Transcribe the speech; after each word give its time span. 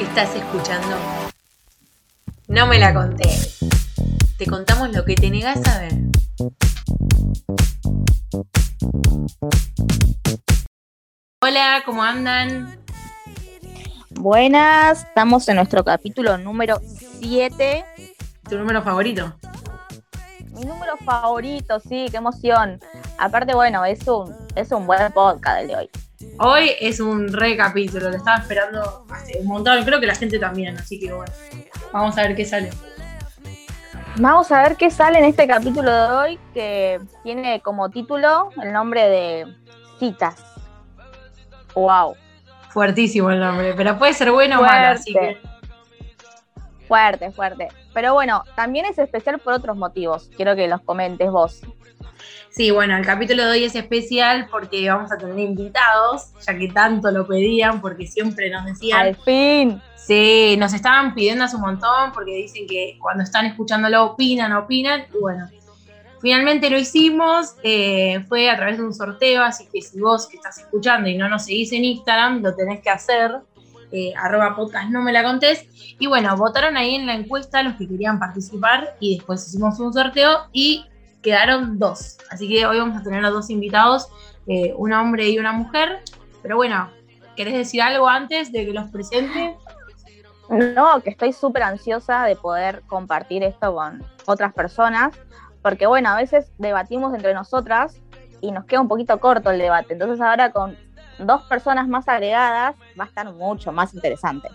Estás 0.00 0.34
escuchando. 0.34 0.96
No 2.48 2.66
me 2.66 2.78
la 2.78 2.94
conté. 2.94 3.28
Te 4.38 4.46
contamos 4.46 4.90
lo 4.96 5.04
que 5.04 5.14
te 5.14 5.28
negás 5.28 5.60
a 5.68 5.78
ver. 5.78 5.92
Hola, 11.42 11.82
¿cómo 11.84 12.02
andan? 12.02 12.80
Buenas, 14.08 15.04
estamos 15.04 15.46
en 15.48 15.56
nuestro 15.56 15.84
capítulo 15.84 16.38
número 16.38 16.80
7. 17.20 17.84
¿Tu 18.48 18.56
número 18.56 18.82
favorito? 18.82 19.34
Mi 20.52 20.62
número 20.62 20.96
favorito, 21.04 21.78
sí, 21.78 22.06
qué 22.10 22.16
emoción. 22.16 22.80
Aparte, 23.18 23.54
bueno, 23.54 23.84
es 23.84 24.08
un, 24.08 24.34
es 24.54 24.72
un 24.72 24.86
buen 24.86 25.12
podcast 25.12 25.60
el 25.60 25.68
de 25.68 25.76
hoy. 25.76 25.90
Hoy 26.42 26.70
es 26.80 27.00
un 27.00 27.30
recapítulo, 27.30 28.08
lo 28.08 28.16
estaba 28.16 28.38
esperando 28.38 29.04
hace 29.10 29.38
un 29.40 29.46
montón, 29.46 29.84
creo 29.84 30.00
que 30.00 30.06
la 30.06 30.14
gente 30.14 30.38
también, 30.38 30.74
así 30.78 30.98
que 30.98 31.12
bueno, 31.12 31.30
vamos 31.92 32.16
a 32.16 32.22
ver 32.22 32.34
qué 32.34 32.46
sale. 32.46 32.70
Vamos 34.16 34.50
a 34.50 34.62
ver 34.62 34.76
qué 34.76 34.90
sale 34.90 35.18
en 35.18 35.26
este 35.26 35.46
capítulo 35.46 35.92
de 35.92 36.14
hoy 36.14 36.38
que 36.54 36.98
tiene 37.24 37.60
como 37.60 37.90
título 37.90 38.48
el 38.62 38.72
nombre 38.72 39.06
de 39.06 39.54
citas. 39.98 40.42
Wow. 41.74 42.16
Fuertísimo 42.70 43.30
el 43.30 43.40
nombre, 43.40 43.74
pero 43.76 43.98
puede 43.98 44.14
ser 44.14 44.32
bueno 44.32 44.60
o 44.60 44.62
malo, 44.62 44.94
así 44.94 45.12
que. 45.12 45.36
Fuerte, 46.88 47.32
fuerte. 47.32 47.68
Pero 47.92 48.14
bueno, 48.14 48.44
también 48.56 48.86
es 48.86 48.98
especial 48.98 49.40
por 49.40 49.52
otros 49.52 49.76
motivos. 49.76 50.30
Quiero 50.34 50.56
que 50.56 50.68
los 50.68 50.80
comentes 50.80 51.30
vos. 51.30 51.60
Sí, 52.50 52.70
bueno, 52.72 52.96
el 52.96 53.06
capítulo 53.06 53.44
de 53.44 53.50
hoy 53.52 53.64
es 53.64 53.74
especial 53.76 54.48
porque 54.50 54.88
vamos 54.90 55.12
a 55.12 55.16
tener 55.18 55.38
invitados, 55.38 56.32
ya 56.44 56.58
que 56.58 56.68
tanto 56.68 57.10
lo 57.12 57.26
pedían, 57.26 57.80
porque 57.80 58.06
siempre 58.06 58.50
nos 58.50 58.64
decían. 58.66 59.00
Al 59.00 59.16
fin. 59.16 59.80
Sí, 59.94 60.56
nos 60.58 60.72
estaban 60.72 61.14
pidiendo 61.14 61.44
hace 61.44 61.54
un 61.56 61.62
montón 61.62 62.10
porque 62.12 62.34
dicen 62.34 62.66
que 62.66 62.98
cuando 63.00 63.22
están 63.22 63.46
escuchándolo 63.46 64.04
opinan, 64.04 64.52
opinan. 64.52 65.02
Y 65.14 65.18
bueno, 65.20 65.48
finalmente 66.20 66.68
lo 66.70 66.78
hicimos. 66.78 67.54
eh, 67.62 68.24
fue 68.28 68.50
a 68.50 68.56
través 68.56 68.78
de 68.78 68.84
un 68.84 68.94
sorteo, 68.94 69.42
así 69.42 69.66
que 69.72 69.80
si 69.80 70.00
vos 70.00 70.26
que 70.26 70.36
estás 70.36 70.58
escuchando 70.58 71.08
y 71.08 71.16
no 71.16 71.28
nos 71.28 71.44
seguís 71.44 71.70
en 71.72 71.84
Instagram, 71.84 72.42
lo 72.42 72.54
tenés 72.56 72.80
que 72.80 72.90
hacer. 72.90 73.30
eh, 73.92 74.12
arroba 74.16 74.54
podcast 74.54 74.88
no 74.90 75.02
me 75.02 75.12
la 75.12 75.22
contés. 75.22 75.66
Y 75.98 76.06
bueno, 76.06 76.36
votaron 76.36 76.76
ahí 76.76 76.94
en 76.96 77.06
la 77.06 77.14
encuesta 77.14 77.62
los 77.62 77.74
que 77.76 77.86
querían 77.88 78.18
participar 78.18 78.96
y 79.00 79.16
después 79.16 79.46
hicimos 79.46 79.78
un 79.80 79.92
sorteo 79.92 80.48
y 80.52 80.84
quedaron 81.22 81.78
dos. 81.78 82.18
Así 82.30 82.48
que 82.48 82.66
hoy 82.66 82.78
vamos 82.78 82.96
a 82.96 83.02
tener 83.02 83.24
a 83.24 83.30
dos 83.30 83.50
invitados, 83.50 84.08
eh, 84.46 84.74
un 84.76 84.92
hombre 84.92 85.28
y 85.28 85.38
una 85.38 85.52
mujer. 85.52 86.00
Pero 86.42 86.56
bueno, 86.56 86.90
¿querés 87.36 87.54
decir 87.54 87.82
algo 87.82 88.08
antes 88.08 88.52
de 88.52 88.66
que 88.66 88.72
los 88.72 88.90
presente? 88.90 89.56
No, 90.48 91.00
que 91.00 91.10
estoy 91.10 91.32
súper 91.32 91.62
ansiosa 91.62 92.24
de 92.24 92.34
poder 92.34 92.82
compartir 92.88 93.44
esto 93.44 93.72
con 93.72 94.04
otras 94.26 94.52
personas, 94.52 95.14
porque 95.62 95.86
bueno, 95.86 96.08
a 96.08 96.16
veces 96.16 96.50
debatimos 96.58 97.14
entre 97.14 97.34
nosotras 97.34 98.00
y 98.40 98.50
nos 98.50 98.64
queda 98.64 98.80
un 98.80 98.88
poquito 98.88 99.20
corto 99.20 99.50
el 99.50 99.58
debate. 99.58 99.92
Entonces 99.92 100.20
ahora 100.20 100.50
con 100.50 100.76
dos 101.18 101.42
personas 101.42 101.86
más 101.86 102.08
agregadas 102.08 102.74
va 102.98 103.04
a 103.04 103.06
estar 103.06 103.32
mucho 103.32 103.70
más 103.70 103.94
interesante. 103.94 104.48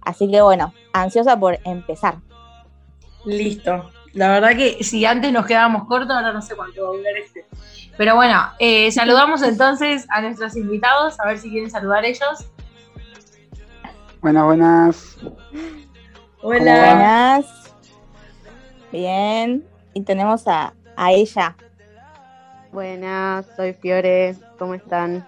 Así 0.00 0.28
que 0.28 0.40
bueno, 0.40 0.72
ansiosa 0.92 1.38
por 1.38 1.58
empezar. 1.64 2.16
Listo. 3.24 3.90
La 4.12 4.28
verdad 4.28 4.56
que 4.56 4.82
si 4.82 5.04
antes 5.04 5.32
nos 5.32 5.46
quedábamos 5.46 5.86
cortos, 5.86 6.16
ahora 6.16 6.32
no 6.32 6.42
sé 6.42 6.56
cuánto 6.56 6.82
va 6.82 6.88
a 6.88 6.92
durar 6.96 7.16
este. 7.16 7.44
Pero 7.96 8.14
bueno, 8.14 8.42
eh, 8.58 8.90
saludamos 8.92 9.42
entonces 9.42 10.06
a 10.10 10.20
nuestros 10.20 10.56
invitados, 10.56 11.18
a 11.20 11.26
ver 11.26 11.38
si 11.38 11.50
quieren 11.50 11.70
saludar 11.70 12.04
ellos. 12.04 12.46
Buenas, 14.20 14.44
buenas. 14.44 15.16
Hola. 16.42 16.58
Buenas. 16.58 17.46
Bien. 18.92 19.64
Y 19.94 20.02
tenemos 20.02 20.46
a, 20.46 20.74
a 20.96 21.12
ella. 21.12 21.56
Buenas, 22.72 23.46
soy 23.56 23.72
Fiore, 23.72 24.36
¿cómo 24.58 24.74
están? 24.74 25.26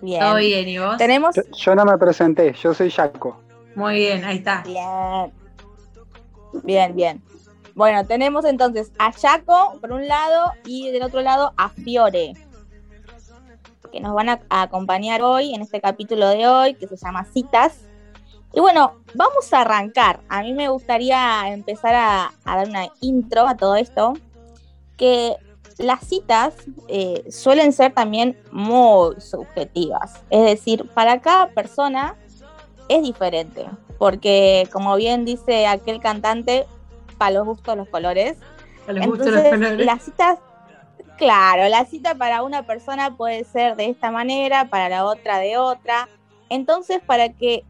Bien. 0.00 0.20
Todo 0.20 0.36
bien, 0.36 0.68
¿y 0.68 0.78
vos? 0.78 0.96
Tenemos. 0.96 1.36
Yo, 1.36 1.42
yo 1.56 1.74
no 1.74 1.84
me 1.84 1.96
presenté, 1.96 2.52
yo 2.54 2.74
soy 2.74 2.90
Jaco. 2.90 3.40
Muy 3.76 3.94
bien, 3.94 4.24
ahí 4.24 4.38
está. 4.38 4.62
Bien. 4.62 5.32
Bien, 6.64 6.96
bien. 6.96 7.22
Bueno, 7.76 8.06
tenemos 8.06 8.46
entonces 8.46 8.90
a 8.98 9.12
Jaco 9.12 9.78
por 9.82 9.92
un 9.92 10.08
lado 10.08 10.52
y 10.64 10.90
del 10.92 11.02
otro 11.02 11.20
lado 11.20 11.52
a 11.58 11.68
Fiore, 11.68 12.32
que 13.92 14.00
nos 14.00 14.14
van 14.14 14.30
a, 14.30 14.40
acompañar 14.48 15.20
hoy 15.20 15.54
en 15.54 15.60
este 15.60 15.82
capítulo 15.82 16.26
de 16.30 16.48
hoy 16.48 16.72
que 16.72 16.88
se 16.88 16.96
llama 16.96 17.26
Citas. 17.26 17.80
Y 18.54 18.60
bueno, 18.60 18.94
vamos 19.14 19.52
a 19.52 19.60
arrancar. 19.60 20.20
A 20.30 20.40
mí 20.40 20.54
me 20.54 20.70
gustaría 20.70 21.52
empezar 21.52 21.94
a, 21.94 22.32
a 22.46 22.56
dar 22.56 22.66
una 22.66 22.88
intro 23.02 23.46
a 23.46 23.58
todo 23.58 23.76
esto, 23.76 24.14
que 24.96 25.36
las 25.76 26.00
citas 26.00 26.54
eh, 26.88 27.30
suelen 27.30 27.74
ser 27.74 27.92
también 27.92 28.38
muy 28.52 29.20
subjetivas. 29.20 30.24
Es 30.30 30.46
decir, 30.46 30.88
para 30.94 31.20
cada 31.20 31.48
persona 31.48 32.16
es 32.88 33.02
diferente, 33.02 33.66
porque 33.98 34.66
como 34.72 34.96
bien 34.96 35.26
dice 35.26 35.66
aquel 35.66 36.00
cantante, 36.00 36.64
para 37.18 37.32
los 37.32 37.46
gustos 37.46 37.76
los 37.76 37.88
colores. 37.88 38.38
A 38.86 38.92
los 38.92 39.06
gustos 39.06 39.28
los 39.28 39.42
colores. 39.42 39.84
las 39.84 40.02
citas, 40.02 40.38
claro, 41.16 41.68
la 41.68 41.84
cita 41.84 42.14
para 42.14 42.42
una 42.42 42.64
persona 42.64 43.16
puede 43.16 43.44
ser 43.44 43.76
de 43.76 43.90
esta 43.90 44.10
manera, 44.10 44.68
para 44.68 44.88
la 44.88 45.04
otra 45.04 45.38
de 45.38 45.56
otra. 45.58 46.08
Entonces, 46.48 47.00
para 47.04 47.30
que 47.30 47.64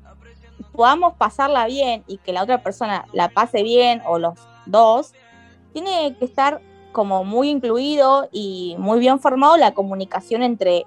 podamos 0.72 1.14
pasarla 1.14 1.66
bien 1.66 2.04
y 2.06 2.18
que 2.18 2.32
la 2.32 2.42
otra 2.42 2.62
persona 2.62 3.06
la 3.12 3.28
pase 3.28 3.62
bien 3.62 4.02
o 4.06 4.18
los 4.18 4.38
dos, 4.66 5.12
tiene 5.72 6.14
que 6.18 6.24
estar 6.24 6.60
como 6.92 7.24
muy 7.24 7.50
incluido 7.50 8.28
y 8.32 8.74
muy 8.78 8.98
bien 8.98 9.20
formado 9.20 9.56
la 9.56 9.74
comunicación 9.74 10.42
entre 10.42 10.86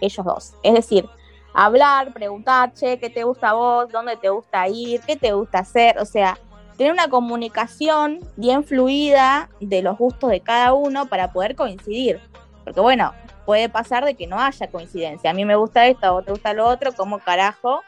ellos 0.00 0.24
dos. 0.24 0.54
Es 0.62 0.74
decir, 0.74 1.08
hablar, 1.54 2.12
preguntar, 2.12 2.72
che, 2.74 2.98
¿qué 2.98 3.10
te 3.10 3.24
gusta 3.24 3.50
a 3.50 3.54
vos? 3.54 3.90
¿Dónde 3.90 4.16
te 4.16 4.28
gusta 4.28 4.68
ir? 4.68 5.00
¿Qué 5.00 5.16
te 5.16 5.32
gusta 5.32 5.60
hacer? 5.60 5.98
O 5.98 6.04
sea, 6.04 6.38
tener 6.76 6.92
una 6.92 7.08
comunicación 7.08 8.20
bien 8.36 8.64
fluida 8.64 9.48
de 9.60 9.82
los 9.82 9.96
gustos 9.98 10.30
de 10.30 10.40
cada 10.40 10.74
uno 10.74 11.06
para 11.06 11.32
poder 11.32 11.56
coincidir. 11.56 12.20
Porque 12.64 12.80
bueno, 12.80 13.12
puede 13.46 13.68
pasar 13.68 14.04
de 14.04 14.14
que 14.14 14.26
no 14.26 14.40
haya 14.40 14.68
coincidencia. 14.70 15.30
A 15.30 15.34
mí 15.34 15.44
me 15.44 15.56
gusta 15.56 15.86
esto, 15.86 16.06
a 16.06 16.10
vos 16.10 16.24
te 16.24 16.32
gusta 16.32 16.52
lo 16.52 16.66
otro, 16.66 16.92
¿cómo 16.94 17.18
carajo 17.18 17.80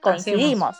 coincidimos? 0.00 0.76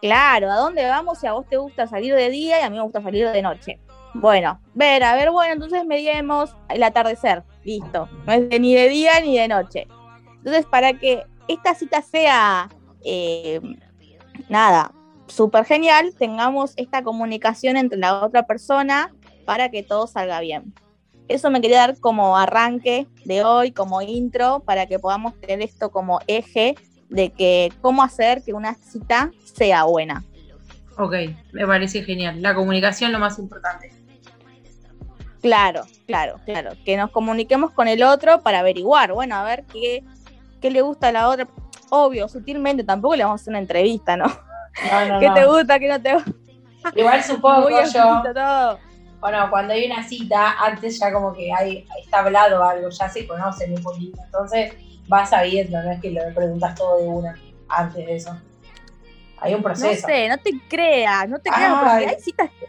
Claro, 0.00 0.50
¿a 0.50 0.56
dónde 0.56 0.86
vamos 0.88 1.18
si 1.18 1.26
a 1.26 1.32
vos 1.32 1.46
te 1.48 1.56
gusta 1.56 1.86
salir 1.86 2.14
de 2.14 2.30
día 2.30 2.60
y 2.60 2.62
a 2.62 2.70
mí 2.70 2.76
me 2.76 2.82
gusta 2.82 3.02
salir 3.02 3.28
de 3.28 3.42
noche? 3.42 3.80
Bueno, 4.14 4.60
ver, 4.74 5.02
a 5.04 5.14
ver, 5.14 5.30
bueno, 5.30 5.52
entonces 5.54 5.84
mediemos 5.84 6.54
el 6.68 6.82
atardecer, 6.82 7.42
listo. 7.64 8.08
No 8.26 8.32
es 8.32 8.48
de- 8.48 8.58
ni 8.60 8.74
de 8.74 8.88
día 8.88 9.20
ni 9.20 9.36
de 9.38 9.48
noche. 9.48 9.86
Entonces, 10.36 10.66
para 10.66 10.92
que 10.94 11.24
esta 11.48 11.74
cita 11.74 12.00
sea, 12.02 12.68
eh, 13.04 13.60
nada, 14.48 14.92
súper 15.28 15.64
genial, 15.64 16.14
tengamos 16.18 16.72
esta 16.76 17.02
comunicación 17.02 17.76
entre 17.76 17.98
la 17.98 18.24
otra 18.24 18.46
persona 18.46 19.14
para 19.44 19.70
que 19.70 19.82
todo 19.82 20.06
salga 20.06 20.40
bien. 20.40 20.74
Eso 21.28 21.50
me 21.50 21.60
quería 21.60 21.78
dar 21.78 22.00
como 22.00 22.36
arranque 22.36 23.06
de 23.24 23.44
hoy, 23.44 23.70
como 23.70 24.00
intro, 24.00 24.60
para 24.60 24.86
que 24.86 24.98
podamos 24.98 25.38
tener 25.40 25.60
esto 25.60 25.90
como 25.90 26.20
eje 26.26 26.74
de 27.10 27.30
que 27.30 27.72
cómo 27.80 28.02
hacer 28.02 28.42
que 28.42 28.54
una 28.54 28.74
cita 28.74 29.30
sea 29.44 29.84
buena. 29.84 30.24
Ok, 30.96 31.14
me 31.52 31.66
parece 31.66 32.02
genial. 32.02 32.40
La 32.42 32.54
comunicación 32.54 33.12
lo 33.12 33.18
más 33.18 33.38
importante. 33.38 33.92
Claro, 35.40 35.84
claro, 36.06 36.40
claro. 36.44 36.72
Que 36.84 36.96
nos 36.96 37.10
comuniquemos 37.10 37.70
con 37.70 37.88
el 37.88 38.02
otro 38.02 38.40
para 38.42 38.60
averiguar, 38.60 39.12
bueno, 39.12 39.36
a 39.36 39.44
ver 39.44 39.64
qué, 39.72 40.02
qué 40.60 40.70
le 40.70 40.80
gusta 40.80 41.08
a 41.08 41.12
la 41.12 41.28
otra. 41.28 41.46
Obvio, 41.90 42.28
sutilmente, 42.28 42.84
tampoco 42.84 43.16
le 43.16 43.24
vamos 43.24 43.40
a 43.40 43.42
hacer 43.42 43.52
una 43.52 43.60
entrevista, 43.60 44.16
¿no? 44.16 44.26
No, 44.90 45.06
no, 45.06 45.20
¿Qué 45.20 45.28
no. 45.28 45.34
te 45.34 45.44
gusta, 45.46 45.78
qué 45.78 45.88
no 45.88 46.00
te 46.00 46.14
gusta? 46.14 46.32
Igual 46.94 47.22
supongo 47.24 47.68
yo, 47.70 48.22
todo. 48.32 48.78
bueno, 49.20 49.50
cuando 49.50 49.72
hay 49.74 49.86
una 49.90 50.02
cita, 50.02 50.52
antes 50.64 50.98
ya 50.98 51.12
como 51.12 51.32
que 51.32 51.52
hay, 51.52 51.86
está 52.00 52.20
hablado 52.20 52.62
algo, 52.62 52.88
ya 52.88 53.08
se 53.08 53.26
conocen 53.26 53.74
un 53.76 53.82
poquito. 53.82 54.18
Entonces 54.24 54.74
vas 55.08 55.30
sabiendo, 55.30 55.82
no 55.82 55.90
es 55.90 56.00
que 56.00 56.10
le 56.10 56.22
preguntas 56.32 56.74
todo 56.74 56.98
de 56.98 57.06
una 57.08 57.34
antes 57.68 58.06
de 58.06 58.16
eso. 58.16 58.38
Hay 59.40 59.52
un 59.54 59.60
No 59.60 59.64
proceso. 59.64 60.06
sé, 60.06 60.28
no 60.28 60.38
te 60.38 60.50
creas, 60.68 61.28
no 61.28 61.38
te 61.38 61.50
creas, 61.50 61.74
porque 61.78 62.06
hay 62.06 62.20
citas 62.20 62.50
que, 62.58 62.66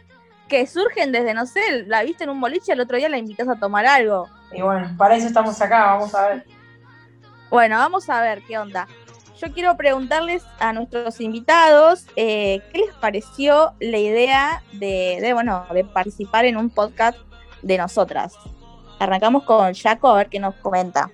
que 0.48 0.66
surgen 0.66 1.12
desde, 1.12 1.34
no 1.34 1.46
sé, 1.46 1.84
la 1.86 2.02
viste 2.02 2.24
en 2.24 2.30
un 2.30 2.40
boliche, 2.40 2.72
el 2.72 2.80
otro 2.80 2.96
día 2.96 3.08
la 3.08 3.18
invitas 3.18 3.48
a 3.48 3.56
tomar 3.56 3.86
algo. 3.86 4.28
Y 4.52 4.60
bueno, 4.62 4.92
para 4.98 5.16
eso 5.16 5.26
estamos 5.28 5.60
acá, 5.62 5.84
vamos 5.94 6.14
a 6.14 6.28
ver. 6.28 6.46
Bueno, 7.50 7.76
vamos 7.78 8.08
a 8.10 8.20
ver 8.22 8.42
qué 8.46 8.58
onda. 8.58 8.86
Yo 9.40 9.50
quiero 9.54 9.74
preguntarles 9.76 10.44
a 10.58 10.74
nuestros 10.74 11.18
invitados 11.18 12.06
eh, 12.14 12.60
qué 12.72 12.80
les 12.80 12.94
pareció 12.96 13.72
la 13.80 13.96
idea 13.96 14.62
de, 14.72 15.18
de, 15.22 15.32
bueno, 15.32 15.64
de 15.72 15.82
participar 15.82 16.44
en 16.44 16.58
un 16.58 16.68
podcast 16.68 17.18
de 17.62 17.78
nosotras. 17.78 18.34
Arrancamos 18.98 19.44
con 19.44 19.72
Jaco 19.72 20.08
a 20.08 20.16
ver 20.16 20.28
qué 20.28 20.38
nos 20.38 20.54
comenta. 20.56 21.10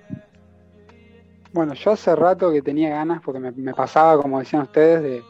Bueno, 1.53 1.73
yo 1.73 1.91
hace 1.91 2.13
rato 2.17 2.51
que 2.51 2.61
tenía 2.61 2.89
ganas, 2.89 3.21
porque 3.23 3.39
me, 3.39 3.73
pasaba, 3.73 4.21
como 4.21 4.39
decían 4.39 4.63
ustedes, 4.63 5.01
de 5.01 5.23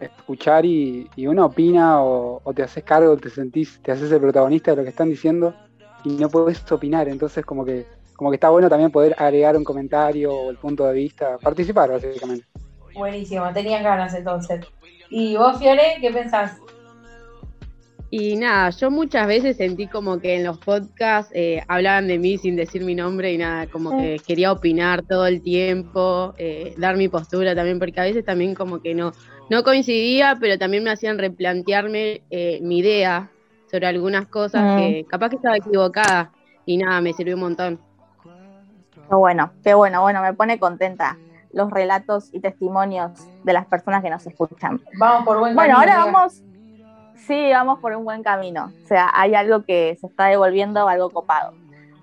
escuchar 0.00 0.66
y, 0.66 1.08
uno 1.18 1.46
opina 1.46 2.02
o, 2.02 2.42
te 2.52 2.64
haces 2.64 2.82
cargo, 2.82 3.16
te 3.16 3.30
sentís, 3.30 3.80
te 3.80 3.92
haces 3.92 4.10
el 4.10 4.20
protagonista 4.20 4.72
de 4.72 4.78
lo 4.78 4.82
que 4.82 4.88
están 4.88 5.08
diciendo 5.08 5.54
y 6.04 6.16
no 6.16 6.28
puedes 6.28 6.70
opinar. 6.72 7.08
Entonces, 7.08 7.46
como 7.46 7.64
que, 7.64 7.86
como 8.20 8.30
que 8.30 8.34
está 8.34 8.50
bueno 8.50 8.68
también 8.68 8.90
poder 8.90 9.14
agregar 9.16 9.56
un 9.56 9.64
comentario 9.64 10.30
o 10.30 10.50
el 10.50 10.58
punto 10.58 10.84
de 10.84 10.92
vista, 10.92 11.38
participar 11.38 11.90
básicamente. 11.90 12.44
Buenísimo, 12.92 13.50
tenías 13.54 13.82
ganas 13.82 14.12
entonces. 14.12 14.60
¿Y 15.08 15.38
vos, 15.38 15.58
Fiore, 15.58 15.96
qué 16.02 16.10
pensás? 16.10 16.58
Y 18.10 18.36
nada, 18.36 18.68
yo 18.68 18.90
muchas 18.90 19.26
veces 19.26 19.56
sentí 19.56 19.86
como 19.86 20.20
que 20.20 20.36
en 20.36 20.44
los 20.44 20.58
podcasts 20.58 21.32
eh, 21.34 21.62
hablaban 21.66 22.08
de 22.08 22.18
mí 22.18 22.36
sin 22.36 22.56
decir 22.56 22.84
mi 22.84 22.94
nombre 22.94 23.32
y 23.32 23.38
nada, 23.38 23.66
como 23.68 23.96
que 23.96 24.20
quería 24.26 24.52
opinar 24.52 25.00
todo 25.00 25.26
el 25.26 25.40
tiempo, 25.40 26.34
eh, 26.36 26.74
dar 26.76 26.98
mi 26.98 27.08
postura 27.08 27.54
también, 27.54 27.78
porque 27.78 28.00
a 28.00 28.04
veces 28.04 28.22
también 28.22 28.54
como 28.54 28.82
que 28.82 28.94
no, 28.94 29.12
no 29.48 29.64
coincidía, 29.64 30.36
pero 30.38 30.58
también 30.58 30.84
me 30.84 30.90
hacían 30.90 31.16
replantearme 31.16 32.20
eh, 32.28 32.58
mi 32.60 32.80
idea 32.80 33.30
sobre 33.70 33.86
algunas 33.86 34.26
cosas 34.26 34.78
que 34.78 35.06
capaz 35.08 35.30
que 35.30 35.36
estaba 35.36 35.56
equivocada 35.56 36.32
y 36.66 36.76
nada, 36.76 37.00
me 37.00 37.14
sirvió 37.14 37.36
un 37.36 37.40
montón. 37.40 37.89
Qué 39.10 39.16
bueno, 39.16 39.50
qué 39.62 39.74
bueno, 39.74 40.00
bueno, 40.00 40.22
me 40.22 40.32
pone 40.32 40.58
contenta 40.58 41.18
los 41.52 41.68
relatos 41.70 42.32
y 42.32 42.40
testimonios 42.40 43.10
de 43.42 43.52
las 43.52 43.66
personas 43.66 44.02
que 44.02 44.08
nos 44.08 44.24
escuchan. 44.24 44.80
Vamos 44.98 45.24
por 45.24 45.40
buen 45.40 45.54
camino. 45.56 45.76
Bueno, 45.76 45.78
ahora 45.78 46.04
vamos 46.06 46.42
Sí, 47.26 47.50
vamos 47.52 47.78
por 47.80 47.94
un 47.94 48.04
buen 48.04 48.22
camino. 48.22 48.72
O 48.82 48.86
sea, 48.86 49.10
hay 49.12 49.34
algo 49.34 49.62
que 49.64 49.96
se 50.00 50.06
está 50.06 50.26
devolviendo, 50.26 50.88
algo 50.88 51.10
copado. 51.10 51.52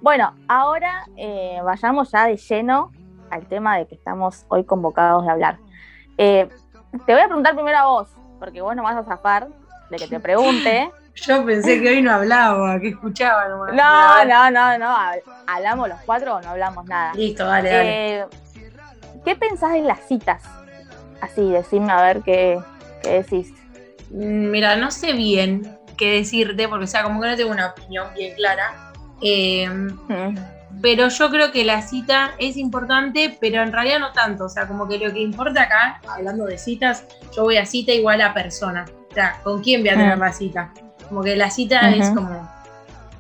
Bueno, 0.02 0.34
ahora 0.48 1.06
eh, 1.16 1.60
vayamos 1.64 2.12
ya 2.12 2.28
de 2.28 2.38
lleno 2.38 2.92
al 3.32 3.48
tema 3.48 3.78
de 3.78 3.88
que 3.88 3.96
estamos 3.96 4.46
hoy 4.48 4.64
convocados 4.64 5.26
de 5.26 5.32
hablar. 5.32 5.58
Eh, 6.18 6.48
te 7.06 7.14
voy 7.14 7.22
a 7.22 7.26
preguntar 7.26 7.56
primero 7.56 7.78
a 7.78 7.86
vos, 7.88 8.10
porque 8.40 8.62
vos 8.62 8.76
no 8.76 8.84
vas 8.84 8.96
a 8.96 9.04
zafar 9.04 9.48
de 9.90 9.98
que 9.98 10.08
te 10.08 10.20
pregunte. 10.20 10.92
Yo 11.26 11.46
pensé 11.46 11.82
que 11.82 11.90
hoy 11.90 12.02
no 12.02 12.12
hablaba, 12.12 12.80
que 12.80 12.90
escuchaba 12.90 13.48
nomás. 13.48 13.74
No, 13.74 14.26
no, 14.26 14.52
no, 14.52 14.78
no. 14.78 14.96
¿Hablamos 15.48 15.90
los 15.90 16.00
cuatro 16.06 16.36
o 16.36 16.42
no 16.42 16.50
hablamos 16.50 16.86
nada? 16.86 17.14
Listo, 17.14 17.46
dale, 17.46 17.70
dale. 17.70 18.20
Eh, 18.20 18.26
¿Qué 19.26 19.36
pensás 19.36 19.76
en 19.76 19.88
las 19.88 20.08
citas? 20.08 20.44
Así, 21.22 21.50
decime 21.50 21.92
a 21.92 22.02
ver 22.02 22.22
qué, 22.22 22.60
qué 23.02 23.24
decís. 23.24 23.52
Mm, 24.12 24.52
mira, 24.52 24.76
no 24.76 24.92
sé 24.92 25.14
bien 25.14 25.78
qué 25.98 26.12
decirte, 26.12 26.68
porque 26.68 26.86
o 26.86 26.88
sea, 26.88 27.04
como 27.04 27.20
que 27.22 27.28
no 27.28 27.36
tengo 27.36 27.52
una 27.52 27.68
opinión 27.68 28.08
bien 28.16 28.36
clara. 28.36 28.94
Em, 29.22 29.88
mm. 29.88 30.38
Pero 30.82 31.08
yo 31.08 31.30
creo 31.32 31.52
que 31.52 31.66
la 31.66 31.82
cita 31.82 32.36
es 32.38 32.56
importante, 32.56 33.36
pero 33.42 33.64
en 33.64 33.72
realidad 33.72 34.00
no 34.00 34.12
tanto. 34.12 34.46
O 34.46 34.50
sea, 34.50 34.68
como 34.68 34.88
que 34.88 35.00
lo 35.00 35.12
que 35.12 35.20
importa 35.20 35.64
acá, 35.64 36.00
hablando 36.08 36.46
de 36.46 36.60
citas, 36.60 37.06
yo 37.36 37.44
voy 37.44 37.58
a 37.58 37.66
cita 37.66 37.92
igual 37.92 38.22
a 38.22 38.34
persona. 38.34 38.86
O 39.10 39.14
sea, 39.14 39.40
¿con 39.44 39.64
quién 39.64 39.82
voy 39.82 39.90
a 39.90 39.94
tener 39.94 40.18
mm. 40.18 40.20
la 40.20 40.34
cita? 40.34 40.72
Como 41.10 41.24
que 41.24 41.36
la 41.36 41.50
cita 41.50 41.90
es 41.90 42.10
como, 42.10 42.50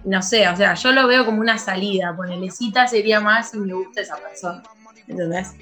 no 0.03 0.21
sé, 0.21 0.47
o 0.47 0.55
sea, 0.55 0.73
yo 0.73 0.91
lo 0.91 1.07
veo 1.07 1.25
como 1.25 1.39
una 1.39 1.57
salida. 1.57 2.15
Ponerle 2.15 2.51
cita 2.51 2.87
sería 2.87 3.19
más 3.19 3.51
si 3.51 3.59
me 3.59 3.73
gusta 3.73 4.01
esa 4.01 4.17
persona. 4.17 4.63
¿Entendés? 5.07 5.53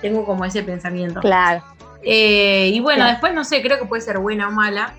Tengo 0.00 0.24
como 0.24 0.44
ese 0.44 0.62
pensamiento. 0.62 1.20
Claro. 1.20 1.62
Eh, 2.02 2.70
y 2.72 2.80
bueno, 2.80 3.06
después 3.06 3.32
no 3.32 3.44
sé, 3.44 3.62
creo 3.62 3.78
que 3.78 3.86
puede 3.86 4.02
ser 4.02 4.18
buena 4.18 4.48
o 4.48 4.50
mala. 4.50 4.94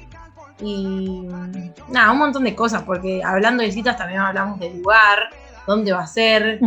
Y 0.60 1.28
nada, 1.90 2.12
un 2.12 2.20
montón 2.20 2.44
de 2.44 2.56
cosas, 2.56 2.84
porque 2.84 3.22
hablando 3.24 3.64
de 3.64 3.72
citas 3.72 3.98
también 3.98 4.22
hablamos 4.22 4.60
del 4.60 4.78
lugar, 4.78 5.30
dónde 5.66 5.92
va 5.94 6.02
a 6.02 6.08
ser, 6.08 6.60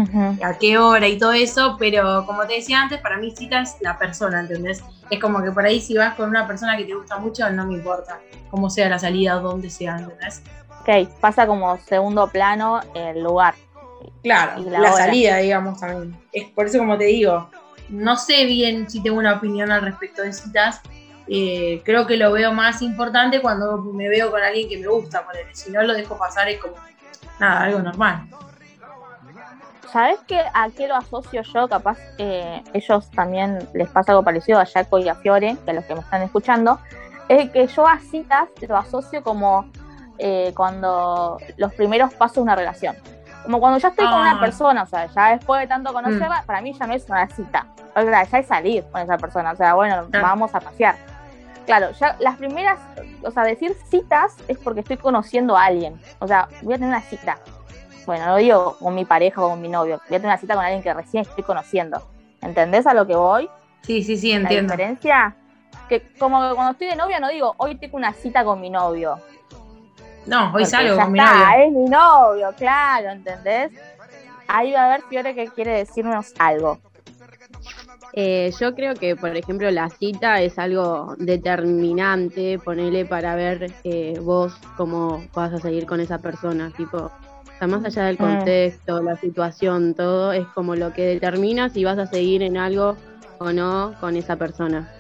a 0.42 0.58
qué 0.58 0.78
hora 0.78 1.06
y 1.06 1.18
todo 1.18 1.32
eso, 1.32 1.76
pero 1.78 2.24
como 2.26 2.46
te 2.46 2.54
decía 2.54 2.80
antes, 2.80 3.00
para 3.00 3.18
mí 3.18 3.30
cita 3.36 3.60
es 3.60 3.76
la 3.80 3.98
persona, 3.98 4.40
¿entendés? 4.40 4.82
Es 5.10 5.20
como 5.20 5.42
que 5.42 5.50
por 5.50 5.64
ahí 5.64 5.80
si 5.80 5.96
vas 5.96 6.14
con 6.14 6.28
una 6.28 6.46
persona 6.46 6.76
que 6.76 6.84
te 6.84 6.94
gusta 6.94 7.18
mucho, 7.18 7.48
no 7.50 7.66
me 7.66 7.74
importa 7.74 8.20
cómo 8.50 8.70
sea 8.70 8.88
la 8.88 8.98
salida 8.98 9.38
o 9.38 9.40
dónde 9.40 9.70
sea, 9.70 9.96
¿entendés? 9.98 10.42
Ok, 10.80 11.08
pasa 11.20 11.46
como 11.46 11.78
segundo 11.78 12.28
plano 12.28 12.80
el 12.94 13.22
lugar. 13.22 13.54
Claro, 14.22 14.62
la, 14.68 14.92
salida, 14.92 15.38
digamos, 15.38 15.80
también. 15.80 16.16
Es 16.32 16.48
por 16.50 16.66
eso 16.66 16.78
como 16.78 16.96
te 16.96 17.04
digo, 17.04 17.50
no 17.88 18.16
sé 18.16 18.44
bien 18.44 18.88
si 18.88 19.02
tengo 19.02 19.18
una 19.18 19.34
opinión 19.34 19.70
al 19.70 19.82
respecto 19.82 20.22
de 20.22 20.32
citas. 20.32 20.80
Eh, 21.28 21.82
creo 21.84 22.06
que 22.06 22.16
lo 22.16 22.30
veo 22.32 22.52
más 22.52 22.82
importante 22.82 23.40
cuando 23.40 23.78
me 23.78 24.08
veo 24.08 24.30
con 24.30 24.42
alguien 24.42 24.68
que 24.68 24.78
me 24.78 24.86
gusta. 24.86 25.26
Si 25.52 25.70
no 25.70 25.82
lo 25.82 25.92
dejo 25.92 26.16
pasar 26.16 26.48
es 26.48 26.60
como 26.60 26.76
nada, 27.40 27.64
algo 27.64 27.80
normal. 27.80 28.28
¿Sabes 29.92 30.18
qué, 30.26 30.40
a 30.52 30.68
qué 30.70 30.88
lo 30.88 30.96
asocio 30.96 31.42
yo? 31.42 31.68
Capaz 31.68 31.98
eh, 32.18 32.62
ellos 32.72 33.10
también 33.10 33.68
les 33.72 33.88
pasa 33.88 34.12
algo 34.12 34.24
parecido 34.24 34.58
a 34.58 34.66
Jaco 34.66 34.98
y 34.98 35.08
a 35.08 35.14
Fiore, 35.14 35.56
que 35.64 35.70
a 35.70 35.74
los 35.74 35.84
que 35.84 35.94
me 35.94 36.00
están 36.00 36.22
escuchando. 36.22 36.78
Es 37.28 37.50
que 37.50 37.66
yo 37.66 37.86
a 37.86 37.98
citas 37.98 38.48
lo 38.68 38.76
asocio 38.76 39.22
como 39.22 39.66
eh, 40.18 40.52
cuando 40.56 41.38
los 41.56 41.72
primeros 41.74 42.12
pasos 42.14 42.36
de 42.36 42.42
una 42.42 42.56
relación. 42.56 42.96
Como 43.44 43.60
cuando 43.60 43.78
ya 43.78 43.88
estoy 43.88 44.06
con 44.06 44.20
una 44.20 44.32
ah. 44.32 44.40
persona, 44.40 44.82
o 44.82 44.86
sea, 44.86 45.06
ya 45.06 45.36
después 45.36 45.60
de 45.60 45.66
tanto 45.68 45.92
conocerla, 45.92 46.42
mm. 46.42 46.46
para 46.46 46.60
mí 46.60 46.72
ya 46.72 46.86
no 46.86 46.94
es 46.94 47.08
una 47.08 47.28
cita. 47.28 47.66
O 47.94 48.02
sea, 48.02 48.24
ya 48.24 48.38
es 48.38 48.46
salir 48.46 48.84
con 48.90 49.00
esa 49.00 49.16
persona. 49.18 49.52
O 49.52 49.56
sea, 49.56 49.74
bueno, 49.74 50.06
vamos 50.10 50.54
a 50.54 50.60
pasear. 50.60 50.96
Claro, 51.64 51.90
ya 51.92 52.16
las 52.20 52.36
primeras, 52.36 52.78
o 53.22 53.30
sea, 53.30 53.42
decir 53.44 53.76
citas 53.88 54.36
es 54.48 54.58
porque 54.58 54.80
estoy 54.80 54.96
conociendo 54.96 55.56
a 55.56 55.64
alguien. 55.64 56.00
O 56.18 56.26
sea, 56.26 56.48
voy 56.62 56.74
a 56.74 56.76
tener 56.76 56.90
una 56.90 57.02
cita. 57.02 57.38
Bueno, 58.06 58.26
no 58.26 58.36
digo 58.36 58.76
con 58.78 58.94
mi 58.94 59.04
pareja 59.04 59.44
o 59.44 59.50
con 59.50 59.60
mi 59.60 59.68
novio. 59.68 60.00
Voy 60.08 60.16
a 60.16 60.20
tener 60.20 60.26
una 60.26 60.38
cita 60.38 60.54
con 60.54 60.64
alguien 60.64 60.82
que 60.82 60.94
recién 60.94 61.22
estoy 61.22 61.42
conociendo. 61.42 62.00
¿Entendés 62.40 62.86
a 62.86 62.94
lo 62.94 63.06
que 63.06 63.16
voy? 63.16 63.50
Sí, 63.82 64.02
sí, 64.02 64.16
sí, 64.16 64.30
entiendo. 64.30 64.70
La 64.70 64.76
diferencia, 64.76 65.36
que 65.88 66.02
como 66.18 66.38
cuando 66.54 66.72
estoy 66.72 66.88
de 66.88 66.96
novia 66.96 67.18
no 67.18 67.28
digo, 67.28 67.54
hoy 67.58 67.76
tengo 67.76 67.96
una 67.96 68.12
cita 68.12 68.44
con 68.44 68.60
mi 68.60 68.70
novio. 68.70 69.18
No, 70.26 70.52
hoy 70.54 70.64
salgo 70.66 70.96
con 70.96 71.12
mi 71.12 71.18
novio. 71.18 71.44
Es 71.58 71.72
mi 71.72 71.84
novio, 71.84 72.54
claro, 72.56 73.10
¿entendés? 73.10 73.72
Ahí 74.48 74.72
va 74.72 74.86
a 74.86 74.88
ver 74.88 75.02
Fiore 75.08 75.34
que 75.34 75.48
quiere 75.48 75.72
decirnos 75.72 76.32
algo. 76.38 76.78
Eh, 78.12 78.52
yo 78.58 78.74
creo 78.74 78.94
que, 78.94 79.14
por 79.14 79.36
ejemplo, 79.36 79.70
la 79.70 79.90
cita 79.90 80.40
es 80.40 80.58
algo 80.58 81.14
determinante, 81.18 82.58
ponerle 82.58 83.04
para 83.04 83.34
ver 83.34 83.72
eh, 83.84 84.18
vos 84.20 84.54
cómo 84.76 85.24
vas 85.34 85.52
a 85.52 85.58
seguir 85.58 85.86
con 85.86 86.00
esa 86.00 86.18
persona, 86.18 86.72
tipo, 86.76 87.10
está 87.56 87.66
más 87.66 87.82
allá 87.86 88.04
del 88.04 88.16
mm. 88.16 88.18
contexto, 88.18 89.02
la 89.02 89.16
situación, 89.16 89.94
todo 89.94 90.32
es 90.32 90.46
como 90.48 90.76
lo 90.76 90.92
que 90.92 91.06
determina 91.06 91.70
si 91.70 91.84
vas 91.84 91.98
a 91.98 92.06
seguir 92.06 92.42
en 92.42 92.58
algo 92.58 92.96
o 93.38 93.50
no 93.50 93.94
con 93.98 94.14
esa 94.14 94.36
persona. 94.36 94.92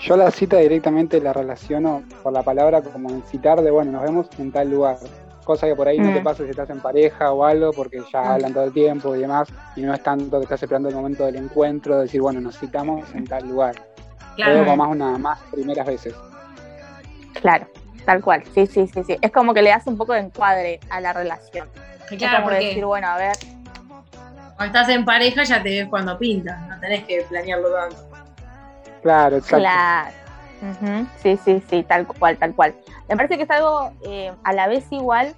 Yo 0.00 0.16
la 0.16 0.30
cita 0.30 0.58
directamente 0.58 1.20
la 1.20 1.32
relaciono 1.32 2.04
por 2.22 2.32
la 2.32 2.44
palabra 2.44 2.82
como 2.82 3.10
en 3.10 3.22
citar 3.24 3.62
de, 3.62 3.70
bueno, 3.72 3.90
nos 3.90 4.02
vemos 4.02 4.28
en 4.38 4.52
tal 4.52 4.70
lugar. 4.70 4.98
Cosa 5.42 5.66
que 5.66 5.74
por 5.74 5.88
ahí 5.88 5.98
no 5.98 6.12
te 6.12 6.20
mm. 6.20 6.24
pasa 6.24 6.44
si 6.44 6.50
estás 6.50 6.70
en 6.70 6.78
pareja 6.78 7.32
o 7.32 7.44
algo, 7.44 7.72
porque 7.72 8.00
ya 8.12 8.22
mm. 8.22 8.26
hablan 8.26 8.54
todo 8.54 8.64
el 8.64 8.72
tiempo 8.72 9.16
y 9.16 9.20
demás, 9.20 9.48
y 9.74 9.82
no 9.82 9.92
es 9.92 10.02
tanto 10.04 10.38
que 10.38 10.44
estás 10.44 10.62
esperando 10.62 10.88
el 10.88 10.94
momento 10.94 11.26
del 11.26 11.34
encuentro, 11.34 11.96
de 11.96 12.02
decir, 12.02 12.20
bueno, 12.20 12.40
nos 12.40 12.56
citamos 12.56 13.12
en 13.12 13.24
tal 13.24 13.48
lugar. 13.48 13.74
Claro. 14.36 14.64
como 14.64 14.76
más 14.76 14.88
una 14.88 15.18
más 15.18 15.40
primeras 15.50 15.86
veces. 15.86 16.14
Claro, 17.40 17.66
tal 18.04 18.22
cual. 18.22 18.42
Sí, 18.54 18.66
sí, 18.66 18.86
sí, 18.86 19.02
sí. 19.04 19.16
Es 19.20 19.32
como 19.32 19.54
que 19.54 19.62
le 19.62 19.70
das 19.70 19.86
un 19.86 19.96
poco 19.96 20.12
de 20.12 20.20
encuadre 20.20 20.80
a 20.90 21.00
la 21.00 21.12
relación. 21.12 21.68
Claro, 22.08 22.36
es 22.36 22.42
como 22.42 22.50
decir, 22.50 22.84
bueno, 22.84 23.08
a 23.08 23.16
ver. 23.16 23.36
Cuando 24.56 24.78
estás 24.78 24.88
en 24.90 25.04
pareja 25.04 25.42
ya 25.42 25.62
te 25.62 25.70
ves 25.70 25.88
cuando 25.88 26.18
pinta, 26.18 26.56
no 26.68 26.78
tenés 26.78 27.04
que 27.04 27.22
planearlo 27.28 27.72
tanto. 27.72 27.96
Claro, 29.02 29.36
exacto. 29.36 29.58
Claro. 29.58 30.10
Sí, 31.22 31.38
sí, 31.44 31.62
sí, 31.68 31.82
tal 31.82 32.06
cual, 32.06 32.36
tal 32.38 32.54
cual. 32.54 32.74
Me 33.08 33.16
parece 33.16 33.36
que 33.36 33.42
es 33.42 33.50
algo 33.50 33.90
eh, 34.06 34.32
a 34.44 34.52
la 34.52 34.66
vez 34.66 34.86
igual 34.90 35.34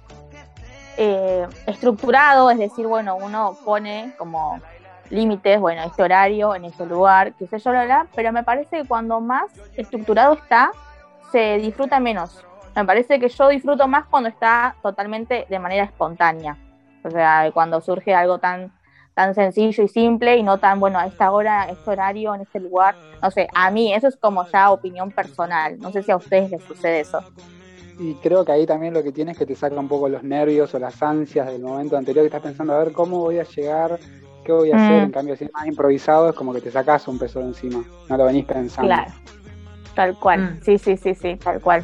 eh, 0.95 1.45
estructurado, 1.65 2.49
es 2.49 2.57
decir, 2.57 2.87
bueno, 2.87 3.17
uno 3.17 3.57
pone 3.65 4.13
como 4.17 4.61
límites, 5.09 5.59
bueno, 5.59 5.83
este 5.83 6.03
horario, 6.03 6.55
en 6.55 6.65
este 6.65 6.85
lugar, 6.85 7.33
qué 7.33 7.47
sé 7.47 7.59
yo, 7.59 7.71
la, 7.71 8.07
pero 8.15 8.31
me 8.31 8.43
parece 8.43 8.81
que 8.81 8.87
cuando 8.87 9.19
más 9.19 9.51
estructurado 9.75 10.33
está, 10.33 10.71
se 11.31 11.57
disfruta 11.57 11.99
menos. 11.99 12.43
Me 12.77 12.85
parece 12.85 13.19
que 13.19 13.27
yo 13.27 13.49
disfruto 13.49 13.87
más 13.87 14.05
cuando 14.05 14.29
está 14.29 14.75
totalmente 14.83 15.47
de 15.49 15.59
manera 15.59 15.83
espontánea. 15.83 16.55
O 17.03 17.09
sea, 17.09 17.49
cuando 17.51 17.81
surge 17.81 18.13
algo 18.13 18.37
tan 18.37 18.71
tan 19.15 19.33
sencillo 19.33 19.83
y 19.83 19.87
simple 19.87 20.37
y 20.37 20.43
no 20.43 20.59
tan, 20.59 20.79
bueno, 20.79 20.99
a 20.99 21.07
esta 21.07 21.31
hora, 21.31 21.63
a 21.63 21.69
este 21.71 21.89
horario, 21.89 22.35
en 22.35 22.41
este 22.41 22.59
lugar. 22.59 22.93
No 23.19 23.31
sé, 23.31 23.47
a 23.51 23.71
mí 23.71 23.91
eso 23.91 24.07
es 24.07 24.15
como 24.15 24.45
ya 24.45 24.69
opinión 24.69 25.09
personal. 25.09 25.79
No 25.79 25.91
sé 25.91 26.03
si 26.03 26.11
a 26.11 26.17
ustedes 26.17 26.51
les 26.51 26.61
sucede 26.61 26.99
eso. 26.99 27.23
Y 27.97 28.13
creo 28.21 28.45
que 28.45 28.51
ahí 28.51 28.67
también 28.67 28.93
lo 28.93 29.01
que 29.01 29.11
tienes 29.11 29.33
es 29.33 29.39
que 29.39 29.47
te 29.47 29.55
saca 29.55 29.79
un 29.79 29.87
poco 29.87 30.07
los 30.07 30.21
nervios 30.21 30.71
o 30.75 30.77
las 30.77 31.01
ansias 31.01 31.47
del 31.47 31.63
momento 31.63 31.97
anterior 31.97 32.21
que 32.21 32.27
estás 32.27 32.43
pensando 32.43 32.75
a 32.75 32.77
ver 32.77 32.93
cómo 32.93 33.21
voy 33.21 33.39
a 33.39 33.43
llegar, 33.43 33.97
qué 34.45 34.51
voy 34.51 34.71
a 34.71 34.75
hacer. 34.75 35.01
Mm. 35.01 35.05
En 35.05 35.11
cambio, 35.11 35.35
si 35.35 35.45
es 35.45 35.51
más 35.51 35.65
improvisado, 35.65 36.29
es 36.29 36.35
como 36.35 36.53
que 36.53 36.61
te 36.61 36.69
sacas 36.69 37.07
un 37.07 37.17
peso 37.17 37.39
de 37.39 37.45
encima. 37.45 37.83
No 38.07 38.17
lo 38.17 38.25
venís 38.25 38.45
pensando. 38.45 38.87
Claro. 38.87 39.11
Tal 39.95 40.15
cual. 40.19 40.41
Mm. 40.41 40.61
Sí, 40.61 40.77
sí, 40.77 40.95
sí, 40.95 41.15
sí, 41.15 41.37
tal 41.37 41.59
cual. 41.59 41.83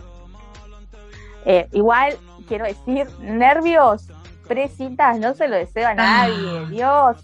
Eh, 1.45 1.67
igual, 1.71 2.17
quiero 2.47 2.65
decir, 2.65 3.07
nervios 3.19 4.07
precitas 4.47 5.19
no 5.19 5.33
se 5.33 5.47
lo 5.47 5.55
deseo 5.55 5.87
a 5.87 5.93
nadie, 5.93 6.59
ah. 6.59 6.67
Dios. 6.69 7.17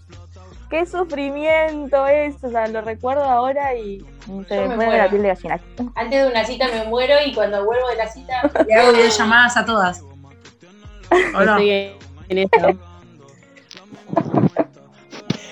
qué 0.69 0.85
sufrimiento 0.85 2.07
es, 2.07 2.43
o 2.43 2.49
sea, 2.49 2.67
lo 2.67 2.81
recuerdo 2.81 3.23
ahora 3.23 3.75
y 3.75 4.05
se 4.47 4.67
me, 4.67 4.97
la 4.97 5.09
piel 5.09 5.23
de 5.23 5.27
gallina. 5.29 5.59
Antes 5.95 6.23
de 6.23 6.29
una 6.29 6.45
cita 6.45 6.67
me 6.67 6.85
muero 6.85 7.15
y 7.25 7.33
cuando 7.33 7.65
vuelvo 7.65 7.87
de 7.89 7.95
la 7.95 8.07
cita 8.07 8.49
le 8.67 8.73
hago 8.73 8.91
llamadas 8.91 9.57
a 9.57 9.65
todas. 9.65 10.03
¿O 11.35 11.43
no? 11.43 11.57
Estoy 11.57 11.97
en 12.29 12.37
eso. 12.37 12.79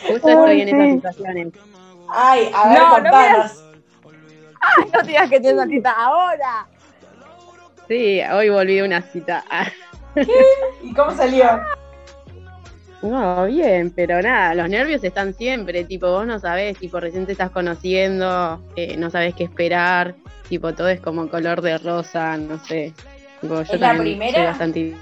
Justo 0.08 0.30
estoy 0.30 0.62
en 0.62 0.70
esas 0.70 0.94
situaciones. 0.94 1.48
Ay, 2.10 2.52
a 2.54 2.70
ver, 2.70 2.80
no, 2.80 2.90
contanos. 2.92 3.64
No 3.64 3.68
Ay, 4.60 4.92
no 4.94 5.02
digas 5.04 5.30
que 5.30 5.40
tienes 5.40 5.64
una 5.64 5.68
cita 5.68 5.92
ahora. 5.92 6.68
Sí, 7.88 8.22
hoy 8.32 8.50
volví 8.50 8.80
a 8.80 8.86
una 8.86 9.02
cita. 9.02 9.44
¿Y 10.84 10.94
cómo 10.94 11.16
salió? 11.16 11.62
No, 13.02 13.46
bien, 13.46 13.92
pero 13.92 14.22
nada, 14.22 14.56
los 14.56 14.70
nervios 14.70 15.04
están 15.04 15.34
siempre, 15.34 15.84
tipo, 15.84 16.10
vos 16.10 16.26
no 16.26 16.40
sabés, 16.40 16.78
tipo, 16.78 17.00
recién 17.00 17.26
te 17.28 17.34
estás 17.34 17.52
conociendo, 17.52 18.60
eh, 18.76 18.98
no 18.98 19.12
sabés 19.12 19.36
qué 19.36 19.44
esperar, 19.44 20.16
tipo, 20.50 20.74
todo 20.74 20.90
es 20.90 21.00
como 21.00 21.30
color 21.30 21.62
de 21.62 21.78
rosa, 21.78 22.38
no 22.38 22.58
sé. 22.66 22.94
yo 23.44 23.62
¿Es 23.62 23.80
la 23.80 23.96
primera? 23.98 24.46
bastante 24.46 24.96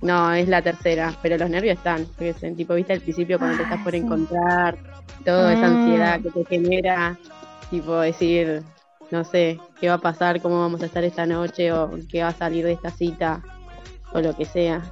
No, 0.00 0.32
es 0.32 0.48
la 0.48 0.62
tercera, 0.62 1.12
pero 1.22 1.36
los 1.36 1.50
nervios 1.50 1.76
están, 1.76 2.06
porque 2.16 2.32
tipo, 2.56 2.74
viste 2.74 2.92
al 2.92 3.00
principio 3.00 3.38
cuando 3.38 3.56
te 3.56 3.64
estás 3.64 3.80
por 3.82 3.94
encontrar, 3.96 4.78
toda 5.24 5.52
esa 5.52 5.68
mm. 5.68 5.76
ansiedad 5.76 6.20
que 6.20 6.30
te 6.30 6.44
genera, 6.44 7.18
tipo, 7.68 7.98
decir, 7.98 8.62
no 9.10 9.24
sé, 9.24 9.60
qué 9.80 9.88
va 9.88 9.94
a 9.94 9.98
pasar, 9.98 10.40
cómo 10.40 10.60
vamos 10.60 10.82
a 10.82 10.86
estar 10.86 11.04
esta 11.04 11.26
noche, 11.26 11.72
o 11.72 11.90
qué 12.10 12.22
va 12.22 12.28
a 12.28 12.34
salir 12.34 12.64
de 12.64 12.72
esta 12.72 12.90
cita, 12.90 13.42
o 14.12 14.20
lo 14.20 14.36
que 14.36 14.44
sea 14.44 14.82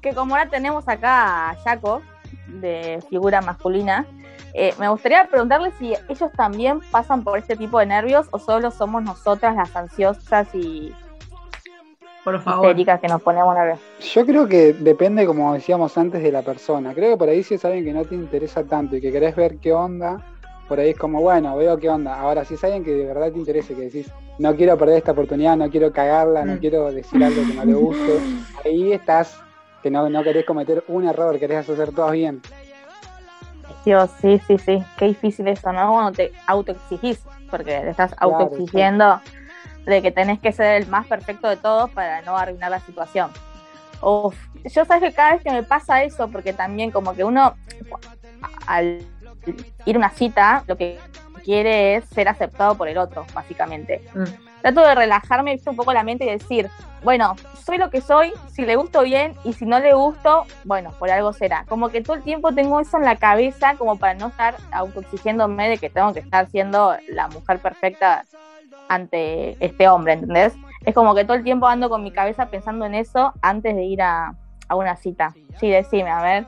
que 0.00 0.14
como 0.14 0.34
ahora 0.34 0.48
tenemos 0.48 0.88
acá 0.88 1.50
a 1.50 1.56
Jaco, 1.56 2.02
de 2.46 3.02
figura 3.08 3.40
masculina, 3.40 4.06
eh, 4.54 4.74
me 4.78 4.88
gustaría 4.88 5.26
preguntarle 5.26 5.72
si 5.78 5.94
ellos 6.08 6.32
también 6.36 6.80
pasan 6.90 7.22
por 7.22 7.38
este 7.38 7.56
tipo 7.56 7.78
de 7.78 7.86
nervios 7.86 8.26
o 8.32 8.38
solo 8.38 8.70
somos 8.70 9.02
nosotras 9.02 9.54
las 9.54 9.74
ansiosas 9.76 10.48
y 10.54 10.92
por 12.24 12.40
favor. 12.40 12.74
que 12.74 13.08
nos 13.08 13.22
ponemos 13.22 13.54
nerviosas. 13.54 13.84
Yo 14.12 14.26
creo 14.26 14.48
que 14.48 14.72
depende, 14.72 15.26
como 15.26 15.54
decíamos 15.54 15.96
antes, 15.96 16.22
de 16.22 16.32
la 16.32 16.42
persona. 16.42 16.92
Creo 16.94 17.12
que 17.12 17.16
por 17.16 17.28
ahí 17.28 17.42
si 17.42 17.54
es 17.54 17.64
alguien 17.64 17.84
que 17.84 17.92
no 17.92 18.04
te 18.04 18.14
interesa 18.14 18.64
tanto 18.64 18.96
y 18.96 19.00
que 19.00 19.12
querés 19.12 19.36
ver 19.36 19.56
qué 19.58 19.72
onda, 19.72 20.20
por 20.70 20.78
ahí 20.78 20.90
es 20.90 20.96
como, 20.96 21.20
bueno, 21.20 21.56
veo 21.56 21.76
qué 21.78 21.90
onda. 21.90 22.14
Ahora, 22.14 22.44
si 22.44 22.54
es 22.54 22.62
alguien 22.62 22.84
que 22.84 22.92
de 22.92 23.04
verdad 23.04 23.32
te 23.32 23.40
interese, 23.40 23.74
que 23.74 23.80
decís, 23.80 24.08
no 24.38 24.54
quiero 24.54 24.78
perder 24.78 24.98
esta 24.98 25.10
oportunidad, 25.10 25.56
no 25.56 25.68
quiero 25.68 25.92
cagarla, 25.92 26.44
no 26.44 26.54
mm. 26.54 26.58
quiero 26.58 26.92
decir 26.92 27.24
algo 27.24 27.42
que 27.44 27.54
no 27.54 27.64
le 27.64 27.74
guste, 27.74 28.20
ahí 28.64 28.92
estás 28.92 29.36
que 29.82 29.90
no, 29.90 30.08
no 30.08 30.22
querés 30.22 30.44
cometer 30.44 30.84
un 30.86 31.08
error, 31.08 31.36
querés 31.40 31.68
hacer 31.68 31.90
todo 31.90 32.12
bien. 32.12 32.40
Dios, 33.84 34.10
sí, 34.20 34.40
sí, 34.46 34.58
sí, 34.58 34.80
qué 34.96 35.06
difícil 35.06 35.48
eso, 35.48 35.72
¿no? 35.72 35.90
Cuando 35.90 36.12
te 36.12 36.30
autoexigís, 36.46 37.20
porque 37.50 37.80
te 37.80 37.90
estás 37.90 38.14
autoexigiendo 38.18 39.20
de 39.86 40.02
que 40.02 40.12
tenés 40.12 40.38
que 40.38 40.52
ser 40.52 40.80
el 40.80 40.86
más 40.86 41.04
perfecto 41.08 41.48
de 41.48 41.56
todos 41.56 41.90
para 41.90 42.22
no 42.22 42.36
arruinar 42.36 42.70
la 42.70 42.78
situación. 42.78 43.32
Uf, 44.02 44.36
yo 44.62 44.84
sabes 44.84 45.02
que 45.02 45.12
cada 45.16 45.32
vez 45.32 45.42
que 45.42 45.50
me 45.50 45.64
pasa 45.64 46.04
eso, 46.04 46.28
porque 46.28 46.52
también 46.52 46.92
como 46.92 47.12
que 47.12 47.24
uno 47.24 47.56
al 48.68 49.00
ir 49.84 49.96
a 49.96 49.98
una 49.98 50.10
cita, 50.10 50.64
lo 50.66 50.76
que 50.76 50.98
quiere 51.44 51.96
es 51.96 52.04
ser 52.06 52.28
aceptado 52.28 52.74
por 52.76 52.88
el 52.88 52.98
otro, 52.98 53.26
básicamente. 53.34 54.02
Mm. 54.14 54.24
Trato 54.62 54.82
de 54.82 54.94
relajarme 54.94 55.58
un 55.66 55.76
poco 55.76 55.92
la 55.92 56.02
mente 56.02 56.24
y 56.24 56.30
decir, 56.30 56.68
bueno, 57.02 57.34
soy 57.64 57.78
lo 57.78 57.88
que 57.88 58.00
soy, 58.02 58.32
si 58.52 58.66
le 58.66 58.76
gusto 58.76 59.02
bien 59.02 59.34
y 59.42 59.54
si 59.54 59.64
no 59.64 59.78
le 59.80 59.94
gusto, 59.94 60.44
bueno, 60.64 60.92
por 60.98 61.10
algo 61.10 61.32
será. 61.32 61.64
Como 61.66 61.88
que 61.88 62.02
todo 62.02 62.16
el 62.16 62.22
tiempo 62.22 62.52
tengo 62.52 62.78
eso 62.78 62.98
en 62.98 63.04
la 63.04 63.16
cabeza 63.16 63.74
como 63.76 63.96
para 63.96 64.14
no 64.14 64.28
estar 64.28 64.56
autoexigiéndome 64.70 65.70
de 65.70 65.78
que 65.78 65.88
tengo 65.88 66.12
que 66.12 66.20
estar 66.20 66.48
siendo 66.50 66.94
la 67.08 67.28
mujer 67.28 67.58
perfecta 67.60 68.24
ante 68.88 69.56
este 69.64 69.88
hombre, 69.88 70.14
¿entendés? 70.14 70.52
Es 70.84 70.94
como 70.94 71.14
que 71.14 71.24
todo 71.24 71.36
el 71.36 71.44
tiempo 71.44 71.66
ando 71.66 71.88
con 71.88 72.02
mi 72.02 72.10
cabeza 72.10 72.46
pensando 72.46 72.84
en 72.84 72.94
eso 72.94 73.32
antes 73.40 73.74
de 73.74 73.84
ir 73.84 74.02
a, 74.02 74.34
una 74.70 74.96
cita. 74.96 75.34
Sí, 75.58 75.68
decime, 75.68 76.10
a 76.10 76.22
ver. 76.22 76.46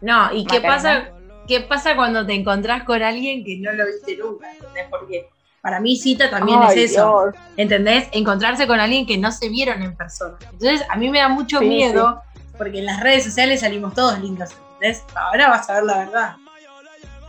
No, 0.00 0.32
¿y 0.32 0.44
qué 0.44 0.60
pasa, 0.60 1.04
qué 1.46 1.60
pasa 1.60 1.96
cuando 1.96 2.26
te 2.26 2.34
encontrás 2.34 2.84
con 2.84 3.02
alguien 3.02 3.44
que 3.44 3.58
no 3.58 3.72
lo 3.72 3.86
viste 3.86 4.16
nunca? 4.16 4.50
¿Entendés? 4.52 4.86
Porque 4.90 5.28
para 5.60 5.80
mí 5.80 5.96
cita 5.96 6.30
también 6.30 6.62
es 6.64 6.76
eso, 6.76 7.32
¿entendés? 7.56 8.08
Encontrarse 8.12 8.66
con 8.66 8.80
alguien 8.80 9.06
que 9.06 9.16
no 9.16 9.32
se 9.32 9.48
vieron 9.48 9.82
en 9.82 9.96
persona. 9.96 10.36
Entonces 10.52 10.82
a 10.90 10.96
mí 10.96 11.08
me 11.08 11.18
da 11.18 11.28
mucho 11.28 11.60
miedo 11.60 12.22
porque 12.58 12.80
en 12.80 12.86
las 12.86 13.00
redes 13.00 13.24
sociales 13.24 13.60
salimos 13.60 13.94
todos 13.94 14.18
lindos, 14.20 14.50
¿entendés? 14.74 15.02
Ahora 15.14 15.48
vas 15.48 15.68
a 15.70 15.74
ver 15.74 15.84
la 15.84 15.98
verdad. 15.98 16.36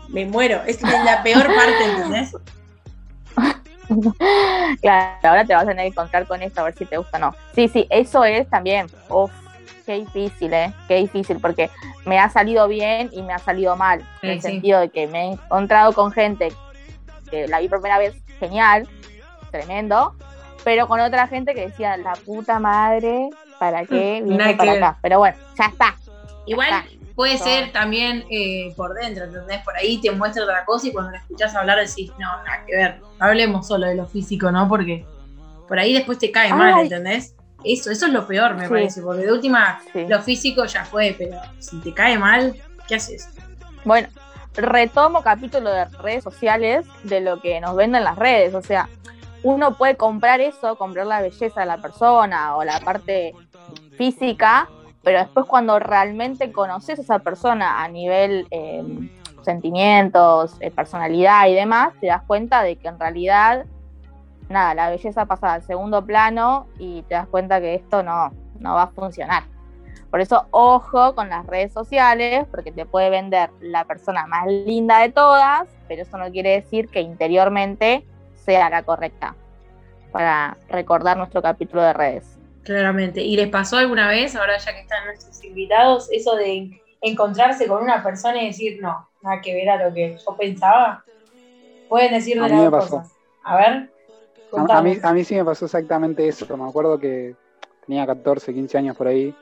Me 0.10 0.26
muero, 0.26 0.62
es 0.68 0.82
la 0.82 1.24
peor 1.24 1.46
parte, 1.46 1.84
¿entendés? 1.84 2.36
Claro, 4.82 5.30
ahora 5.30 5.46
te 5.46 5.54
vas 5.54 5.64
a 5.64 5.68
tener 5.68 5.84
que 5.84 5.90
encontrar 5.90 6.26
con 6.26 6.42
esto 6.42 6.60
a 6.60 6.64
ver 6.64 6.76
si 6.76 6.86
te 6.86 6.98
gusta 6.98 7.18
o 7.18 7.20
no. 7.20 7.36
Sí, 7.54 7.68
sí, 7.68 7.86
eso 7.92 8.24
es 8.24 8.50
también. 8.50 8.88
Uf, 9.10 9.32
qué 9.86 9.94
difícil, 10.00 10.54
¿eh? 10.54 10.74
Qué 10.88 10.96
difícil, 10.98 11.40
porque 11.40 11.70
me 12.06 12.20
ha 12.20 12.30
salido 12.30 12.68
bien 12.68 13.10
y 13.12 13.22
me 13.22 13.34
ha 13.34 13.40
salido 13.40 13.76
mal. 13.76 14.06
en 14.22 14.32
el 14.32 14.42
sentido 14.42 14.80
de 14.80 14.90
que 14.90 15.08
me 15.08 15.22
he 15.22 15.32
encontrado 15.34 15.94
con 15.94 16.12
gente 16.12 16.52
que 17.30 17.48
la 17.48 17.60
vi 17.60 17.68
por 17.68 17.80
primera 17.80 18.00
vez 18.00 18.16
genial, 18.40 18.88
tremendo, 19.52 20.16
pero 20.64 20.88
con 20.88 21.00
otra 21.00 21.28
gente 21.28 21.54
que 21.54 21.68
decía, 21.68 21.98
la 21.98 22.14
puta 22.14 22.60
madre, 22.60 23.30
¿para 23.60 23.86
qué 23.86 24.22
mm, 24.24 24.30
vine 24.30 24.56
para 24.56 24.72
acá? 24.74 24.98
Pero 25.02 25.20
bueno, 25.20 25.38
ya 25.58 25.66
está. 25.66 25.96
Igual 26.46 26.86
puede 27.16 27.38
ser 27.38 27.72
también 27.72 28.26
eh, 28.30 28.74
por 28.76 28.94
dentro, 28.94 29.26
¿entendés? 29.26 29.62
Por 29.64 29.76
ahí 29.78 30.00
te 30.02 30.12
muestra 30.12 30.44
otra 30.44 30.66
cosa 30.66 30.88
y 30.88 30.92
cuando 30.92 31.12
la 31.12 31.20
escuchás 31.20 31.56
hablar 31.56 31.80
decís, 31.80 32.12
no, 32.20 32.44
nada 32.44 32.64
que 32.68 32.76
ver, 32.76 33.02
hablemos 33.20 33.68
solo 33.68 33.88
de 33.88 33.96
lo 33.96 34.06
físico, 34.06 34.52
¿no? 34.52 34.68
Porque 34.68 35.06
por 35.68 35.80
ahí 35.80 35.94
después 35.94 36.20
te 36.20 36.32
cae 36.32 36.54
mal, 36.54 36.82
¿entendés? 36.82 37.36
Eso, 37.66 37.92
eso 37.92 38.06
es 38.06 38.14
lo 38.14 38.28
peor, 38.28 38.56
me 38.56 38.70
parece, 38.70 39.02
porque 39.02 39.24
de 39.24 39.32
última, 39.32 39.82
lo 39.94 40.22
físico 40.22 40.66
ya 40.66 40.86
fue, 40.86 41.16
pero 41.18 41.40
si 41.60 41.80
te 41.82 41.94
cae 41.94 42.18
mal, 42.18 42.56
¿qué 42.88 42.96
haces? 42.96 43.30
Bueno, 43.84 44.08
retomo 44.56 45.22
capítulo 45.22 45.70
de 45.70 45.86
redes 45.86 46.24
sociales 46.24 46.86
de 47.04 47.22
lo 47.22 47.42
que 47.42 47.60
nos 47.60 47.76
venden 47.76 48.04
las 48.04 48.18
redes. 48.18 48.54
O 48.54 48.62
sea, 48.62 48.90
uno 49.44 49.76
puede 49.78 49.96
comprar 49.96 50.42
eso, 50.42 50.76
comprar 50.76 51.06
la 51.06 51.22
belleza 51.22 51.62
de 51.62 51.66
la 51.66 51.78
persona 51.78 52.56
o 52.56 52.64
la 52.64 52.80
parte 52.80 53.36
física, 53.98 54.68
pero 55.04 55.20
después 55.20 55.46
cuando 55.46 55.78
realmente 55.80 56.52
conoces 56.52 57.00
a 57.00 57.02
esa 57.04 57.20
persona 57.20 57.84
a 57.84 57.88
nivel 57.88 58.48
em, 58.50 59.10
sentimientos, 59.44 60.56
eh, 60.60 60.72
personalidad 60.72 61.48
y 61.48 61.54
demás, 61.54 61.94
te 62.02 62.08
das 62.08 62.24
cuenta 62.26 62.64
de 62.64 62.76
que 62.78 62.88
en 62.88 63.00
realidad, 63.00 63.66
nada, 64.50 64.74
la 64.74 64.90
belleza 64.90 65.26
pasa 65.26 65.54
al 65.54 65.64
segundo 65.64 66.06
plano 66.06 66.68
y 66.80 67.04
te 67.04 67.16
das 67.16 67.28
cuenta 67.28 67.60
que 67.60 67.76
esto 67.76 68.04
no, 68.04 68.32
no 68.60 68.76
va 68.76 68.84
a 68.84 68.88
funcionar. 68.88 69.44
Por 70.12 70.22
eso, 70.22 70.46
ojo 70.52 71.14
con 71.14 71.30
las 71.30 71.46
redes 71.46 71.74
sociales, 71.74 72.46
porque 72.50 72.72
te 72.72 72.86
puede 72.86 73.10
vender 73.10 73.50
la 73.60 73.84
persona 73.86 74.26
más 74.28 74.48
linda 74.48 75.00
de 75.00 75.10
todas, 75.10 75.68
pero 75.88 76.04
eso 76.04 76.18
no 76.18 76.32
quiere 76.32 76.52
decir 76.52 76.88
que 76.88 77.02
interiormente 77.02 78.06
sea 78.36 78.70
la 78.70 78.84
correcta. 78.84 79.36
Para 80.12 80.56
recordar 80.70 81.18
nuestro 81.18 81.42
capítulo 81.42 81.82
de 81.82 81.92
redes. 81.92 82.38
Claramente. 82.64 83.22
¿Y 83.22 83.36
les 83.36 83.50
pasó 83.50 83.78
alguna 83.78 84.08
vez, 84.08 84.36
ahora 84.36 84.58
ya 84.58 84.74
que 84.74 84.80
están 84.80 85.04
nuestros 85.06 85.44
invitados, 85.44 86.08
eso 86.12 86.36
de 86.36 86.82
encontrarse 87.02 87.68
con 87.68 87.84
una 87.84 88.02
persona 88.02 88.42
y 88.42 88.48
decir, 88.48 88.80
no, 88.82 89.10
nada 89.22 89.42
que 89.42 89.54
ver 89.54 89.70
a 89.70 89.86
lo 89.86 89.94
que 89.94 90.18
yo 90.18 90.38
pensaba? 90.38 91.04
Pueden 91.90 92.14
decir 92.14 92.42
de 92.42 92.48
las 92.48 92.70
cosas. 92.70 93.12
A 93.44 93.58
ver. 93.58 93.95
A, 94.58 94.82
mí, 94.82 94.98
a 95.02 95.14
mí 95.14 95.24
sí 95.24 95.36
me 95.36 95.46
pasó 95.46 95.66
exactamente 95.66 96.28
eso. 96.28 96.58
Me 96.58 96.68
acuerdo 96.68 97.00
que 97.00 97.36
tenía 97.86 98.06
14, 98.06 98.54
15 98.54 98.78
años 98.78 98.96
por 98.96 99.08
ahí 99.08 99.36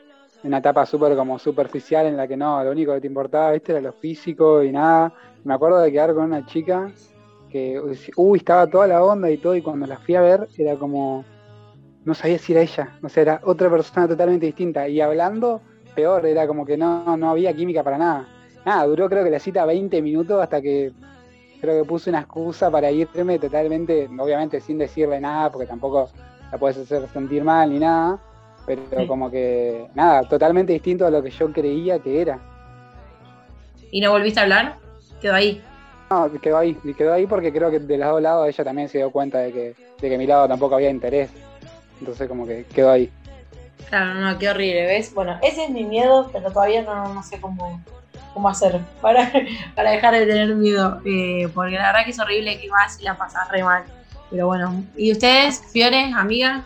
una 0.44 0.58
etapa 0.58 0.86
súper 0.86 1.16
como 1.16 1.40
superficial 1.40 2.06
en 2.06 2.18
la 2.18 2.28
que 2.28 2.36
no, 2.36 2.64
lo 2.64 2.72
único 2.72 2.94
que 2.94 3.02
te 3.02 3.08
importaba, 3.08 3.52
viste, 3.52 3.72
era 3.72 3.82
lo 3.82 3.94
físico 3.94 4.62
y 4.62 4.72
nada. 4.72 5.14
Me 5.44 5.54
acuerdo 5.54 5.80
de 5.80 5.92
quedar 5.92 6.14
con 6.14 6.26
una 6.26 6.46
chica 6.46 6.92
que, 7.50 7.80
uy, 8.18 8.38
estaba 8.38 8.68
toda 8.68 8.88
la 8.88 9.04
onda 9.04 9.30
y 9.30 9.38
todo, 9.38 9.56
y 9.56 9.62
cuando 9.62 9.88
la 9.88 9.98
fui 9.98 10.16
a 10.16 10.22
ver 10.22 10.48
era 10.58 10.76
como, 10.76 11.24
no 12.04 12.14
sabía 12.14 12.38
si 12.40 12.52
era 12.52 12.62
ella, 12.62 12.98
no 13.02 13.10
sé, 13.10 13.22
era 13.22 13.40
otra 13.44 13.70
persona 13.70 14.08
totalmente 14.08 14.46
distinta. 14.46 14.88
Y 14.88 15.00
hablando, 15.00 15.62
peor, 15.96 16.26
era 16.26 16.46
como 16.46 16.66
que 16.66 16.78
no, 16.78 17.16
no 17.16 17.30
había 17.30 17.54
química 17.54 17.84
para 17.84 17.98
nada. 17.98 18.28
Nada, 18.66 18.86
duró 18.86 19.10
creo 19.10 19.24
que 19.24 19.30
la 19.30 19.40
cita 19.40 19.66
20 19.66 20.02
minutos 20.02 20.42
hasta 20.42 20.62
que 20.62 20.92
creo 21.64 21.82
que 21.82 21.88
puse 21.88 22.10
una 22.10 22.20
excusa 22.20 22.70
para 22.70 22.92
irme 22.92 23.40
totalmente, 23.40 24.10
obviamente 24.20 24.60
sin 24.60 24.78
decirle 24.78 25.22
nada, 25.22 25.50
porque 25.50 25.66
tampoco 25.66 26.10
la 26.52 26.58
puedes 26.58 26.78
hacer 26.78 27.08
sentir 27.08 27.42
mal 27.42 27.72
ni 27.72 27.80
nada 27.80 28.20
pero 28.66 29.08
como 29.08 29.30
que, 29.30 29.88
nada, 29.94 30.24
totalmente 30.24 30.74
distinto 30.74 31.06
a 31.06 31.10
lo 31.10 31.22
que 31.22 31.30
yo 31.30 31.52
creía 31.52 32.00
que 32.00 32.22
era. 32.22 32.40
¿Y 33.92 34.02
no 34.02 34.12
volviste 34.12 34.40
a 34.40 34.44
hablar? 34.44 34.78
¿Quedó 35.22 35.36
ahí? 35.36 35.62
No, 36.10 36.32
quedó 36.40 36.58
ahí, 36.58 36.76
quedó 36.98 37.14
ahí 37.14 37.26
porque 37.26 37.52
creo 37.52 37.70
que 37.72 37.80
de 37.80 37.98
los 37.98 38.08
dos 38.08 38.22
lados 38.22 38.48
ella 38.48 38.64
también 38.64 38.90
se 38.90 39.00
dio 39.00 39.12
cuenta 39.12 39.40
de 39.40 39.52
que, 39.52 39.76
de 40.00 40.10
que 40.10 40.18
mi 40.18 40.28
lado 40.28 40.48
tampoco 40.48 40.76
había 40.76 40.90
interés. 40.90 41.30
Entonces 42.00 42.28
como 42.28 42.46
que 42.46 42.66
quedó 42.66 42.92
ahí. 42.92 43.12
Claro, 43.90 44.14
no, 44.16 44.38
qué 44.38 44.50
horrible, 44.50 44.86
¿ves? 44.86 45.14
Bueno, 45.14 45.38
ese 45.42 45.66
es 45.66 45.70
mi 45.70 45.84
miedo, 45.84 46.30
pero 46.32 46.52
todavía 46.52 46.84
no, 46.84 47.14
no 47.14 47.24
sé 47.24 47.40
cómo, 47.40 47.82
cómo 48.34 48.50
hacer 48.50 48.80
para, 49.02 49.32
para 49.76 49.92
dejar 49.92 50.14
de 50.14 50.26
tener 50.26 50.56
miedo. 50.56 51.00
Eh, 51.06 51.48
porque 51.54 51.76
la 51.76 51.88
verdad 51.88 52.06
que 52.06 52.12
es 52.12 52.20
horrible 52.20 52.60
que 52.60 52.70
vas 52.70 53.00
y 53.00 53.04
la 53.04 53.18
pasas 53.18 53.50
re 53.52 53.64
mal. 53.64 53.84
Pero 54.30 54.48
bueno, 54.48 54.84
¿y 54.98 55.12
ustedes, 55.12 55.62
Fiore, 55.72 56.12
amiga? 56.16 56.64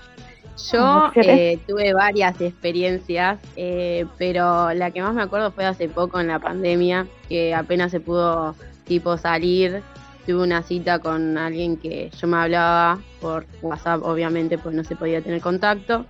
Yo 0.71 1.11
eh, 1.15 1.59
tuve 1.67 1.93
varias 1.93 2.41
experiencias, 2.41 3.39
eh, 3.55 4.05
pero 4.17 4.73
la 4.73 4.89
que 4.89 5.01
más 5.01 5.13
me 5.13 5.21
acuerdo 5.21 5.51
fue 5.51 5.65
hace 5.65 5.87
poco 5.87 6.19
en 6.19 6.27
la 6.27 6.39
pandemia, 6.39 7.07
que 7.29 7.53
apenas 7.53 7.91
se 7.91 7.99
pudo 7.99 8.55
tipo 8.85 9.17
salir. 9.17 9.83
Tuve 10.25 10.43
una 10.43 10.63
cita 10.63 10.99
con 10.99 11.37
alguien 11.37 11.77
que 11.77 12.09
yo 12.09 12.27
me 12.27 12.37
hablaba 12.37 12.99
por 13.21 13.45
WhatsApp, 13.61 14.01
obviamente, 14.03 14.57
pues 14.57 14.73
no 14.73 14.83
se 14.83 14.95
podía 14.95 15.21
tener 15.21 15.41
contacto. 15.41 16.05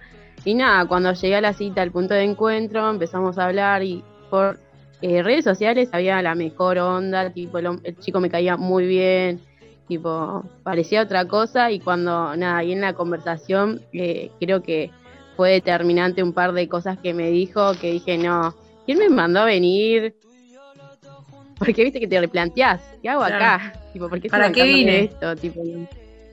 Y 0.46 0.54
nada, 0.56 0.86
cuando 0.86 1.12
llegué 1.12 1.36
a 1.36 1.42
la 1.42 1.54
cita, 1.54 1.82
al 1.82 1.92
punto 1.92 2.14
de 2.14 2.24
encuentro, 2.24 2.90
empezamos 2.90 3.38
a 3.38 3.46
hablar 3.46 3.84
y 3.84 4.04
por 4.30 4.60
eh, 5.01 5.22
redes 5.22 5.44
sociales 5.44 5.89
había 5.92 6.22
la 6.22 6.34
mejor 6.34 6.80
onda, 6.80 7.30
tipo 7.30 7.60
el, 7.60 7.98
chico 8.00 8.20
me 8.20 8.30
caía 8.30 8.58
muy 8.58 8.88
bien, 8.88 9.39
tipo 9.88 10.44
parecía 10.63 11.04
otra 11.04 11.25
cosa 11.25 11.72
y 11.72 11.80
cuando 11.80 12.36
nada, 12.36 12.58
ahí 12.58 12.72
en 12.72 12.82
la 12.82 12.94
conversación 12.94 13.82
eh, 13.94 14.32
creo 14.39 14.63
que 14.63 14.89
fue 15.36 15.51
determinante 15.51 16.24
un 16.24 16.34
par 16.34 16.51
de 16.54 16.68
cosas 16.68 16.98
que 16.98 17.13
me 17.13 17.30
dijo 17.30 17.74
que 17.80 17.92
dije, 17.92 18.18
no, 18.18 18.56
¿quién 18.88 18.98
me 18.98 19.10
mandó 19.10 19.42
a 19.42 19.46
venir? 19.46 20.16
Porque 21.60 21.84
viste 21.84 22.00
que 22.00 22.08
te 22.08 22.20
replanteás, 22.20 22.82
¿qué 23.01 23.10
hago 23.10 23.24
acá? 23.24 23.74
Tipo, 23.94 24.10
¿por 24.10 24.20
qué 24.20 24.30
¿Para 24.30 24.51
qué 24.51 24.63
vine? 24.63 25.04
esto? 25.06 25.36
Tipo, 25.36 25.62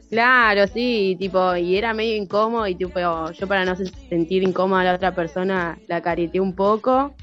claro, 0.08 0.66
sí, 0.66 1.16
tipo, 1.18 1.54
y 1.56 1.76
era 1.76 1.92
medio 1.92 2.16
incómodo 2.16 2.66
y 2.66 2.74
tipo, 2.74 2.98
yo 2.98 3.46
para 3.46 3.66
no 3.66 3.76
sentir 3.76 4.42
incómoda 4.42 4.80
a 4.80 4.84
la 4.84 4.94
otra 4.94 5.14
persona 5.14 5.78
la 5.86 6.00
careteé 6.00 6.40
un 6.40 6.54
poco 6.54 7.14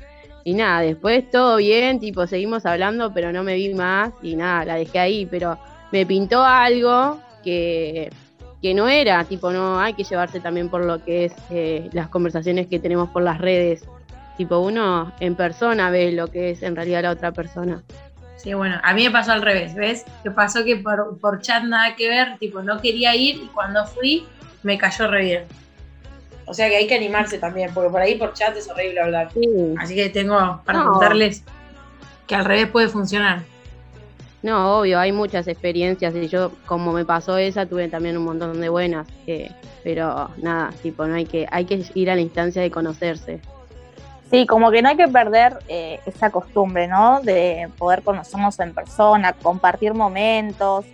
y 0.43 0.53
nada, 0.53 0.81
después 0.81 1.29
todo 1.29 1.57
bien, 1.57 1.99
tipo, 1.99 2.25
seguimos 2.27 2.65
hablando, 2.65 3.13
pero 3.13 3.31
no 3.31 3.43
me 3.43 3.55
vi 3.55 3.73
más 3.73 4.11
y 4.21 4.35
nada, 4.35 4.65
la 4.65 4.75
dejé 4.75 4.99
ahí, 4.99 5.25
pero 5.25 5.57
me 5.91 6.05
pintó 6.05 6.43
algo 6.43 7.19
que, 7.43 8.11
que 8.61 8.73
no 8.73 8.87
era, 8.87 9.23
tipo, 9.25 9.51
no, 9.51 9.79
hay 9.79 9.93
que 9.93 10.03
llevarse 10.03 10.39
también 10.39 10.69
por 10.69 10.85
lo 10.85 11.03
que 11.03 11.25
es 11.25 11.33
eh, 11.49 11.89
las 11.93 12.07
conversaciones 12.07 12.67
que 12.67 12.79
tenemos 12.79 13.09
por 13.09 13.23
las 13.23 13.39
redes. 13.39 13.83
Tipo, 14.37 14.59
uno 14.59 15.11
en 15.19 15.35
persona 15.35 15.89
ve 15.89 16.11
lo 16.11 16.27
que 16.27 16.51
es 16.51 16.63
en 16.63 16.75
realidad 16.75 17.03
la 17.03 17.11
otra 17.11 17.31
persona. 17.31 17.83
Sí, 18.37 18.53
bueno, 18.55 18.79
a 18.81 18.93
mí 18.95 19.03
me 19.03 19.11
pasó 19.11 19.33
al 19.33 19.43
revés, 19.43 19.75
¿ves? 19.75 20.03
Que 20.23 20.31
pasó 20.31 20.63
que 20.63 20.77
por, 20.77 21.19
por 21.19 21.41
chat 21.41 21.63
nada 21.63 21.95
que 21.95 22.09
ver, 22.09 22.39
tipo, 22.39 22.63
no 22.63 22.81
quería 22.81 23.15
ir 23.15 23.35
y 23.35 23.47
cuando 23.53 23.85
fui 23.85 24.25
me 24.63 24.79
cayó 24.79 25.07
re 25.07 25.23
bien. 25.23 25.60
O 26.45 26.53
sea 26.53 26.69
que 26.69 26.75
hay 26.75 26.87
que 26.87 26.95
animarse 26.95 27.37
también, 27.37 27.71
porque 27.73 27.89
por 27.89 28.01
ahí 28.01 28.15
por 28.15 28.33
chat 28.33 28.55
es 28.55 28.69
horrible 28.69 28.99
hablar. 28.99 29.29
Así 29.79 29.95
que 29.95 30.09
tengo 30.09 30.61
para 30.65 30.83
contarles 30.83 31.43
que 32.27 32.35
al 32.35 32.45
revés 32.45 32.67
puede 32.67 32.87
funcionar. 32.87 33.43
No, 34.43 34.79
obvio, 34.79 34.99
hay 34.99 35.11
muchas 35.11 35.47
experiencias 35.47 36.15
y 36.15 36.27
yo, 36.27 36.51
como 36.65 36.93
me 36.93 37.05
pasó 37.05 37.37
esa, 37.37 37.67
tuve 37.67 37.89
también 37.89 38.17
un 38.17 38.25
montón 38.25 38.59
de 38.59 38.69
buenas. 38.69 39.07
pero 39.83 40.29
nada, 40.37 40.71
tipo, 40.81 41.05
no 41.05 41.15
hay 41.15 41.25
que, 41.25 41.47
hay 41.51 41.65
que 41.65 41.85
ir 41.93 42.09
a 42.09 42.15
la 42.15 42.21
instancia 42.21 42.61
de 42.61 42.71
conocerse. 42.71 43.39
Sí, 44.31 44.47
como 44.47 44.71
que 44.71 44.81
no 44.81 44.89
hay 44.89 44.95
que 44.95 45.09
perder 45.09 45.59
eh, 45.67 45.99
esa 46.05 46.29
costumbre, 46.29 46.87
¿no? 46.87 47.19
De 47.21 47.69
poder 47.77 48.01
conocernos 48.01 48.59
en 48.61 48.73
persona, 48.73 49.33
compartir 49.33 49.93
momentos. 49.93 50.85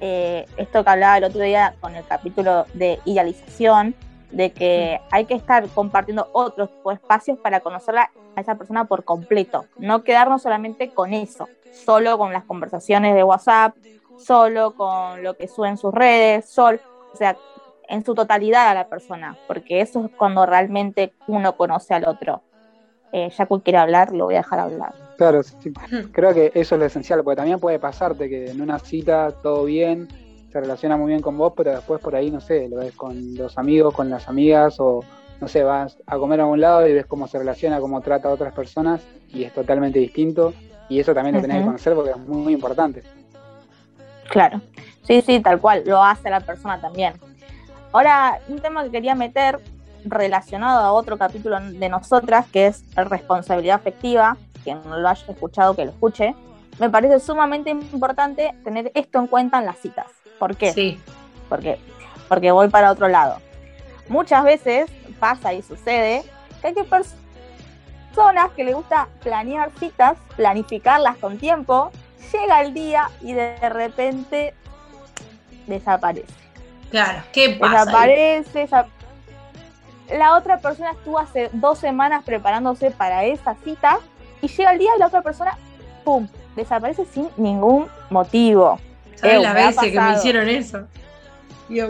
Eh, 0.00 0.46
esto 0.56 0.84
que 0.84 0.90
hablaba 0.90 1.18
el 1.18 1.24
otro 1.24 1.40
día 1.40 1.74
con 1.80 1.96
el 1.96 2.04
capítulo 2.06 2.66
de 2.72 3.00
idealización, 3.04 3.94
de 4.34 4.52
que 4.52 5.00
hay 5.10 5.24
que 5.26 5.34
estar 5.34 5.66
compartiendo 5.68 6.28
otros 6.32 6.70
espacios 6.92 7.38
para 7.38 7.60
conocerla 7.60 8.10
a 8.36 8.40
esa 8.40 8.56
persona 8.56 8.84
por 8.84 9.04
completo, 9.04 9.66
no 9.78 10.02
quedarnos 10.02 10.42
solamente 10.42 10.90
con 10.90 11.12
eso, 11.12 11.48
solo 11.72 12.18
con 12.18 12.32
las 12.32 12.44
conversaciones 12.44 13.14
de 13.14 13.22
WhatsApp, 13.22 13.76
solo 14.18 14.74
con 14.74 15.22
lo 15.22 15.34
que 15.34 15.48
sube 15.48 15.68
en 15.68 15.76
sus 15.76 15.94
redes, 15.94 16.48
solo, 16.48 16.78
o 17.12 17.16
sea, 17.16 17.36
en 17.88 18.04
su 18.04 18.14
totalidad 18.14 18.68
a 18.68 18.74
la 18.74 18.88
persona, 18.88 19.36
porque 19.46 19.80
eso 19.80 20.04
es 20.04 20.10
cuando 20.16 20.46
realmente 20.46 21.12
uno 21.26 21.56
conoce 21.56 21.94
al 21.94 22.06
otro. 22.06 22.42
Eh, 23.12 23.30
ya 23.30 23.46
que 23.46 23.60
quiere 23.62 23.78
hablar, 23.78 24.12
lo 24.12 24.24
voy 24.24 24.34
a 24.34 24.38
dejar 24.38 24.58
hablar. 24.58 24.92
Claro, 25.16 25.42
creo 26.10 26.34
que 26.34 26.50
eso 26.52 26.74
es 26.74 26.78
lo 26.80 26.84
esencial, 26.84 27.22
porque 27.22 27.36
también 27.36 27.60
puede 27.60 27.78
pasarte 27.78 28.28
que 28.28 28.50
en 28.50 28.60
una 28.60 28.80
cita 28.80 29.30
todo 29.40 29.64
bien, 29.64 30.08
se 30.54 30.60
relaciona 30.60 30.96
muy 30.96 31.08
bien 31.08 31.20
con 31.20 31.36
vos, 31.36 31.52
pero 31.56 31.72
después 31.72 32.00
por 32.00 32.14
ahí, 32.14 32.30
no 32.30 32.40
sé, 32.40 32.68
lo 32.68 32.76
ves 32.76 32.92
con 32.92 33.34
los 33.34 33.58
amigos, 33.58 33.92
con 33.92 34.08
las 34.08 34.28
amigas 34.28 34.78
o, 34.78 35.02
no 35.40 35.48
sé, 35.48 35.64
vas 35.64 35.98
a 36.06 36.16
comer 36.16 36.40
a 36.42 36.46
un 36.46 36.60
lado 36.60 36.86
y 36.86 36.92
ves 36.92 37.06
cómo 37.06 37.26
se 37.26 37.38
relaciona, 37.38 37.80
cómo 37.80 38.00
trata 38.02 38.28
a 38.28 38.30
otras 38.30 38.54
personas 38.54 39.02
y 39.30 39.42
es 39.42 39.52
totalmente 39.52 39.98
distinto 39.98 40.54
y 40.88 41.00
eso 41.00 41.12
también 41.12 41.34
lo 41.34 41.42
tenés 41.42 41.58
que 41.58 41.64
conocer 41.64 41.94
porque 41.96 42.12
es 42.12 42.18
muy, 42.18 42.36
muy 42.36 42.52
importante. 42.52 43.02
Claro, 44.30 44.60
sí, 45.02 45.22
sí, 45.22 45.40
tal 45.40 45.60
cual, 45.60 45.82
lo 45.86 46.00
hace 46.00 46.30
la 46.30 46.38
persona 46.38 46.80
también. 46.80 47.14
Ahora, 47.90 48.38
un 48.46 48.60
tema 48.60 48.84
que 48.84 48.92
quería 48.92 49.16
meter 49.16 49.58
relacionado 50.04 50.82
a 50.82 50.92
otro 50.92 51.18
capítulo 51.18 51.58
de 51.58 51.88
nosotras, 51.88 52.46
que 52.52 52.68
es 52.68 52.84
responsabilidad 52.94 53.74
afectiva, 53.74 54.36
quien 54.62 54.78
no 54.88 55.00
lo 55.00 55.08
haya 55.08 55.26
escuchado, 55.28 55.74
que 55.74 55.84
lo 55.84 55.90
escuche, 55.90 56.32
me 56.78 56.90
parece 56.90 57.18
sumamente 57.18 57.70
importante 57.70 58.54
tener 58.62 58.92
esto 58.94 59.18
en 59.18 59.26
cuenta 59.26 59.58
en 59.58 59.66
las 59.66 59.78
citas. 59.78 60.06
¿Por 60.44 60.58
qué? 60.58 60.74
Sí. 60.74 61.00
Porque, 61.48 61.78
porque 62.28 62.52
voy 62.52 62.68
para 62.68 62.90
otro 62.90 63.08
lado. 63.08 63.40
Muchas 64.08 64.44
veces 64.44 64.90
pasa 65.18 65.54
y 65.54 65.62
sucede 65.62 66.22
que 66.60 66.66
hay 66.66 66.74
personas 66.74 68.50
que 68.54 68.62
les 68.62 68.74
gusta 68.74 69.08
planear 69.22 69.70
citas, 69.80 70.18
planificarlas 70.36 71.16
con 71.16 71.38
tiempo, 71.38 71.90
llega 72.30 72.60
el 72.60 72.74
día 72.74 73.10
y 73.22 73.32
de 73.32 73.56
repente 73.70 74.52
desaparece. 75.66 76.26
Claro, 76.90 77.22
¿qué 77.32 77.56
pasa? 77.58 77.86
Desaparece, 77.86 78.68
la 80.10 80.36
otra 80.36 80.58
persona 80.58 80.90
estuvo 80.90 81.18
hace 81.18 81.48
dos 81.54 81.78
semanas 81.78 82.22
preparándose 82.22 82.90
para 82.90 83.24
esa 83.24 83.54
cita 83.64 83.98
y 84.42 84.48
llega 84.48 84.72
el 84.72 84.78
día 84.78 84.90
y 84.94 84.98
la 84.98 85.06
otra 85.06 85.22
persona, 85.22 85.56
¡pum!, 86.04 86.28
desaparece 86.54 87.06
sin 87.06 87.30
ningún 87.38 87.88
motivo. 88.10 88.78
¿Sabes 89.24 89.42
las 89.42 89.54
veces 89.54 89.92
que 89.92 90.00
me 90.00 90.12
hicieron 90.12 90.48
eso? 90.48 90.86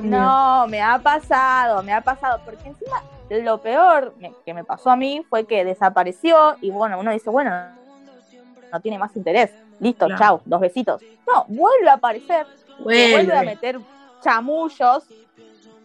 no, 0.03 0.67
me 0.69 0.81
ha 0.81 0.99
pasado, 0.99 1.83
me 1.83 1.93
ha 1.93 2.01
pasado, 2.01 2.41
porque 2.45 2.69
encima 2.69 3.03
lo 3.29 3.59
peor 3.59 4.15
que 4.45 4.55
me 4.55 4.65
pasó 4.65 4.91
a 4.91 4.97
mí 4.97 5.25
fue 5.29 5.45
que 5.47 5.65
desapareció 5.65 6.57
y 6.61 6.71
bueno, 6.71 6.99
uno 7.01 7.11
dice, 7.11 7.31
bueno, 7.31 7.51
no 8.73 8.81
tiene 8.81 8.99
más 8.99 9.17
interés, 9.17 9.51
listo, 9.81 10.07
chao, 10.17 10.41
dos 10.45 10.61
besitos. 10.61 11.03
No, 11.27 11.45
vuelve 11.49 11.89
a 11.89 11.95
aparecer, 11.95 12.47
vuelve. 12.79 13.37
a 13.37 13.43
meter 13.43 13.81
chamullos, 14.23 15.05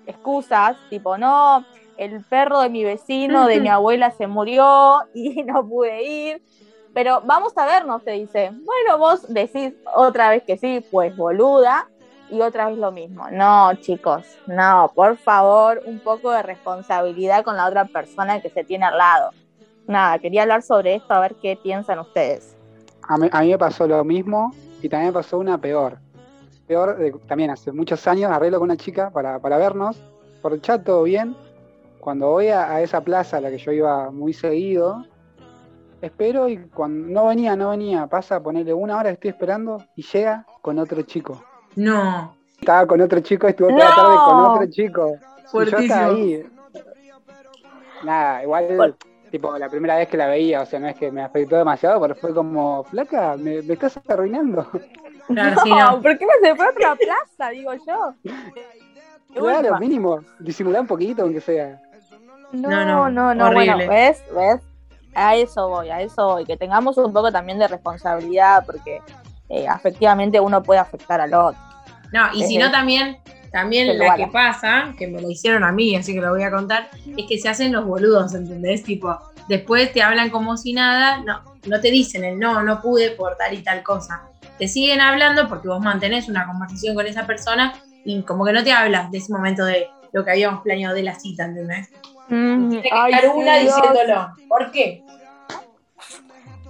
excusas, 0.05 0.77
tipo, 0.89 1.17
no, 1.17 1.65
el 1.97 2.23
perro 2.23 2.61
de 2.61 2.69
mi 2.69 2.83
vecino, 2.83 3.47
de 3.47 3.59
mi 3.59 3.67
abuela 3.69 4.11
se 4.11 4.27
murió 4.27 5.01
y 5.13 5.43
no 5.45 5.67
pude 5.67 6.03
ir. 6.03 6.41
Pero 6.93 7.21
vamos 7.25 7.57
a 7.57 7.65
vernos, 7.65 8.03
te 8.03 8.11
dice. 8.11 8.51
Bueno, 8.51 8.97
vos 8.97 9.31
decís 9.31 9.73
otra 9.95 10.29
vez 10.29 10.43
que 10.43 10.57
sí, 10.57 10.85
pues 10.91 11.15
boluda, 11.15 11.87
y 12.31 12.41
otra 12.41 12.69
vez 12.69 12.77
lo 12.77 12.91
mismo. 12.91 13.25
No, 13.31 13.73
chicos, 13.75 14.37
no, 14.47 14.91
por 14.93 15.17
favor, 15.17 15.81
un 15.85 15.99
poco 15.99 16.31
de 16.31 16.43
responsabilidad 16.43 17.43
con 17.43 17.55
la 17.55 17.67
otra 17.67 17.85
persona 17.85 18.41
que 18.41 18.49
se 18.49 18.63
tiene 18.63 18.85
al 18.85 18.97
lado. 18.97 19.31
Nada, 19.87 20.19
quería 20.19 20.43
hablar 20.43 20.61
sobre 20.61 20.95
esto, 20.95 21.13
a 21.13 21.19
ver 21.19 21.35
qué 21.35 21.57
piensan 21.61 21.99
ustedes. 21.99 22.55
A 23.01 23.17
mí, 23.17 23.49
me 23.49 23.57
pasó 23.57 23.87
lo 23.87 24.03
mismo 24.03 24.53
y 24.81 24.89
también 24.89 25.11
me 25.11 25.13
pasó 25.13 25.39
una 25.39 25.57
peor. 25.57 25.97
Peor, 26.67 27.19
también 27.27 27.49
hace 27.49 27.71
muchos 27.71 28.05
años 28.07 28.31
arreglo 28.31 28.59
con 28.59 28.67
una 28.67 28.77
chica 28.77 29.09
para, 29.09 29.39
para 29.39 29.57
vernos, 29.57 29.99
por 30.41 30.53
el 30.53 30.61
chat 30.61 30.83
todo 30.83 31.03
bien. 31.03 31.35
Cuando 31.99 32.29
voy 32.29 32.49
a, 32.49 32.71
a 32.71 32.81
esa 32.81 33.01
plaza 33.01 33.37
a 33.37 33.41
la 33.41 33.49
que 33.49 33.57
yo 33.57 33.71
iba 33.71 34.11
muy 34.11 34.33
seguido, 34.33 35.03
espero 36.01 36.49
y 36.49 36.57
cuando 36.57 37.07
no 37.07 37.27
venía, 37.27 37.55
no 37.55 37.69
venía, 37.69 38.07
pasa 38.07 38.37
a 38.37 38.43
ponerle 38.43 38.73
una 38.73 38.97
hora, 38.97 39.09
estoy 39.09 39.31
esperando 39.31 39.83
y 39.95 40.03
llega 40.03 40.45
con 40.61 40.79
otro 40.79 41.01
chico. 41.03 41.43
No. 41.75 42.35
Estaba 42.59 42.85
con 42.85 43.01
otro 43.01 43.19
chico, 43.21 43.47
estuvo 43.47 43.69
toda 43.69 43.89
la 43.89 43.95
tarde 43.95 44.15
con 44.15 44.37
otro 44.39 44.69
chico. 44.69 45.15
Y 45.53 45.71
yo 45.71 45.77
estaba 45.77 46.05
ahí. 46.07 46.45
Nada, 48.03 48.43
igual, 48.43 48.95
tipo, 49.29 49.57
la 49.57 49.69
primera 49.69 49.97
vez 49.97 50.07
que 50.07 50.17
la 50.17 50.27
veía, 50.27 50.61
o 50.61 50.65
sea, 50.65 50.79
no 50.79 50.87
es 50.87 50.97
que 50.97 51.11
me 51.11 51.21
afectó 51.21 51.57
demasiado, 51.57 51.99
pero 52.01 52.15
fue 52.15 52.33
como, 52.33 52.83
flaca, 52.85 53.35
me, 53.37 53.59
estás 53.59 53.99
arruinando. 54.07 54.67
Claro, 55.27 55.61
no, 55.63 56.01
¿por 56.01 56.17
qué 56.17 56.25
no 56.25 56.31
se 56.41 56.55
fue 56.55 56.65
a 56.65 56.69
otra 56.69 56.95
plaza, 56.95 57.49
digo 57.51 57.71
yo? 57.85 58.13
Claro, 59.31 59.77
mínimo, 59.77 60.21
disimular 60.39 60.81
un 60.81 60.87
poquito, 60.87 61.21
aunque 61.21 61.39
sea. 61.39 61.79
No, 62.51 62.83
no, 62.83 63.11
no, 63.11 63.35
no, 63.35 63.51
bueno, 63.51 63.77
¿ves? 63.77 64.23
¿ves? 64.35 64.59
A 65.13 65.35
eso 65.35 65.69
voy, 65.69 65.89
a 65.89 66.01
eso 66.01 66.27
voy, 66.27 66.45
que 66.45 66.57
tengamos 66.57 66.97
un 66.97 67.11
poco 67.13 67.31
también 67.31 67.59
de 67.59 67.67
responsabilidad, 67.67 68.65
porque 68.65 69.01
eh, 69.49 69.65
efectivamente 69.73 70.39
uno 70.39 70.61
puede 70.63 70.79
afectar 70.79 71.19
al 71.21 71.33
otro. 71.33 71.59
No, 72.11 72.27
y 72.33 72.43
si 72.43 72.57
no 72.57 72.71
también, 72.71 73.17
también 73.51 73.97
lo 73.97 74.15
que 74.15 74.27
pasa, 74.27 74.93
que 74.97 75.07
me 75.07 75.21
lo 75.21 75.29
hicieron 75.29 75.63
a 75.63 75.71
mí, 75.71 75.95
así 75.95 76.13
que 76.13 76.21
lo 76.21 76.29
voy 76.31 76.43
a 76.43 76.51
contar, 76.51 76.89
es 77.17 77.25
que 77.27 77.37
se 77.37 77.49
hacen 77.49 77.71
los 77.71 77.85
boludos, 77.85 78.33
¿entendés? 78.33 78.83
Tipo, 78.83 79.17
después 79.47 79.91
te 79.93 80.01
hablan 80.01 80.29
como 80.29 80.57
si 80.57 80.73
nada, 80.73 81.21
no, 81.21 81.41
no 81.67 81.79
te 81.81 81.91
dicen 81.91 82.23
el 82.23 82.39
no, 82.39 82.63
no 82.63 82.81
pude 82.81 83.11
por 83.11 83.37
tal 83.37 83.53
y 83.53 83.63
tal 83.63 83.83
cosa. 83.83 84.23
Te 84.57 84.67
siguen 84.67 85.01
hablando 85.01 85.47
porque 85.47 85.67
vos 85.67 85.79
mantenés 85.79 86.27
una 86.29 86.45
conversación 86.45 86.95
con 86.95 87.05
esa 87.07 87.25
persona 87.25 87.73
y 88.03 88.21
como 88.23 88.45
que 88.45 88.53
no 88.53 88.63
te 88.63 88.71
hablas 88.71 89.11
de 89.11 89.19
ese 89.19 89.31
momento 89.31 89.65
de 89.65 89.87
lo 90.11 90.25
que 90.25 90.31
habíamos 90.31 90.61
planeado 90.61 90.95
de 90.95 91.03
la 91.03 91.15
cita, 91.15 91.45
¿entendés? 91.45 91.89
Mm, 92.29 92.69
Tiene 92.69 92.81
que 92.83 92.89
ay, 92.91 93.13
estar 93.13 93.31
sí, 93.31 93.37
una 93.37 93.55
Dios. 93.57 93.75
diciéndolo. 93.75 94.33
¿Por 94.47 94.71
qué? 94.71 95.03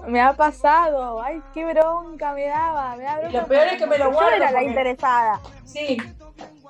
Me 0.08 0.22
ha 0.22 0.34
pasado, 0.34 1.22
ay, 1.22 1.42
qué 1.54 1.66
bronca 1.66 2.34
me 2.34 2.48
daba, 2.48 2.96
me 2.96 3.04
Y 3.04 3.06
lo 3.08 3.30
bronca 3.30 3.46
peor 3.48 3.68
es 3.68 3.78
que 3.78 3.86
me 3.86 3.98
lo 3.98 4.12
guardo 4.12 4.30
Yo 4.30 4.36
era 4.38 4.52
la 4.52 4.64
interesada. 4.64 5.40
Sí, 5.66 5.98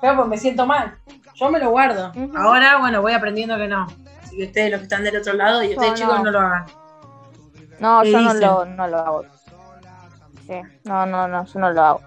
pero 0.00 0.16
pues 0.16 0.28
me 0.28 0.36
siento 0.36 0.66
mal. 0.66 0.98
Yo 1.34 1.50
me 1.50 1.58
lo 1.58 1.70
guardo. 1.70 2.12
Ahora, 2.36 2.78
bueno, 2.78 3.00
voy 3.00 3.12
aprendiendo 3.12 3.56
que 3.56 3.68
no. 3.68 3.86
Así 4.22 4.36
que 4.36 4.44
ustedes, 4.46 4.70
los 4.72 4.80
que 4.80 4.84
están 4.84 5.04
del 5.04 5.16
otro 5.16 5.32
lado, 5.34 5.62
y 5.62 5.70
ustedes, 5.74 5.90
No, 5.92 5.96
chicos, 5.96 6.18
no. 6.18 6.24
no 6.24 6.30
lo 6.32 6.40
hagan. 6.40 6.66
No, 7.78 8.02
¿Qué 8.02 8.10
yo 8.12 8.20
no 8.20 8.34
dicen? 8.34 8.48
lo, 8.48 8.64
no 8.66 8.86
lo 8.88 8.98
hago. 8.98 9.24
Sí, 10.46 10.60
no, 10.84 11.06
no, 11.06 11.28
no, 11.28 11.44
yo 11.46 11.58
no 11.60 11.70
lo 11.70 11.82
hago. 11.82 12.00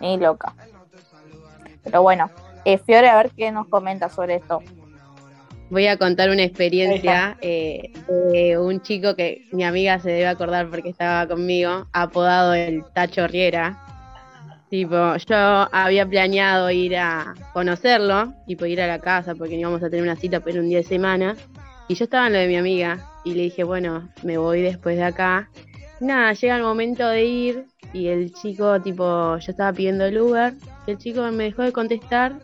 Ni 0.00 0.16
loca. 0.16 0.54
Pero 1.84 2.00
bueno, 2.02 2.30
eh, 2.64 2.78
Fiore, 2.78 3.10
a 3.10 3.16
ver 3.16 3.30
qué 3.36 3.50
nos 3.50 3.66
comenta 3.68 4.08
sobre 4.08 4.36
esto. 4.36 4.62
Voy 5.72 5.86
a 5.86 5.96
contar 5.96 6.28
una 6.28 6.42
experiencia 6.42 7.38
eh, 7.40 7.90
de 8.30 8.58
un 8.58 8.82
chico 8.82 9.16
que 9.16 9.46
mi 9.52 9.64
amiga 9.64 9.98
se 9.98 10.10
debe 10.10 10.26
acordar 10.26 10.68
porque 10.68 10.90
estaba 10.90 11.26
conmigo, 11.26 11.86
apodado 11.94 12.52
el 12.52 12.84
Tacho 12.92 13.26
Riera. 13.26 13.82
Tipo, 14.68 15.16
yo 15.16 15.34
había 15.72 16.04
planeado 16.06 16.70
ir 16.70 16.98
a 16.98 17.32
conocerlo, 17.54 18.34
tipo 18.46 18.66
ir 18.66 18.82
a 18.82 18.86
la 18.86 18.98
casa 18.98 19.34
porque 19.34 19.54
íbamos 19.54 19.82
a 19.82 19.88
tener 19.88 20.02
una 20.02 20.14
cita 20.14 20.40
pero 20.40 20.60
un 20.60 20.68
día 20.68 20.76
de 20.76 20.84
semana. 20.84 21.36
Y 21.88 21.94
yo 21.94 22.04
estaba 22.04 22.26
en 22.26 22.34
lo 22.34 22.38
de 22.40 22.48
mi 22.48 22.56
amiga 22.56 22.98
y 23.24 23.32
le 23.32 23.44
dije, 23.44 23.64
bueno, 23.64 24.10
me 24.22 24.36
voy 24.36 24.60
después 24.60 24.98
de 24.98 25.04
acá. 25.04 25.48
Nada, 26.00 26.34
llega 26.34 26.56
el 26.56 26.64
momento 26.64 27.08
de 27.08 27.24
ir 27.24 27.64
y 27.94 28.08
el 28.08 28.34
chico, 28.34 28.78
tipo, 28.82 29.38
yo 29.38 29.50
estaba 29.50 29.72
pidiendo 29.72 30.04
el 30.04 30.20
Uber, 30.20 30.52
el 30.86 30.98
chico 30.98 31.22
me 31.32 31.44
dejó 31.44 31.62
de 31.62 31.72
contestar 31.72 32.34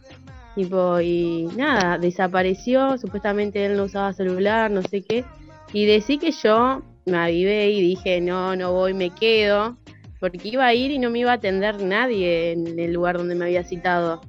Tipo, 0.59 1.01
y 1.01 1.49
nada, 1.57 1.99
desapareció, 1.99 2.99
supuestamente 2.99 3.64
él 3.64 3.77
no 3.77 3.85
usaba 3.85 4.12
celular, 4.12 4.73
no 4.73 4.83
sé 4.83 5.03
qué. 5.03 5.25
Y 5.73 5.87
decí 5.87 6.18
que 6.18 6.33
yo 6.33 6.83
me 7.07 7.16
avivé 7.16 7.71
y 7.71 7.81
dije, 7.81 8.21
no, 8.21 8.57
no 8.57 8.73
voy, 8.73 8.92
me 8.92 9.11
quedo, 9.11 9.77
porque 10.18 10.40
iba 10.49 10.66
a 10.66 10.75
ir 10.75 10.90
y 10.90 10.99
no 10.99 11.11
me 11.11 11.21
iba 11.21 11.31
a 11.31 11.35
atender 11.35 11.81
nadie 11.81 12.51
en 12.51 12.77
el 12.77 12.92
lugar 12.92 13.18
donde 13.18 13.37
me 13.37 13.44
había 13.44 13.62
citado. 13.62 14.21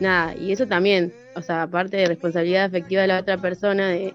Nada, 0.00 0.34
y 0.34 0.50
eso 0.50 0.66
también, 0.66 1.12
o 1.36 1.40
sea, 1.40 1.62
aparte 1.62 1.98
de 1.98 2.06
responsabilidad 2.06 2.64
afectiva 2.64 3.02
de 3.02 3.06
la 3.06 3.20
otra 3.20 3.38
persona, 3.38 3.90
de 3.90 4.12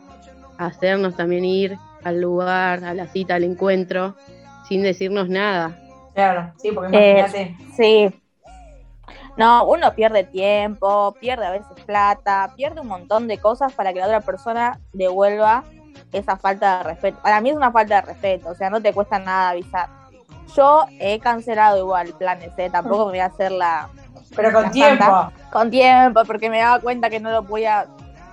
hacernos 0.57 1.15
también 1.15 1.45
ir 1.45 1.77
al 2.03 2.19
lugar, 2.19 2.83
a 2.83 2.93
la 2.93 3.07
cita, 3.07 3.35
al 3.35 3.45
encuentro, 3.45 4.17
sin 4.67 4.83
decirnos 4.83 5.29
nada. 5.29 5.79
Claro, 6.13 6.51
sí, 6.57 6.71
porque 6.73 6.97
Eh, 6.97 7.19
imagínate. 7.19 7.55
Sí. 7.77 8.13
No, 9.37 9.65
uno 9.65 9.93
pierde 9.93 10.23
tiempo, 10.23 11.13
pierde 11.19 11.45
a 11.45 11.51
veces 11.51 11.67
plata, 11.85 12.53
pierde 12.55 12.81
un 12.81 12.87
montón 12.87 13.27
de 13.27 13.37
cosas 13.37 13.73
para 13.73 13.91
que 13.91 13.99
la 13.99 14.05
otra 14.05 14.21
persona 14.21 14.79
devuelva 14.93 15.63
esa 16.13 16.37
falta 16.37 16.77
de 16.77 16.83
respeto. 16.83 17.19
Para 17.21 17.41
mí 17.41 17.49
es 17.49 17.55
una 17.55 17.71
falta 17.71 17.95
de 17.95 18.01
respeto, 18.01 18.49
o 18.49 18.55
sea, 18.55 18.69
no 18.69 18.81
te 18.81 18.93
cuesta 18.93 19.19
nada 19.19 19.49
avisar. 19.49 19.89
Yo 20.55 20.85
he 20.99 21.19
cancelado 21.19 21.77
igual 21.77 22.13
planes, 22.17 22.51
¿eh? 22.57 22.69
tampoco 22.69 23.05
me 23.05 23.11
voy 23.11 23.19
a 23.19 23.25
hacer 23.25 23.51
la 23.51 23.89
Pero 24.35 24.53
con 24.53 24.63
la 24.63 24.71
tiempo. 24.71 25.03
santa. 25.03 25.31
con 25.51 25.69
tiempo, 25.69 26.21
porque 26.25 26.49
me 26.49 26.59
daba 26.59 26.79
cuenta 26.79 27.09
que 27.09 27.19
no 27.19 27.29
lo 27.31 27.43
podía 27.43 27.87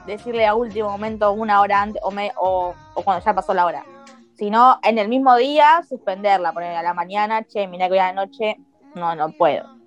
decirle 0.06 0.46
a 0.46 0.54
último 0.54 0.90
momento 0.90 1.32
una 1.32 1.60
hora 1.60 1.82
antes 1.82 2.00
o, 2.04 2.12
me, 2.12 2.30
o, 2.36 2.74
o 2.94 3.02
cuando 3.02 3.24
ya 3.24 3.34
pasó 3.34 3.54
la 3.54 3.66
hora. 3.66 3.84
Sino 4.36 4.78
en 4.82 4.98
el 4.98 5.08
mismo 5.08 5.34
día 5.36 5.82
suspenderla, 5.88 6.52
poner 6.52 6.76
a 6.76 6.82
la 6.82 6.94
mañana, 6.94 7.42
che, 7.42 7.66
mira 7.66 7.86
que 7.86 7.94
hoy 7.94 7.98
a 7.98 8.12
la 8.12 8.12
noche, 8.12 8.56
no, 8.94 9.16
no 9.16 9.32
puedo. 9.32 9.81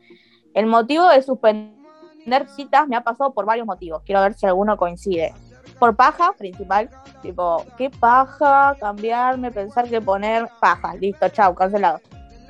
El 0.55 0.67
motivo 0.67 1.07
de 1.09 1.21
suspender 1.21 2.47
citas 2.55 2.87
me 2.87 2.95
ha 2.95 3.01
pasado 3.01 3.33
por 3.33 3.45
varios 3.45 3.67
motivos. 3.67 4.01
Quiero 4.05 4.21
ver 4.21 4.33
si 4.33 4.45
alguno 4.45 4.77
coincide. 4.77 5.33
Por 5.77 5.97
paja, 5.97 6.31
principal. 6.37 6.89
Tipo, 7.21 7.63
qué 7.77 7.89
paja, 7.89 8.75
cambiarme, 8.79 9.51
pensar 9.51 9.89
que 9.89 10.01
poner 10.01 10.47
paja. 10.61 10.95
Listo, 10.95 11.27
chao, 11.27 11.53
cancelado. 11.53 11.99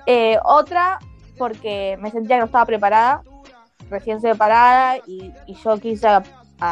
Eh, 0.05 0.37
otra, 0.45 0.99
porque 1.35 1.97
me 1.99 2.11
sentía 2.11 2.35
que 2.35 2.41
no 2.41 2.45
estaba 2.45 2.65
preparada, 2.65 3.23
recién 3.89 4.21
separada, 4.21 4.97
y, 5.07 5.33
y 5.47 5.55
yo 5.55 5.79
quise 5.79 6.07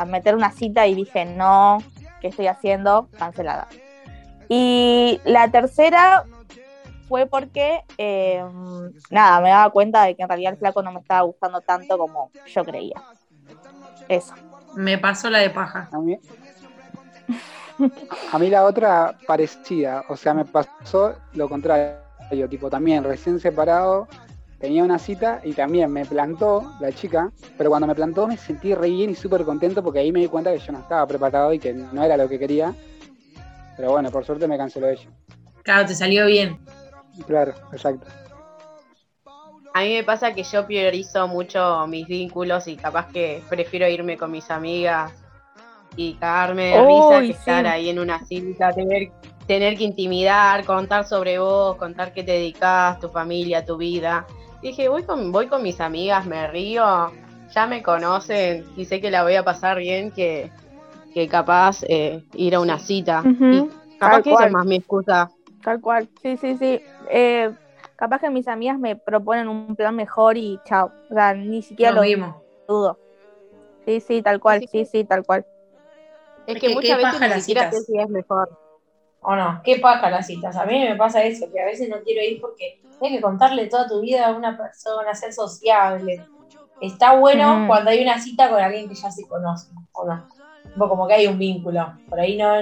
meter 0.06 0.36
una 0.36 0.52
cita 0.52 0.86
y 0.86 0.94
dije, 0.94 1.26
no, 1.26 1.80
¿qué 2.22 2.28
estoy 2.28 2.46
haciendo? 2.46 3.10
Cancelada. 3.18 3.68
Y 4.50 5.20
la 5.24 5.50
tercera 5.50 6.26
fue 7.08 7.26
porque, 7.26 7.82
eh, 7.98 8.44
nada, 9.10 9.42
me 9.42 9.50
daba 9.50 9.70
cuenta 9.72 10.04
de 10.04 10.16
que 10.16 10.24
en 10.24 10.30
realidad 10.30 10.54
el 10.54 10.60
flaco 10.60 10.82
no 10.82 10.92
me 10.92 11.00
estaba 11.00 11.22
gustando 11.22 11.62
tanto 11.62 11.98
como 11.98 12.32
yo 12.48 12.64
creía. 12.64 13.02
Eso. 14.08 14.34
Me 14.76 14.98
pasó 14.98 15.30
la 15.30 15.40
de 15.40 15.50
paja. 15.50 15.90
A 15.92 16.00
mí, 16.00 16.18
a 18.32 18.40
mí 18.40 18.50
la 18.50 18.64
otra 18.64 19.18
parecida, 19.28 20.04
o 20.10 20.18
sea, 20.18 20.34
me 20.34 20.46
pasó 20.46 21.16
lo 21.34 21.48
contrario, 21.48 22.50
tipo 22.50 22.70
también 22.70 23.04
recién 23.04 23.40
separado, 23.40 24.08
tenía 24.60 24.84
una 24.84 24.98
cita 24.98 25.42
y 25.44 25.54
también 25.54 25.92
me 25.92 26.06
plantó 26.06 26.74
la 26.80 26.92
chica, 26.92 27.32
pero 27.58 27.70
cuando 27.70 27.88
me 27.88 27.96
plantó 27.96 28.28
me 28.28 28.38
sentí 28.38 28.74
re 28.74 28.90
bien 28.90 29.10
y 29.10 29.16
súper 29.16 29.44
contento 29.44 29.84
porque 29.84 30.00
ahí 30.00 30.12
me 30.12 30.22
di 30.22 30.28
cuenta 30.28 30.52
que 30.52 30.60
yo 30.60 30.72
no 30.72 30.80
estaba 30.80 31.06
preparado 31.06 31.54
y 31.54 31.60
que 31.60 31.74
no 31.74 32.04
era 32.04 32.18
lo 32.18 32.28
que 32.30 32.40
quería. 32.40 32.74
Pero 33.76 33.92
bueno, 33.92 34.12
por 34.12 34.24
suerte 34.24 34.48
me 34.48 34.58
canceló 34.58 34.88
ella. 34.88 35.10
Claro, 35.64 35.88
te 35.88 35.96
salió 35.96 36.26
bien. 36.26 36.60
Claro, 37.26 37.54
exacto. 37.72 38.08
A 39.74 39.82
mí 39.82 39.96
me 39.96 40.04
pasa 40.04 40.34
que 40.34 40.44
yo 40.44 40.66
priorizo 40.68 41.28
mucho 41.28 41.88
mis 41.88 42.08
vínculos 42.08 42.68
y 42.68 42.76
capaz 42.76 43.08
que 43.08 43.42
prefiero 43.50 43.88
irme 43.88 44.18
con 44.18 44.32
mis 44.32 44.52
amigas 44.52 45.12
y 45.96 46.14
cagarme 46.14 46.66
de 46.66 46.86
risa 46.86 47.20
que 47.22 47.32
estar 47.32 47.66
ahí 47.66 47.90
en 47.90 47.98
una 48.00 48.24
cita, 48.24 48.72
tener, 48.72 49.12
tener 49.48 49.76
que 49.76 49.84
intimidar, 49.84 50.64
contar 50.66 51.08
sobre 51.08 51.40
vos, 51.40 51.76
contar 51.78 52.14
qué 52.14 52.24
te 52.24 52.34
dedicas, 52.34 53.00
tu 53.00 53.10
familia, 53.10 53.66
tu 53.66 53.78
vida. 53.78 54.28
Dije, 54.62 54.90
voy 54.90 55.04
con, 55.04 55.32
voy 55.32 55.48
con 55.48 55.64
mis 55.64 55.82
amigas, 55.82 56.26
me 56.26 56.48
río, 56.48 57.12
ya 57.54 57.66
me 57.66 57.82
conocen 57.82 58.66
y 58.78 58.86
sé 58.86 59.02
que 59.02 59.12
la 59.12 59.24
voy 59.24 59.36
a 59.36 59.44
pasar 59.44 59.78
bien 59.78 60.12
que, 60.12 60.52
que 61.14 61.28
capaz 61.28 61.84
eh, 61.88 62.24
ir 62.34 62.56
a 62.56 62.60
una 62.60 62.78
cita. 62.78 63.24
Y 63.26 63.98
capaz 63.98 64.16
tal 64.16 64.24
que 64.24 64.34
esa 64.34 64.46
es 64.46 64.52
más 64.52 64.66
mi 64.66 64.76
excusa. 64.76 65.32
Tal 65.64 65.82
cual. 65.82 66.10
Sí, 66.22 66.38
sí, 66.38 66.58
sí. 66.58 66.82
Eh, 67.10 67.52
capaz 67.96 68.20
que 68.20 68.30
mis 68.30 68.48
amigas 68.48 68.80
me 68.80 68.96
proponen 68.96 69.48
un 69.48 69.76
plan 69.76 69.96
mejor 69.96 70.38
y 70.38 70.60
chao. 70.66 70.94
O 71.10 71.14
sea, 71.14 71.34
ni 71.34 71.62
siquiera 71.62 71.92
Nos 71.92 72.04
lo 72.04 72.10
vimos. 72.10 72.36
dudo. 72.68 73.00
Sí, 73.86 74.00
sí, 74.00 74.22
tal 74.22 74.40
cual. 74.40 74.62
Sí, 74.62 74.68
Sí, 74.68 74.86
sí, 74.86 75.04
tal 75.06 75.26
cual. 75.26 75.46
Es 76.46 76.56
Es 76.56 76.62
que 76.62 76.70
que 76.70 76.76
muchas 76.76 76.98
veces 76.98 77.14
paja 77.14 77.26
ni 77.26 77.30
las 77.30 77.42
siquiera 77.42 77.70
sé 77.72 77.78
citas. 77.78 77.86
si 77.86 78.00
es 78.00 78.10
mejor. 78.10 78.50
¿O 79.22 79.36
no? 79.36 79.62
¿Qué 79.64 79.80
paja 79.80 80.10
las 80.10 80.28
citas? 80.28 80.56
A 80.58 80.66
mí 80.66 80.80
me 80.80 80.96
pasa 80.96 81.24
eso, 81.24 81.46
que 81.52 81.62
a 81.62 81.66
veces 81.66 81.88
no 81.90 81.98
quiero 82.04 82.22
ir 82.22 82.42
porque 82.42 82.82
tienes 83.00 83.18
que 83.18 83.22
contarle 83.22 83.68
toda 83.68 83.88
tu 83.88 84.02
vida 84.02 84.28
a 84.28 84.34
una 84.36 84.58
persona, 84.58 85.14
ser 85.16 85.32
sociable. 85.34 86.30
Está 86.80 87.16
bueno 87.18 87.60
Mm. 87.62 87.68
cuando 87.68 87.92
hay 87.92 88.02
una 88.02 88.20
cita 88.20 88.50
con 88.50 88.60
alguien 88.62 88.90
que 88.90 88.96
ya 88.96 89.10
se 89.12 89.26
conoce, 89.28 89.68
¿o 89.94 90.06
no? 90.06 90.28
Como 90.78 91.08
que 91.08 91.14
hay 91.14 91.28
un 91.28 91.40
vínculo. 91.40 92.02
Por 92.10 92.20
ahí 92.20 92.38
no, 92.38 92.62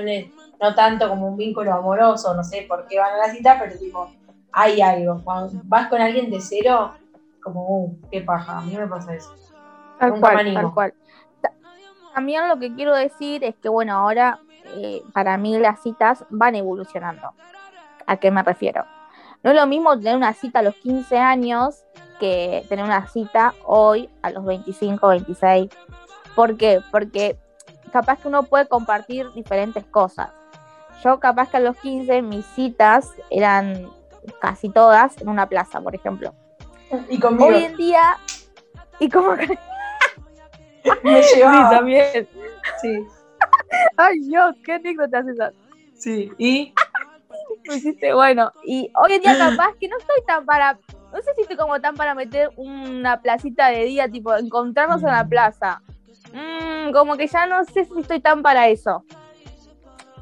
no 0.62 0.76
tanto 0.76 1.10
como 1.10 1.28
un 1.28 1.38
vínculo 1.38 1.74
amoroso, 1.74 2.36
no 2.36 2.43
sé 2.43 2.65
por 2.67 2.86
qué 2.88 3.00
van 3.00 3.13
a 3.15 3.17
la 3.28 3.34
cita, 3.34 3.58
pero 3.60 3.78
tipo, 3.78 4.10
hay 4.52 4.80
algo. 4.82 5.19
Cuando 5.24 5.52
vas 5.63 5.89
con 5.89 6.00
alguien 6.00 6.30
de 6.30 6.39
cero, 6.39 6.93
como, 7.41 7.67
uh, 7.67 7.97
qué 8.12 8.21
paja. 8.21 8.60
A 8.60 8.62
mí 8.62 8.76
me 8.76 8.88
pasa 8.88 9.15
eso. 9.15 9.34
Tal 10.00 10.12
Nunca 10.12 10.34
cual, 10.34 10.54
tal 10.54 10.74
cual. 10.74 10.93
Ta- 11.41 11.54
También 12.13 12.47
lo 12.47 12.60
que 12.60 12.74
quiero 12.76 12.93
decir 12.95 13.43
es 13.43 13.56
que, 13.56 13.69
bueno, 13.69 13.93
ahora 13.93 14.39
eh, 14.76 15.02
para 15.13 15.38
mí 15.38 15.58
las 15.58 15.82
citas 15.82 16.24
van 16.30 16.56
evolucionando. 16.56 17.34
¿A 18.06 18.17
qué 18.17 18.30
me 18.30 18.43
refiero? 18.43 18.86
No 19.43 19.50
es 19.50 19.56
lo 19.56 19.65
mismo 19.65 19.97
tener 19.97 20.15
una 20.15 20.34
cita 20.34 20.60
a 20.60 20.63
los 20.63 20.76
15 20.76 21.17
años 21.17 21.84
que 22.19 22.63
tener 22.69 22.86
una 22.86 23.08
cita 23.08 23.56
hoy 23.65 24.08
a 24.21 24.30
los 24.30 24.45
25, 24.45 25.08
26. 25.08 25.69
¿Por 26.36 26.56
qué? 26.56 26.82
Porque 26.91 27.39
capaz 27.91 28.19
que 28.21 28.28
uno 28.28 28.43
puede 28.43 28.67
compartir 28.67 29.32
diferentes 29.34 29.84
cosas. 29.86 30.30
Yo 31.03 31.19
capaz 31.19 31.49
que 31.49 31.57
a 31.57 31.59
los 31.59 31.77
15 31.77 32.21
mis 32.21 32.45
citas 32.47 33.11
eran 33.29 33.89
casi 34.39 34.69
todas 34.69 35.19
en 35.21 35.29
una 35.29 35.47
plaza, 35.47 35.81
por 35.81 35.95
ejemplo. 35.95 36.33
Y 37.09 37.19
conmigo 37.19 37.55
Hoy 37.55 37.63
en 37.63 37.75
día, 37.77 38.17
y 38.99 39.09
como 39.09 39.35
me 39.35 39.47
Sí, 41.23 41.35
llevaba. 41.37 41.69
también. 41.69 42.27
Sí, 42.81 42.99
Ay, 43.97 44.19
Dios, 44.19 44.55
qué 44.63 44.73
anécdota 44.73 45.19
haces 45.19 45.33
esa. 45.35 45.51
sí. 45.95 46.31
Y 46.37 46.73
Me 47.67 47.75
hiciste 47.75 48.13
bueno. 48.13 48.51
Y 48.63 48.91
hoy 49.03 49.13
en 49.13 49.21
día 49.21 49.37
capaz 49.37 49.73
que 49.79 49.87
no 49.87 49.97
estoy 49.97 50.23
tan 50.25 50.45
para, 50.45 50.73
no 50.73 51.21
sé 51.21 51.31
si 51.35 51.41
estoy 51.43 51.55
como 51.57 51.79
tan 51.79 51.95
para 51.95 52.15
meter 52.15 52.49
una 52.57 53.21
placita 53.21 53.67
de 53.67 53.85
día, 53.85 54.09
tipo 54.09 54.35
encontrarnos 54.35 55.01
en 55.03 55.09
la 55.09 55.23
Mm. 55.23 55.29
plaza. 55.29 55.81
Mm, 56.33 56.91
como 56.93 57.15
que 57.17 57.27
ya 57.27 57.45
no 57.45 57.63
sé 57.65 57.85
si 57.85 57.99
estoy 57.99 58.19
tan 58.19 58.41
para 58.41 58.67
eso. 58.67 59.03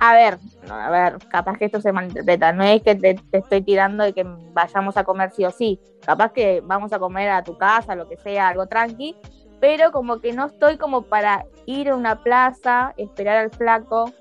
A 0.02 0.14
ver, 0.14 0.40
a 0.70 0.90
ver, 0.90 1.18
capaz 1.28 1.58
que 1.58 1.66
esto 1.66 1.82
se 1.82 1.92
malinterpreta. 1.92 2.54
No 2.54 2.64
es 2.64 2.82
que 2.82 2.96
te, 2.96 3.20
estoy 3.34 3.62
tirando 3.62 4.06
de 4.06 4.14
que 4.14 4.24
vayamos 4.54 4.96
a 4.96 5.04
comer 5.04 5.32
sí 5.32 5.44
o 5.44 5.52
sí. 5.52 5.80
Capaz 6.06 6.32
que 6.32 6.62
vamos 6.64 6.94
a 6.94 7.00
comer 7.00 7.30
a 7.30 7.44
tu 7.44 7.58
casa, 7.58 7.96
lo 7.96 8.08
que 8.08 8.16
sea, 8.16 8.48
algo 8.48 8.66
tranqui. 8.68 9.16
Pero 9.60 9.92
como 9.92 10.22
que 10.22 10.32
no 10.32 10.46
estoy 10.46 10.78
como 10.78 11.02
para 11.02 11.46
ir 11.66 11.90
a 11.90 11.96
una 11.98 12.24
plaza, 12.24 12.94
esperar 12.96 13.38
al 13.38 13.52
flaco. 13.52 14.14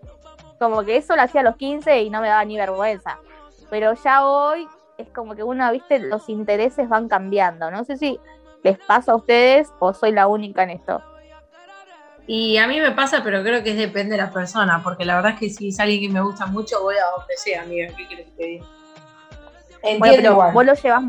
Como 0.59 0.83
que 0.83 0.97
eso 0.97 1.15
lo 1.15 1.23
hacía 1.23 1.43
a 1.43 1.45
los 1.45 1.57
15 1.57 2.03
y 2.03 2.11
no 2.11 2.21
me 2.21 2.29
daba 2.29 2.45
ni 2.45 2.57
vergüenza. 2.57 3.21
Pero 3.71 3.95
ya 3.95 4.27
hoy 4.27 4.67
es 4.97 5.09
como 5.11 5.37
que 5.37 5.45
uno, 5.45 5.71
viste, 5.71 6.01
los 6.01 6.29
intereses 6.29 6.89
van 6.89 7.09
cambiando. 7.09 7.71
No 7.71 7.85
sé 7.85 7.97
si 7.97 8.19
les 8.65 8.79
pasa 8.79 9.13
a 9.13 9.17
ustedes 9.17 9.73
o 9.79 9.95
soy 9.95 10.11
la 10.11 10.27
única 10.27 10.65
en 10.65 10.71
esto. 10.71 11.01
Y 12.31 12.59
a 12.59 12.67
mí 12.67 12.79
me 12.79 12.91
pasa, 12.91 13.23
pero 13.25 13.43
creo 13.43 13.63
que 13.63 13.73
depende 13.73 14.11
de 14.15 14.23
la 14.23 14.31
persona, 14.31 14.83
porque 14.85 15.07
la 15.07 15.17
verdad 15.17 15.33
es 15.33 15.41
que 15.41 15.49
si 15.49 15.69
es 15.69 15.81
alguien 15.81 16.03
que 16.03 16.09
me 16.11 16.21
gusta 16.21 16.45
mucho, 16.45 16.83
voy 16.83 16.97
a 16.97 17.07
donde 17.17 17.35
sea, 17.39 17.63
amiga. 17.63 17.89
¿Qué 17.97 18.07
quieres 18.07 18.27
que 18.27 18.33
te 18.33 18.47
diga? 18.47 18.67
Bueno, 19.99 20.15
pero 20.15 20.53
vos 20.53 20.67
lo 20.67 20.75
llevas, 20.75 21.05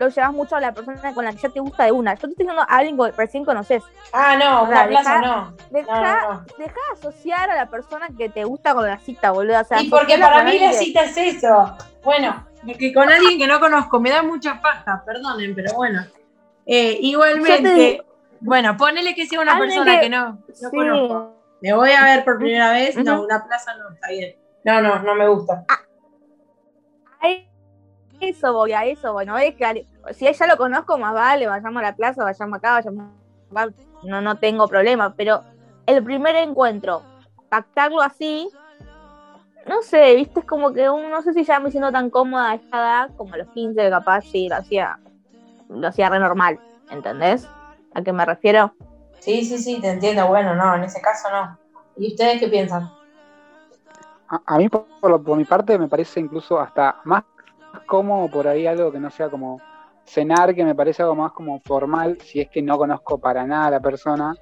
lo 0.00 0.08
llevas 0.08 0.32
mucho 0.32 0.56
a 0.56 0.60
la 0.60 0.74
persona 0.74 1.14
con 1.14 1.24
la 1.24 1.30
que 1.30 1.38
ya 1.38 1.50
te 1.50 1.60
gusta 1.60 1.84
de 1.84 1.92
una. 1.92 2.14
Yo 2.14 2.22
te 2.22 2.26
estoy 2.30 2.46
diciendo 2.46 2.62
a 2.62 2.76
alguien 2.76 2.96
que 2.96 3.12
recién 3.12 3.44
conoces. 3.44 3.84
Ah, 4.12 4.36
no, 4.36 4.64
una 4.64 4.88
plaza 4.88 5.20
no. 5.20 5.56
Deja, 5.70 6.44
de 6.58 6.72
asociar 6.94 7.50
a 7.50 7.54
la 7.54 7.70
persona 7.70 8.08
que 8.18 8.28
te 8.28 8.42
gusta 8.42 8.74
con 8.74 8.88
la 8.88 8.98
cita, 8.98 9.30
boludo. 9.30 9.60
O 9.60 9.80
y 9.80 9.88
porque 9.88 10.18
para 10.18 10.42
mí 10.42 10.58
la 10.58 10.72
cita 10.72 11.04
es 11.04 11.16
eso. 11.16 11.76
Bueno, 12.02 12.44
porque 12.66 12.92
con 12.92 13.08
alguien 13.08 13.38
que 13.38 13.46
no 13.46 13.60
conozco 13.60 14.00
me 14.00 14.10
da 14.10 14.24
mucha 14.24 14.60
paja, 14.60 15.00
perdonen, 15.06 15.54
pero 15.54 15.74
bueno. 15.74 16.04
Eh, 16.66 16.98
igualmente. 17.02 18.02
Bueno, 18.44 18.76
ponele 18.76 19.14
que 19.14 19.26
sea 19.26 19.40
una 19.40 19.58
persona 19.58 20.00
que, 20.00 20.10
no, 20.10 20.38
no 20.62 20.70
conozco. 20.70 21.56
Me 21.62 21.72
voy 21.72 21.90
a 21.92 22.04
ver 22.04 22.24
por 22.24 22.36
primera 22.36 22.72
vez. 22.72 22.94
No, 22.96 23.22
una 23.22 23.42
plaza 23.42 23.74
no, 23.76 23.90
está 23.90 24.08
bien. 24.10 24.36
No, 24.64 24.82
no, 24.82 24.98
no 24.98 25.14
me 25.14 25.26
gusta. 25.28 25.64
Ah, 25.68 25.80
a 27.22 27.28
eso 28.20 28.52
voy, 28.52 28.72
a 28.72 28.84
eso 28.84 29.12
bueno, 29.14 29.36
es 29.38 29.54
que 29.54 29.86
si 30.12 30.28
ella 30.28 30.46
lo 30.46 30.56
conozco, 30.58 30.98
más 30.98 31.14
vale, 31.14 31.46
vayamos 31.46 31.80
a 31.80 31.86
la 31.86 31.96
plaza, 31.96 32.22
vayamos 32.22 32.58
acá, 32.58 32.72
vayamos 32.74 33.04
no, 34.02 34.20
no 34.20 34.36
tengo 34.36 34.68
problema, 34.68 35.14
pero 35.14 35.42
el 35.86 36.02
primer 36.04 36.36
encuentro, 36.36 37.02
pactarlo 37.48 38.00
así, 38.00 38.48
no 39.66 39.82
sé, 39.82 40.14
viste, 40.16 40.40
es 40.40 40.46
como 40.46 40.72
que 40.72 40.88
un, 40.88 41.10
no 41.10 41.22
sé 41.22 41.32
si 41.32 41.44
ya 41.44 41.60
me 41.60 41.70
siento 41.70 41.92
tan 41.92 42.10
cómoda 42.10 42.50
a 42.50 42.54
esta 42.54 42.76
edad, 42.78 43.10
como 43.16 43.34
a 43.34 43.38
los 43.38 43.48
15, 43.48 43.90
capaz, 43.90 44.22
sí, 44.22 44.48
lo 44.48 44.56
hacía, 44.56 44.98
lo 45.68 45.86
hacía 45.86 46.08
re 46.08 46.18
normal, 46.18 46.58
¿entendés? 46.90 47.48
¿A 47.94 48.02
qué 48.02 48.12
me 48.12 48.24
refiero? 48.24 48.74
Sí, 49.20 49.44
sí, 49.44 49.58
sí, 49.58 49.80
te 49.80 49.88
entiendo. 49.88 50.26
Bueno, 50.26 50.54
no, 50.54 50.74
en 50.74 50.84
ese 50.84 51.00
caso 51.00 51.30
no. 51.30 51.58
¿Y 51.96 52.08
ustedes 52.08 52.40
qué 52.40 52.48
piensan? 52.48 52.90
A, 54.28 54.58
mí, 54.58 54.68
por, 54.68 54.86
por, 55.00 55.36
mi 55.36 55.44
parte, 55.44 55.78
me 55.78 55.88
parece 55.88 56.18
incluso 56.18 56.58
hasta 56.58 57.00
más 57.04 57.22
cómodo 57.86 58.28
por 58.28 58.48
ahí 58.48 58.66
algo 58.66 58.90
que 58.90 58.98
no 58.98 59.10
sea 59.10 59.28
como 59.28 59.60
cenar, 60.04 60.54
que 60.54 60.64
me 60.64 60.74
parece 60.74 61.02
algo 61.02 61.14
más 61.14 61.32
como 61.32 61.60
formal, 61.60 62.18
si 62.20 62.40
es 62.40 62.50
que 62.50 62.60
no 62.60 62.76
conozco 62.76 63.18
para 63.18 63.46
nada 63.46 63.66
a 63.66 63.70
la 63.70 63.80
persona. 63.80 64.34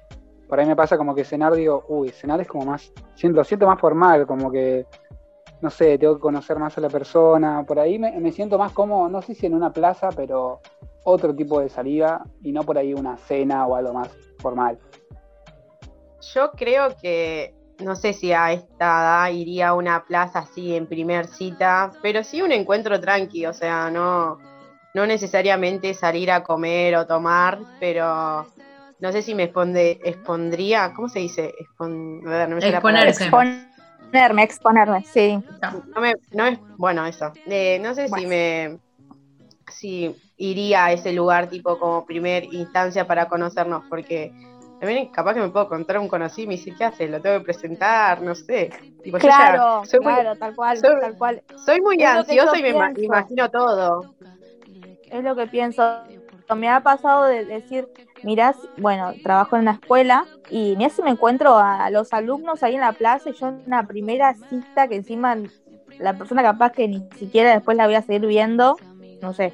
Por 0.49 0.59
ahí 0.59 0.65
me 0.65 0.75
pasa 0.75 0.97
como 0.97 1.13
que 1.13 1.23
cenar, 1.23 1.53
digo, 1.53 1.85
uy, 1.89 2.09
cenar 2.09 2.41
es 2.41 2.47
como 2.47 2.65
más, 2.65 2.91
siento, 3.15 3.43
siento 3.43 3.67
más 3.67 3.79
formal, 3.79 4.25
como 4.25 4.51
que, 4.51 4.87
no 5.61 5.69
sé, 5.69 5.97
tengo 5.97 6.15
que 6.15 6.21
conocer 6.21 6.57
más 6.57 6.77
a 6.77 6.81
la 6.81 6.89
persona. 6.89 7.63
Por 7.65 7.79
ahí 7.79 7.99
me, 7.99 8.19
me 8.19 8.31
siento 8.31 8.57
más 8.57 8.71
cómodo, 8.71 9.09
no 9.09 9.21
sé 9.21 9.35
si 9.35 9.45
en 9.45 9.53
una 9.53 9.71
plaza, 9.71 10.09
pero 10.15 10.59
otro 11.03 11.35
tipo 11.35 11.59
de 11.59 11.69
salida 11.69 12.23
y 12.41 12.51
no 12.51 12.63
por 12.63 12.77
ahí 12.77 12.93
una 12.93 13.17
cena 13.17 13.65
o 13.67 13.75
algo 13.75 13.93
más 13.93 14.09
formal. 14.39 14.79
Yo 16.33 16.51
creo 16.51 16.95
que, 17.01 17.53
no 17.83 17.95
sé 17.95 18.13
si 18.13 18.31
a 18.31 18.53
esta 18.53 19.27
edad 19.27 19.31
iría 19.31 19.69
a 19.69 19.73
una 19.73 20.05
plaza 20.05 20.39
así 20.39 20.75
en 20.75 20.87
primer 20.87 21.27
cita, 21.27 21.91
pero 22.01 22.23
sí 22.23 22.41
un 22.41 22.51
encuentro 22.51 22.99
tranqui, 22.99 23.45
o 23.45 23.53
sea, 23.53 23.89
no, 23.89 24.39
no 24.93 25.05
necesariamente 25.05 25.93
salir 25.93 26.31
a 26.31 26.43
comer 26.43 26.95
o 26.95 27.05
tomar, 27.05 27.59
pero 27.79 28.45
no 28.99 29.11
sé 29.11 29.21
si 29.21 29.35
me 29.35 29.43
expondría, 29.43 30.93
¿cómo 30.95 31.09
se 31.09 31.19
dice? 31.19 31.53
Exponerse. 32.61 33.25
Exponerme, 33.25 34.43
exponerme, 34.43 35.03
sí. 35.03 35.43
No, 35.93 36.01
me, 36.01 36.13
no 36.31 36.45
es, 36.45 36.59
bueno, 36.77 37.05
eso. 37.05 37.33
Eh, 37.47 37.79
no 37.81 37.93
sé 37.95 38.07
si 38.07 38.25
me 38.25 38.79
si 39.73 40.15
iría 40.37 40.85
a 40.85 40.91
ese 40.91 41.13
lugar 41.13 41.49
tipo 41.49 41.77
como 41.79 42.05
primer 42.05 42.45
instancia 42.53 43.07
para 43.07 43.27
conocernos, 43.27 43.83
porque 43.89 44.31
también 44.79 45.07
capaz 45.11 45.33
que 45.33 45.39
me 45.39 45.49
puedo 45.49 45.65
encontrar 45.65 45.99
un 45.99 46.09
conocido 46.09 46.43
y 46.43 46.47
me 46.47 46.53
dice, 46.55 46.73
¿qué 46.77 46.83
haces? 46.83 47.09
Lo 47.09 47.21
tengo 47.21 47.39
que 47.39 47.45
presentar, 47.45 48.21
no 48.21 48.35
sé. 48.35 48.69
claro, 49.19 49.81
claro, 50.01 50.35
tal 50.35 50.55
cual, 50.55 50.77
soy, 50.77 50.99
tal 50.99 51.17
cual. 51.17 51.43
Soy 51.65 51.79
muy 51.79 52.03
ansioso 52.03 52.55
y 52.57 52.61
me, 52.61 52.69
imagino 52.69 53.49
todo. 53.49 54.13
Es 55.09 55.23
lo 55.23 55.35
que 55.35 55.47
pienso. 55.47 56.01
Me 56.53 56.67
ha 56.67 56.81
pasado 56.81 57.23
de 57.23 57.45
decir, 57.45 57.87
mirás, 58.23 58.57
bueno, 58.77 59.13
trabajo 59.23 59.55
en 59.55 59.61
una 59.61 59.71
escuela 59.71 60.25
y 60.49 60.75
ni 60.75 60.89
si 60.89 61.01
me 61.01 61.11
encuentro 61.11 61.57
a 61.57 61.89
los 61.89 62.11
alumnos 62.11 62.61
ahí 62.61 62.75
en 62.75 62.81
la 62.81 62.91
plaza 62.91 63.29
y 63.29 63.33
yo 63.33 63.47
en 63.47 63.63
una 63.65 63.87
primera 63.87 64.35
cita 64.49 64.89
que 64.89 64.95
encima 64.95 65.37
la 65.99 66.17
persona 66.17 66.43
capaz 66.43 66.71
que 66.73 66.87
ni 66.87 67.07
siquiera 67.17 67.53
después 67.53 67.77
la 67.77 67.85
voy 67.85 67.95
a 67.95 68.01
seguir 68.01 68.27
viendo, 68.27 68.75
no 69.23 69.33
sé, 69.33 69.53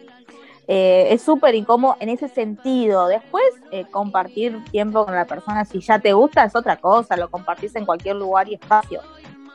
eh, 0.72 1.14
es 1.14 1.24
súper 1.24 1.56
incómodo 1.56 1.98
en 2.00 2.10
ese 2.10 2.28
sentido. 2.28 3.08
Después, 3.08 3.44
eh, 3.72 3.86
compartir 3.90 4.64
tiempo 4.66 5.04
con 5.04 5.16
la 5.16 5.26
persona, 5.26 5.66
si 5.66 5.80
ya 5.80 5.98
te 5.98 6.14
gusta, 6.14 6.44
es 6.44 6.56
otra 6.56 6.78
cosa, 6.78 7.18
lo 7.18 7.32
compartís 7.32 7.76
en 7.76 7.88
cualquier 7.88 8.18
lugar 8.18 8.48
y 8.48 8.54
espacio. 8.54 9.02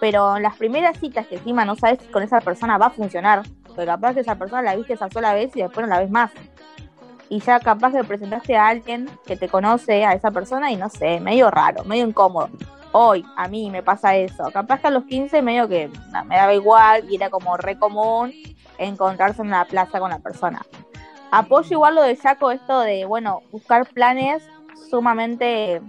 Pero 0.01 0.41
las 0.41 0.57
primeras 0.57 0.99
citas 0.99 1.29
que 1.29 1.37
encima 1.37 1.65
no 1.65 1.77
sabes 1.77 2.01
si 2.01 2.07
con 2.09 2.25
esa 2.25 2.41
persona 2.41 2.79
va 2.79 2.87
a 2.87 2.91
funcionar, 2.91 3.43
porque 3.65 3.87
capaz 3.87 4.15
que 4.15 4.21
esa 4.21 4.35
persona 4.35 4.63
la 4.63 4.75
viste 4.75 4.95
esa 4.95 5.09
sola 5.09 5.35
vez 5.35 5.55
y 5.55 5.63
después 5.63 5.87
no 5.87 5.95
la 5.95 6.01
ves 6.01 6.11
más. 6.11 6.33
Y 7.29 7.39
ya 7.39 7.61
capaz 7.61 7.93
que 7.93 8.03
presentaste 8.03 8.57
a 8.57 8.67
alguien 8.67 9.09
que 9.25 9.37
te 9.37 9.49
conoce 9.49 10.05
a 10.05 10.15
esa 10.15 10.33
persona 10.33 10.73
y 10.73 10.77
no 10.77 10.89
sé, 10.89 11.21
medio 11.21 11.49
raro, 11.49 11.85
medio 11.85 12.09
incómodo. 12.09 12.51
Hoy 12.97 13.25
a 13.37 13.49
mí 13.49 13.71
me 13.71 13.83
pasa 13.83 14.15
eso. 14.17 14.45
Capaz 14.53 14.81
que 14.81 14.87
a 14.87 14.91
los 14.91 15.05
15 15.05 15.43
medio 15.43 15.69
que 15.69 15.91
me 16.27 16.37
daba 16.37 16.55
igual 16.55 17.05
y 17.11 17.17
era 17.17 17.29
como 17.29 17.57
re 17.57 17.79
común 17.79 18.33
encontrarse 18.79 19.43
en 19.43 19.49
una 19.49 19.65
plaza 19.65 19.99
con 19.99 20.11
la 20.11 20.21
persona 20.21 20.63
apoyo 21.39 21.73
igual 21.73 21.97
lo 21.97 22.03
de 22.03 22.17
Jaco, 22.17 22.51
esto 22.51 22.81
de, 22.81 23.05
bueno, 23.05 23.43
buscar 23.51 23.87
planes 23.89 24.49
sumamente 24.89 25.83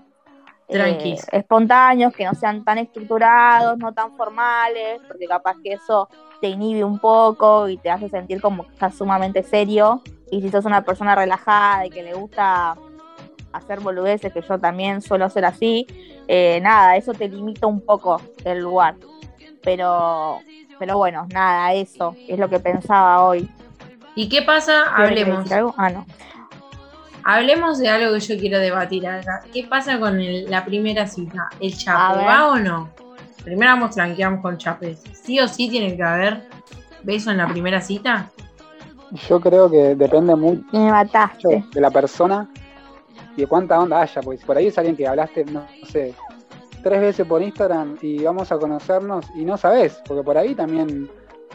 eh, 0.67 1.15
espontáneos, 1.31 2.13
que 2.13 2.25
no 2.25 2.33
sean 2.33 2.63
tan 2.63 2.79
estructurados, 2.79 3.77
no 3.77 3.93
tan 3.93 4.15
formales, 4.17 5.01
porque 5.07 5.27
capaz 5.27 5.57
que 5.63 5.73
eso 5.73 6.09
te 6.41 6.47
inhibe 6.47 6.83
un 6.83 6.97
poco 6.97 7.69
y 7.69 7.77
te 7.77 7.91
hace 7.91 8.09
sentir 8.09 8.41
como 8.41 8.63
que 8.63 8.73
estás 8.73 8.95
sumamente 8.95 9.43
serio. 9.43 10.01
Y 10.31 10.41
si 10.41 10.49
sos 10.49 10.65
una 10.65 10.83
persona 10.83 11.13
relajada 11.13 11.85
y 11.85 11.91
que 11.91 12.01
le 12.01 12.13
gusta 12.13 12.75
hacer 13.55 13.79
boludeces, 13.79 14.31
que 14.31 14.41
yo 14.41 14.59
también 14.59 15.01
suelo 15.01 15.25
hacer 15.25 15.45
así, 15.45 15.87
eh, 16.27 16.59
nada, 16.61 16.95
eso 16.95 17.13
te 17.13 17.27
limita 17.27 17.67
un 17.67 17.81
poco 17.81 18.21
el 18.43 18.59
lugar. 18.59 18.95
Pero, 19.63 20.39
pero 20.79 20.97
bueno, 20.97 21.27
nada, 21.33 21.73
eso 21.73 22.15
es 22.27 22.37
lo 22.37 22.49
que 22.49 22.59
pensaba 22.59 23.23
hoy. 23.23 23.49
¿Y 24.15 24.29
qué 24.29 24.41
pasa? 24.41 24.95
Hablemos. 24.95 25.49
Ah, 25.77 25.89
no. 25.89 26.05
Hablemos 27.23 27.79
de 27.79 27.89
algo 27.89 28.13
que 28.13 28.19
yo 28.19 28.37
quiero 28.39 28.59
debatir 28.59 29.07
acá. 29.07 29.41
¿Qué 29.51 29.63
pasa 29.63 29.99
con 29.99 30.19
la 30.49 30.63
primera 30.63 31.07
cita? 31.07 31.49
¿El 31.59 31.75
chape 31.75 32.23
va 32.23 32.49
o 32.49 32.55
no? 32.57 32.91
Primero 33.43 33.71
vamos 33.73 33.95
tranqueamos 33.95 34.41
con 34.41 34.57
chapes. 34.57 35.01
¿Sí 35.23 35.39
o 35.39 35.47
sí 35.47 35.69
tiene 35.69 35.95
que 35.97 36.03
haber 36.03 36.47
beso 37.03 37.31
en 37.31 37.37
la 37.37 37.47
primera 37.47 37.81
cita? 37.81 38.29
Yo 39.27 39.39
creo 39.39 39.69
que 39.69 39.95
depende 39.95 40.35
mucho 40.35 40.63
de 40.71 41.81
la 41.81 41.91
persona 41.91 42.49
y 43.35 43.41
de 43.41 43.47
cuánta 43.47 43.79
onda 43.79 44.01
haya, 44.01 44.21
porque 44.21 44.39
si 44.39 44.45
por 44.45 44.57
ahí 44.57 44.67
es 44.67 44.77
alguien 44.77 44.95
que 44.95 45.07
hablaste, 45.07 45.45
no 45.45 45.65
sé, 45.83 46.13
tres 46.83 47.01
veces 47.01 47.27
por 47.27 47.41
Instagram 47.41 47.97
y 48.01 48.23
vamos 48.23 48.51
a 48.51 48.57
conocernos 48.57 49.25
y 49.35 49.43
no 49.43 49.57
sabes, 49.57 50.01
porque 50.07 50.23
por 50.23 50.37
ahí 50.37 50.53
también 50.53 51.09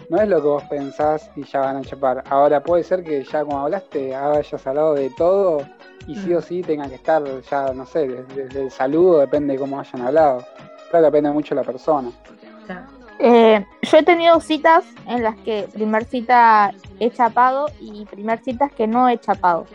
no 0.09 0.21
es 0.21 0.29
lo 0.29 0.43
que 0.43 0.49
vos 0.49 0.65
pensás 0.65 1.31
y 1.37 1.45
ya 1.45 1.61
van 1.61 1.77
a 1.77 1.83
chapar. 1.83 2.25
Ahora 2.29 2.61
puede 2.63 2.83
ser 2.83 3.05
que 3.05 3.23
ya 3.23 3.45
como 3.45 3.61
hablaste 3.61 4.15
hayas 4.15 4.67
hablado 4.67 4.95
de 4.95 5.11
todo 5.11 5.65
y 6.07 6.17
sí 6.17 6.35
o 6.35 6.41
sí 6.41 6.63
tenga 6.63 6.89
que 6.89 6.97
estar 6.97 7.23
ya, 7.43 7.73
no 7.73 7.87
sé, 7.87 8.09
desde, 8.35 8.63
el 8.63 8.71
saludo 8.71 9.21
depende 9.21 9.53
de 9.53 9.61
cómo 9.61 9.79
hayan 9.79 10.03
hablado. 10.03 10.45
Claro, 10.91 11.07
depende 11.07 11.31
mucho 11.31 11.55
de 11.55 11.61
la 11.61 11.67
persona. 11.67 12.11
Eh, 13.21 13.65
yo 13.83 13.99
he 13.99 14.03
tenido 14.03 14.41
citas 14.41 14.85
en 15.07 15.23
las 15.23 15.37
que 15.37 15.69
primer 15.73 16.05
cita 16.07 16.73
he 16.99 17.11
chapado 17.11 17.67
y 17.79 18.05
primer 18.07 18.41
citas 18.41 18.73
que 18.73 18.87
no 18.87 19.09
he 19.09 19.19
chapado. 19.19 19.67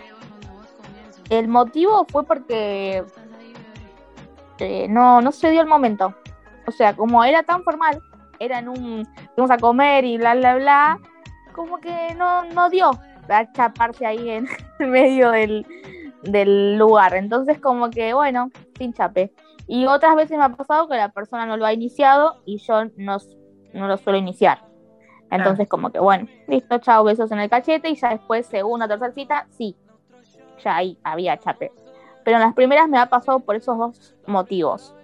El 1.30 1.48
motivo 1.48 2.06
fue 2.10 2.24
porque 2.24 3.04
eh, 4.60 4.88
no, 4.90 5.22
no 5.22 5.32
se 5.32 5.50
dio 5.52 5.62
el 5.62 5.68
momento. 5.68 6.14
O 6.68 6.72
sea, 6.72 6.96
como 6.96 7.24
era 7.24 7.44
tan 7.44 7.64
formal, 7.64 8.02
era 8.40 8.60
en 8.60 8.70
un, 8.70 9.08
vamos 9.36 9.52
a 9.52 9.58
comer 9.58 10.06
y 10.06 10.18
bla, 10.18 10.36
bla, 10.36 10.56
bla, 10.56 11.00
como 11.54 11.80
que 11.80 12.14
no, 12.16 12.46
no 12.46 12.70
dio 12.70 12.92
a 13.30 13.52
chaparse 13.52 14.06
ahí 14.06 14.30
en 14.30 14.48
medio 14.80 15.32
del, 15.32 15.66
del 16.24 16.78
lugar. 16.78 17.16
Entonces 17.16 17.60
como 17.60 17.90
que, 17.90 18.14
bueno, 18.14 18.52
sin 18.78 18.94
chape. 18.94 19.34
Y 19.68 19.86
otras 19.86 20.16
veces 20.16 20.38
me 20.38 20.44
ha 20.44 20.50
pasado 20.50 20.88
que 20.88 20.96
la 20.96 21.10
persona 21.10 21.46
no 21.46 21.58
lo 21.58 21.66
ha 21.66 21.74
iniciado 21.74 22.42
y 22.46 22.60
yo 22.60 22.86
no, 22.98 23.18
no 23.74 23.88
lo 23.88 23.98
suelo 23.98 24.20
iniciar. 24.20 24.64
Entonces, 25.32 25.68
como 25.68 25.90
que 25.90 26.00
bueno, 26.00 26.28
listo, 26.48 26.78
chao, 26.78 27.04
besos 27.04 27.32
en 27.32 27.40
el 27.40 27.50
cachete 27.50 27.90
y 27.90 27.96
ya 27.96 28.10
después, 28.10 28.46
segunda, 28.46 28.88
tercera 28.88 29.12
cita, 29.12 29.48
sí, 29.50 29.76
ya 30.64 30.76
ahí 30.76 30.98
había 31.04 31.38
chape. 31.38 31.72
Pero 32.24 32.38
en 32.38 32.44
las 32.44 32.54
primeras 32.54 32.90
me 32.90 32.98
ha 32.98 33.06
pasado 33.08 33.40
por 33.40 33.56
esos 33.56 33.78
dos 33.78 34.16
motivos. 34.26 34.96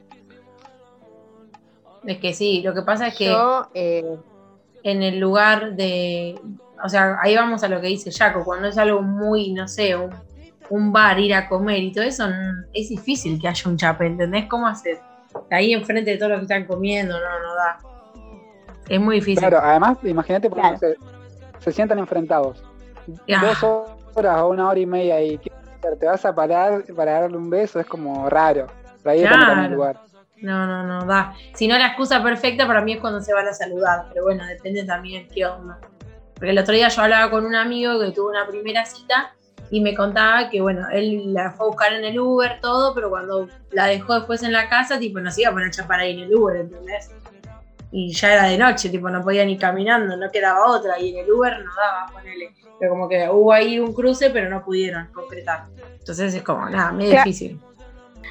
Es 2.05 2.17
que 2.17 2.33
sí, 2.33 2.61
lo 2.63 2.73
que 2.73 2.81
pasa 2.81 3.07
es 3.07 3.15
que 3.15 3.35
eh, 3.73 4.17
en 4.83 5.03
el 5.03 5.19
lugar 5.19 5.75
de. 5.75 6.39
O 6.83 6.89
sea, 6.89 7.17
ahí 7.21 7.35
vamos 7.35 7.63
a 7.63 7.67
lo 7.67 7.79
que 7.79 7.87
dice 7.87 8.11
Jaco, 8.11 8.43
cuando 8.43 8.67
es 8.67 8.77
algo 8.77 9.03
muy, 9.03 9.53
no 9.53 9.67
sé, 9.67 9.95
un, 9.95 10.91
bar, 10.91 11.19
ir 11.19 11.35
a 11.35 11.47
comer 11.47 11.77
y 11.77 11.91
todo 11.91 12.03
eso, 12.03 12.27
es 12.73 12.89
difícil 12.89 13.39
que 13.39 13.47
haya 13.47 13.69
un 13.69 13.77
chape, 13.77 14.07
¿entendés? 14.07 14.47
¿Cómo 14.47 14.65
hacer? 14.65 14.99
Ahí 15.51 15.73
enfrente 15.73 16.11
de 16.11 16.17
todos 16.17 16.31
los 16.31 16.39
que 16.39 16.45
están 16.45 16.65
comiendo, 16.65 17.13
no, 17.13 17.39
no 17.39 17.55
da. 17.55 17.79
Es 18.89 18.99
muy 18.99 19.17
difícil. 19.17 19.37
Claro, 19.39 19.59
además, 19.61 19.97
imagínate 20.03 20.49
porque 20.49 20.97
se, 21.59 21.71
sientan 21.71 21.99
enfrentados. 21.99 22.63
Dos 23.27 23.95
horas 24.15 24.41
o 24.41 24.49
una 24.49 24.67
hora 24.67 24.79
y 24.79 24.85
media 24.85 25.21
y 25.21 25.39
te 25.99 26.05
vas 26.05 26.25
a 26.25 26.33
parar 26.33 26.83
para 26.95 27.21
darle 27.21 27.37
un 27.37 27.49
beso, 27.49 27.79
es 27.79 27.87
como 27.87 28.29
raro. 28.29 28.67
ahí 29.05 29.21
claro. 29.21 29.63
el 29.63 29.71
lugar. 29.71 29.97
No, 30.41 30.65
no, 30.65 30.83
no, 30.83 31.05
da. 31.05 31.35
Si 31.53 31.67
no, 31.67 31.77
la 31.77 31.87
excusa 31.87 32.21
perfecta 32.23 32.65
para 32.65 32.81
mí 32.81 32.93
es 32.93 32.99
cuando 32.99 33.21
se 33.21 33.33
van 33.33 33.47
a 33.47 33.53
saludar, 33.53 34.05
pero 34.09 34.23
bueno, 34.23 34.45
depende 34.45 34.83
también 34.83 35.27
qué 35.33 35.45
onda. 35.45 35.79
Porque 36.33 36.49
el 36.49 36.57
otro 36.57 36.73
día 36.73 36.87
yo 36.87 37.01
hablaba 37.03 37.29
con 37.29 37.45
un 37.45 37.55
amigo 37.55 37.99
que 37.99 38.11
tuvo 38.11 38.29
una 38.29 38.47
primera 38.47 38.85
cita 38.85 39.33
y 39.69 39.81
me 39.81 39.95
contaba 39.95 40.49
que, 40.49 40.59
bueno, 40.59 40.87
él 40.91 41.33
la 41.33 41.51
fue 41.51 41.67
a 41.67 41.69
buscar 41.69 41.93
en 41.93 42.03
el 42.03 42.19
Uber, 42.19 42.59
todo, 42.59 42.95
pero 42.95 43.09
cuando 43.09 43.47
la 43.71 43.85
dejó 43.85 44.15
después 44.15 44.41
en 44.41 44.51
la 44.51 44.67
casa, 44.67 44.97
tipo, 44.97 45.19
no 45.19 45.31
se 45.31 45.41
iba 45.41 45.51
a 45.51 45.53
poner 45.53 45.67
a 45.67 45.71
chapar 45.71 45.99
ahí 45.99 46.13
en 46.13 46.19
el 46.21 46.35
Uber, 46.35 46.57
¿entendés? 46.57 47.11
Y 47.91 48.13
ya 48.13 48.33
era 48.33 48.43
de 48.45 48.57
noche, 48.57 48.89
tipo, 48.89 49.09
no 49.09 49.21
podía 49.21 49.45
ni 49.45 49.57
caminando, 49.57 50.15
no 50.15 50.31
quedaba 50.31 50.67
otra, 50.67 50.97
y 50.99 51.09
en 51.09 51.25
el 51.25 51.31
Uber 51.31 51.59
no 51.59 51.71
daba, 51.75 52.07
ponele. 52.13 52.55
Pero 52.79 52.91
como 52.91 53.09
que 53.09 53.29
hubo 53.29 53.51
ahí 53.51 53.79
un 53.79 53.93
cruce, 53.93 54.29
pero 54.29 54.49
no 54.49 54.63
pudieron 54.63 55.07
concretar. 55.07 55.65
Entonces 55.99 56.33
es 56.33 56.41
como, 56.41 56.69
nada, 56.69 56.91
muy 56.91 57.05
difícil. 57.05 57.59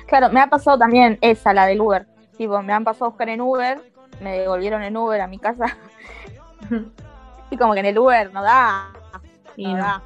Claro, 0.07 0.31
me 0.31 0.41
ha 0.41 0.47
pasado 0.49 0.79
también 0.79 1.19
esa, 1.21 1.53
la 1.53 1.67
del 1.67 1.81
Uber. 1.81 2.07
Tipo, 2.37 2.63
me 2.63 2.73
han 2.73 2.85
pasado 2.85 3.07
a 3.07 3.09
buscar 3.11 3.29
en 3.29 3.41
Uber, 3.41 3.81
me 4.21 4.39
devolvieron 4.39 4.83
en 4.83 4.97
Uber 4.97 5.21
a 5.21 5.27
mi 5.27 5.39
casa. 5.39 5.77
y 7.51 7.57
como 7.57 7.75
que 7.75 7.81
en 7.81 7.87
el 7.87 7.99
Uber 7.99 8.33
no 8.33 8.43
da. 8.43 8.93
No, 9.57 9.77
da. 9.77 10.03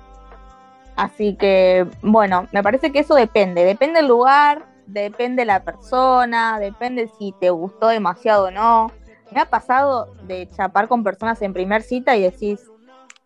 Así 0.96 1.36
que, 1.36 1.86
bueno, 2.02 2.48
me 2.52 2.62
parece 2.62 2.92
que 2.92 3.00
eso 3.00 3.14
depende. 3.14 3.64
Depende 3.64 4.00
del 4.00 4.08
lugar, 4.08 4.66
depende 4.86 5.44
la 5.44 5.64
persona, 5.64 6.58
depende 6.58 7.08
si 7.18 7.32
te 7.40 7.50
gustó 7.50 7.88
demasiado 7.88 8.46
o 8.46 8.50
no. 8.50 8.92
Me 9.30 9.40
ha 9.40 9.46
pasado 9.46 10.12
de 10.22 10.48
chapar 10.50 10.88
con 10.88 11.02
personas 11.02 11.40
en 11.42 11.52
primer 11.52 11.82
cita 11.82 12.16
y 12.16 12.22
decís, 12.22 12.70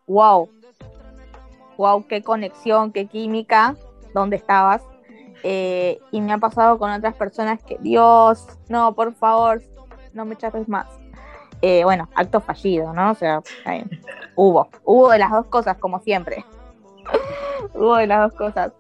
wow, 0.06 0.48
wow, 1.76 2.06
qué 2.06 2.22
conexión, 2.22 2.92
qué 2.92 3.06
química, 3.06 3.76
¿dónde 4.14 4.37
estabas? 4.37 4.82
Eh, 5.42 6.00
y 6.11 6.20
me 6.20 6.32
ha 6.32 6.38
pasado 6.38 6.78
con 6.78 6.90
otras 6.90 7.14
personas 7.14 7.62
que, 7.62 7.78
Dios, 7.78 8.46
no, 8.68 8.94
por 8.94 9.14
favor, 9.14 9.62
no 10.12 10.24
me 10.24 10.37
chapes 10.37 10.68
más. 10.68 10.87
Eh, 11.62 11.84
bueno, 11.84 12.08
acto 12.14 12.40
fallido, 12.40 12.92
¿no? 12.92 13.12
O 13.12 13.14
sea, 13.14 13.42
hubo, 14.34 14.68
hubo 14.84 15.11
de 15.11 15.18
las 15.18 15.30
dos 15.30 15.46
cosas, 15.46 15.76
como 15.78 16.00
siempre. 16.00 16.44
hubo 17.74 17.96
de 17.96 18.06
las 18.06 18.30
dos 18.30 18.38
cosas. 18.38 18.72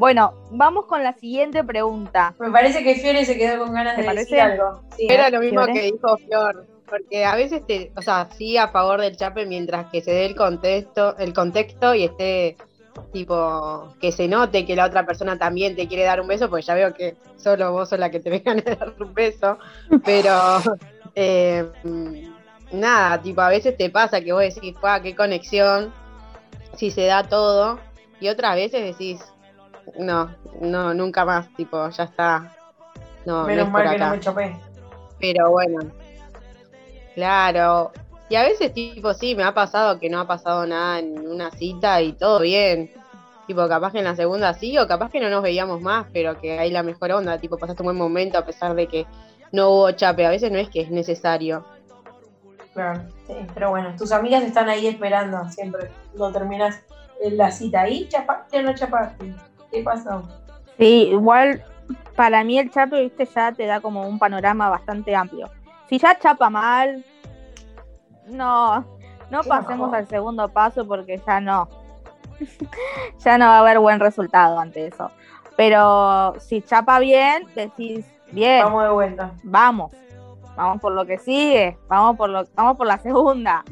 Bueno, 0.00 0.32
vamos 0.50 0.86
con 0.86 1.02
la 1.02 1.12
siguiente 1.12 1.62
pregunta. 1.62 2.34
Me 2.38 2.50
parece 2.50 2.82
que 2.82 2.94
Fiore 2.94 3.22
se 3.26 3.36
quedó 3.36 3.62
con 3.62 3.74
ganas 3.74 3.98
de 3.98 4.02
decir 4.02 4.40
algo. 4.40 4.80
Era 4.96 5.28
lo 5.28 5.40
mismo 5.40 5.66
que 5.66 5.92
dijo 5.92 6.16
Fior, 6.16 6.66
porque 6.88 7.26
a 7.26 7.36
veces, 7.36 7.66
te, 7.66 7.92
o 7.94 8.00
sea, 8.00 8.26
sí 8.34 8.56
a 8.56 8.68
favor 8.68 9.02
del 9.02 9.18
chape 9.18 9.44
mientras 9.44 9.90
que 9.90 10.00
se 10.00 10.10
dé 10.10 10.24
el 10.24 10.34
contexto, 10.34 11.18
el 11.18 11.34
contexto 11.34 11.94
y 11.94 12.04
esté 12.04 12.56
tipo 13.12 13.94
que 14.00 14.10
se 14.10 14.26
note 14.26 14.64
que 14.64 14.74
la 14.74 14.86
otra 14.86 15.04
persona 15.04 15.38
también 15.38 15.76
te 15.76 15.86
quiere 15.86 16.04
dar 16.04 16.22
un 16.22 16.28
beso, 16.28 16.48
porque 16.48 16.64
ya 16.64 16.74
veo 16.74 16.94
que 16.94 17.14
solo 17.36 17.70
vos 17.70 17.90
sos 17.90 17.98
la 17.98 18.10
que 18.10 18.20
te 18.20 18.30
vengan 18.42 18.60
a 18.60 18.74
dar 18.76 18.94
un 18.98 19.12
beso, 19.12 19.58
pero 20.02 20.62
eh, 21.14 21.66
nada, 22.72 23.20
tipo 23.20 23.42
a 23.42 23.50
veces 23.50 23.76
te 23.76 23.90
pasa 23.90 24.22
que 24.22 24.32
vos 24.32 24.40
decís, 24.40 24.74
qué 25.02 25.14
conexión, 25.14 25.92
si 26.74 26.90
se 26.90 27.04
da 27.04 27.22
todo, 27.22 27.78
y 28.18 28.28
otras 28.28 28.54
veces 28.54 28.96
decís, 28.96 29.20
no, 29.98 30.34
no, 30.60 30.94
nunca 30.94 31.24
más, 31.24 31.48
tipo, 31.54 31.88
ya 31.90 32.04
está. 32.04 32.56
No, 33.24 33.44
Menos 33.44 33.66
no 33.66 33.72
mal 33.72 33.90
que 33.90 33.98
no 33.98 34.10
me 34.10 34.20
chopé. 34.20 34.56
Pero 35.18 35.50
bueno, 35.50 35.80
claro, 37.14 37.92
y 38.30 38.36
a 38.36 38.44
veces, 38.44 38.72
tipo, 38.72 39.12
sí, 39.12 39.34
me 39.34 39.42
ha 39.42 39.52
pasado 39.52 39.98
que 39.98 40.08
no 40.08 40.20
ha 40.20 40.26
pasado 40.26 40.64
nada 40.64 41.00
en 41.00 41.26
una 41.26 41.50
cita 41.50 42.00
y 42.00 42.12
todo 42.12 42.38
bien. 42.38 42.92
Tipo, 43.48 43.66
capaz 43.66 43.90
que 43.90 43.98
en 43.98 44.04
la 44.04 44.14
segunda 44.14 44.54
sí, 44.54 44.78
o 44.78 44.86
capaz 44.86 45.10
que 45.10 45.18
no 45.18 45.28
nos 45.28 45.42
veíamos 45.42 45.80
más, 45.80 46.06
pero 46.12 46.40
que 46.40 46.56
hay 46.56 46.70
la 46.70 46.84
mejor 46.84 47.10
onda. 47.10 47.38
Tipo, 47.38 47.58
pasaste 47.58 47.82
un 47.82 47.86
buen 47.86 47.96
momento 47.96 48.38
a 48.38 48.46
pesar 48.46 48.76
de 48.76 48.86
que 48.86 49.04
no 49.50 49.70
hubo 49.70 49.90
chape. 49.90 50.24
A 50.24 50.30
veces 50.30 50.52
no 50.52 50.58
es 50.58 50.70
que 50.70 50.82
es 50.82 50.92
necesario. 50.92 51.64
Claro, 52.72 53.02
sí, 53.26 53.34
pero 53.52 53.70
bueno, 53.70 53.96
tus 53.98 54.12
amigas 54.12 54.44
están 54.44 54.68
ahí 54.68 54.86
esperando 54.86 55.48
siempre. 55.48 55.90
No 56.14 56.30
terminas 56.30 56.84
la 57.32 57.50
cita 57.50 57.80
ahí, 57.80 58.06
chapaste 58.08 58.60
o 58.60 58.62
no 58.62 58.74
chapaste. 58.76 59.34
¿Qué 59.70 59.82
pasó? 59.82 60.22
Sí, 60.78 61.08
igual 61.10 61.64
para 62.16 62.44
mí 62.44 62.58
el 62.58 62.70
chape, 62.70 63.00
viste, 63.00 63.26
ya 63.26 63.52
te 63.52 63.66
da 63.66 63.80
como 63.80 64.06
un 64.06 64.18
panorama 64.18 64.68
bastante 64.68 65.14
amplio. 65.14 65.48
Si 65.88 65.98
ya 65.98 66.18
chapa 66.18 66.50
mal, 66.50 67.04
no, 68.26 68.84
no 69.30 69.42
pasemos 69.42 69.92
al 69.92 70.06
segundo 70.06 70.48
paso 70.48 70.86
porque 70.86 71.20
ya 71.26 71.40
no. 71.40 71.68
ya 73.18 73.38
no 73.38 73.46
va 73.46 73.56
a 73.56 73.60
haber 73.60 73.78
buen 73.78 74.00
resultado 74.00 74.58
ante 74.58 74.86
eso. 74.86 75.10
Pero 75.56 76.34
si 76.38 76.62
chapa 76.62 76.98
bien, 76.98 77.46
decís, 77.54 78.06
bien. 78.32 78.64
Vamos 78.64 78.84
de 78.84 78.90
vuelta. 78.90 79.32
Vamos. 79.42 79.92
Vamos 80.56 80.80
por 80.80 80.92
lo 80.92 81.06
que 81.06 81.18
sigue. 81.18 81.78
Vamos 81.88 82.16
por 82.16 82.30
lo, 82.30 82.44
vamos 82.54 82.76
por 82.76 82.86
la 82.86 82.98
segunda. 82.98 83.64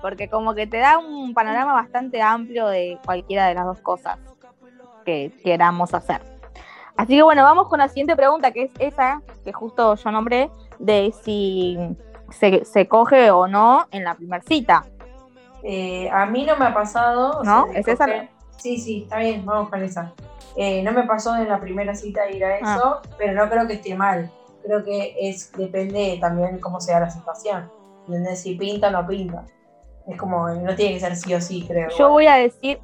Porque 0.00 0.28
como 0.28 0.54
que 0.54 0.66
te 0.66 0.78
da 0.78 0.98
un 0.98 1.34
panorama 1.34 1.74
bastante 1.74 2.22
amplio 2.22 2.66
de 2.66 2.98
cualquiera 3.04 3.46
de 3.46 3.54
las 3.54 3.66
dos 3.66 3.80
cosas 3.80 4.18
que 5.10 5.32
queramos 5.42 5.92
hacer. 5.94 6.20
Así 6.96 7.16
que 7.16 7.22
bueno, 7.22 7.42
vamos 7.42 7.68
con 7.68 7.78
la 7.78 7.88
siguiente 7.88 8.14
pregunta, 8.14 8.52
que 8.52 8.64
es 8.64 8.72
esa 8.78 9.22
que 9.44 9.52
justo 9.52 9.94
yo 9.94 10.10
nombré, 10.10 10.50
de 10.78 11.12
si 11.22 11.78
se, 12.30 12.88
coge 12.88 13.30
o 13.30 13.48
no 13.48 13.86
en 13.90 14.04
la 14.04 14.14
primera 14.14 14.42
cita. 14.42 14.84
Eh, 15.62 16.08
a 16.10 16.26
mí 16.26 16.44
no 16.44 16.56
me 16.56 16.66
ha 16.66 16.74
pasado. 16.74 17.42
¿No? 17.42 17.66
¿Es 17.72 17.88
esa? 17.88 18.06
Sí, 18.56 18.78
sí, 18.78 19.02
está 19.02 19.18
bien, 19.18 19.44
vamos 19.44 19.70
con 19.70 19.82
esa. 19.82 20.12
Eh, 20.56 20.82
no 20.82 20.92
me 20.92 21.04
pasó 21.04 21.36
en 21.36 21.48
la 21.48 21.60
primera 21.60 21.94
cita 21.94 22.30
ir 22.30 22.44
a 22.44 22.48
ah. 22.48 22.76
eso, 22.76 23.00
pero 23.16 23.32
no 23.32 23.48
creo 23.48 23.66
que 23.66 23.74
esté 23.74 23.94
mal. 23.94 24.30
Creo 24.62 24.84
que 24.84 25.16
es 25.18 25.50
depende 25.52 26.18
también 26.20 26.58
cómo 26.60 26.80
sea 26.80 27.00
la 27.00 27.10
situación. 27.10 27.70
¿Entendés? 28.06 28.42
Si 28.42 28.54
pinta 28.56 28.88
o 28.88 28.90
no 28.90 29.06
pinta. 29.06 29.46
Es 30.06 30.18
como, 30.18 30.48
no 30.48 30.74
tiene 30.74 30.94
que 30.94 31.00
ser 31.00 31.16
sí 31.16 31.34
o 31.34 31.40
sí, 31.40 31.64
creo. 31.66 31.88
Yo 31.96 32.10
voy 32.10 32.26
a 32.26 32.34
decir. 32.34 32.78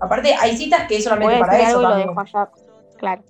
Aparte, 0.00 0.34
hay 0.34 0.56
citas 0.56 0.86
que 0.88 0.96
es 0.96 1.04
solamente 1.04 1.38
para 1.38 1.58
eso. 1.58 1.78
Algo 1.78 1.82
lo 1.82 1.96
dejo 1.96 2.20
allá. 2.20 2.50
Claro. 2.98 3.22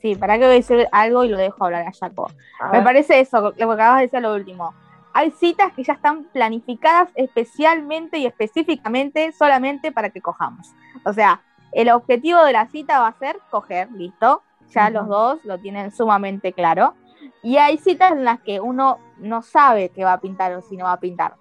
Sí, 0.00 0.16
para 0.16 0.34
que 0.34 0.44
voy 0.44 0.54
a 0.54 0.56
decir 0.56 0.88
algo 0.90 1.24
y 1.24 1.28
lo 1.28 1.38
dejo 1.38 1.64
hablar 1.64 1.86
a 1.86 1.92
Jaco. 1.92 2.30
Me 2.72 2.82
parece 2.82 3.20
eso, 3.20 3.40
lo 3.40 3.54
que 3.54 3.62
acabas 3.62 3.98
de 3.98 4.02
decir 4.02 4.20
lo 4.20 4.34
último 4.34 4.74
hay 5.12 5.30
citas 5.32 5.72
que 5.72 5.84
ya 5.84 5.94
están 5.94 6.24
planificadas 6.24 7.10
especialmente 7.14 8.18
y 8.18 8.26
específicamente 8.26 9.32
solamente 9.32 9.92
para 9.92 10.10
que 10.10 10.20
cojamos. 10.20 10.68
O 11.04 11.12
sea, 11.12 11.42
el 11.72 11.90
objetivo 11.90 12.42
de 12.44 12.52
la 12.52 12.66
cita 12.68 13.00
va 13.00 13.08
a 13.08 13.18
ser 13.18 13.38
coger, 13.50 13.90
listo. 13.92 14.42
Ya 14.70 14.88
los 14.90 15.06
dos 15.06 15.44
lo 15.44 15.58
tienen 15.58 15.92
sumamente 15.92 16.52
claro. 16.52 16.94
Y 17.42 17.56
hay 17.56 17.76
citas 17.76 18.12
en 18.12 18.24
las 18.24 18.40
que 18.40 18.60
uno 18.60 18.98
no 19.18 19.42
sabe 19.42 19.90
qué 19.90 20.04
va 20.04 20.14
a 20.14 20.20
pintar 20.20 20.54
o 20.54 20.62
si 20.62 20.76
no 20.76 20.84
va 20.84 20.92
a 20.92 21.00
pintar. 21.00 21.34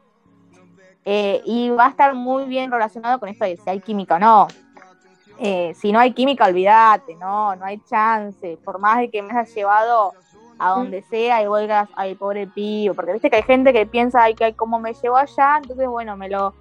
Eh, 1.03 1.41
y 1.45 1.69
va 1.69 1.87
a 1.87 1.89
estar 1.89 2.13
muy 2.13 2.45
bien 2.45 2.71
relacionado 2.71 3.19
con 3.19 3.29
esto 3.29 3.45
de 3.45 3.57
si 3.57 3.69
hay 3.69 3.79
química 3.79 4.15
o 4.15 4.19
no. 4.19 4.47
Eh, 5.39 5.73
si 5.73 5.91
no 5.91 5.99
hay 5.99 6.13
química, 6.13 6.45
olvídate, 6.45 7.15
no, 7.15 7.55
no 7.55 7.65
hay 7.65 7.79
chance. 7.89 8.57
Por 8.63 8.79
más 8.79 8.99
de 8.99 9.09
que 9.09 9.21
me 9.23 9.31
hayas 9.31 9.53
llevado 9.55 10.13
a 10.59 10.69
donde 10.69 11.01
sea 11.01 11.41
y 11.41 11.47
vuelvas 11.47 11.89
ay, 11.95 12.13
pobre 12.13 12.45
pibe, 12.45 12.93
porque 12.93 13.13
viste 13.13 13.31
que 13.31 13.37
hay 13.37 13.43
gente 13.43 13.73
que 13.73 13.87
piensa, 13.87 14.21
ay, 14.21 14.35
que 14.35 14.53
como 14.53 14.79
me 14.79 14.93
llevo 14.93 15.17
allá, 15.17 15.57
entonces 15.57 15.87
bueno, 15.87 16.15
me 16.15 16.29
lo, 16.29 16.53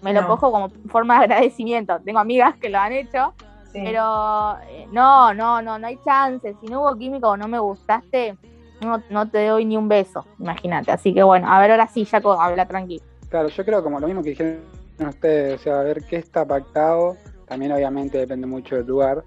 me 0.00 0.12
lo 0.12 0.24
cojo 0.28 0.52
como 0.52 0.70
forma 0.88 1.18
de 1.18 1.24
agradecimiento. 1.24 1.98
Tengo 2.04 2.20
amigas 2.20 2.56
que 2.56 2.68
lo 2.68 2.78
han 2.78 2.92
hecho, 2.92 3.34
pero 3.72 4.56
eh, 4.68 4.86
no, 4.92 5.34
no, 5.34 5.60
no, 5.60 5.76
no 5.76 5.86
hay 5.88 5.98
chance. 6.04 6.54
Si 6.60 6.66
no 6.66 6.82
hubo 6.82 6.96
química 6.96 7.26
o 7.26 7.36
no 7.36 7.48
me 7.48 7.58
gustaste, 7.58 8.36
no, 8.80 9.02
no 9.10 9.28
te 9.28 9.48
doy 9.48 9.64
ni 9.64 9.76
un 9.76 9.88
beso, 9.88 10.24
imagínate. 10.38 10.92
Así 10.92 11.12
que 11.12 11.24
bueno, 11.24 11.52
a 11.52 11.58
ver, 11.58 11.72
ahora 11.72 11.88
sí, 11.88 12.04
ya 12.04 12.18
habla 12.18 12.66
tranquilo. 12.68 13.04
Claro, 13.28 13.48
yo 13.48 13.64
creo 13.64 13.82
como 13.82 14.00
lo 14.00 14.06
mismo 14.06 14.22
que 14.22 14.30
dijeron 14.30 14.60
ustedes, 14.98 15.60
o 15.60 15.62
sea, 15.62 15.80
a 15.80 15.82
ver 15.82 16.02
qué 16.04 16.16
está 16.16 16.46
pactado, 16.46 17.16
también 17.46 17.72
obviamente 17.72 18.18
depende 18.18 18.46
mucho 18.46 18.76
del 18.76 18.86
lugar, 18.86 19.22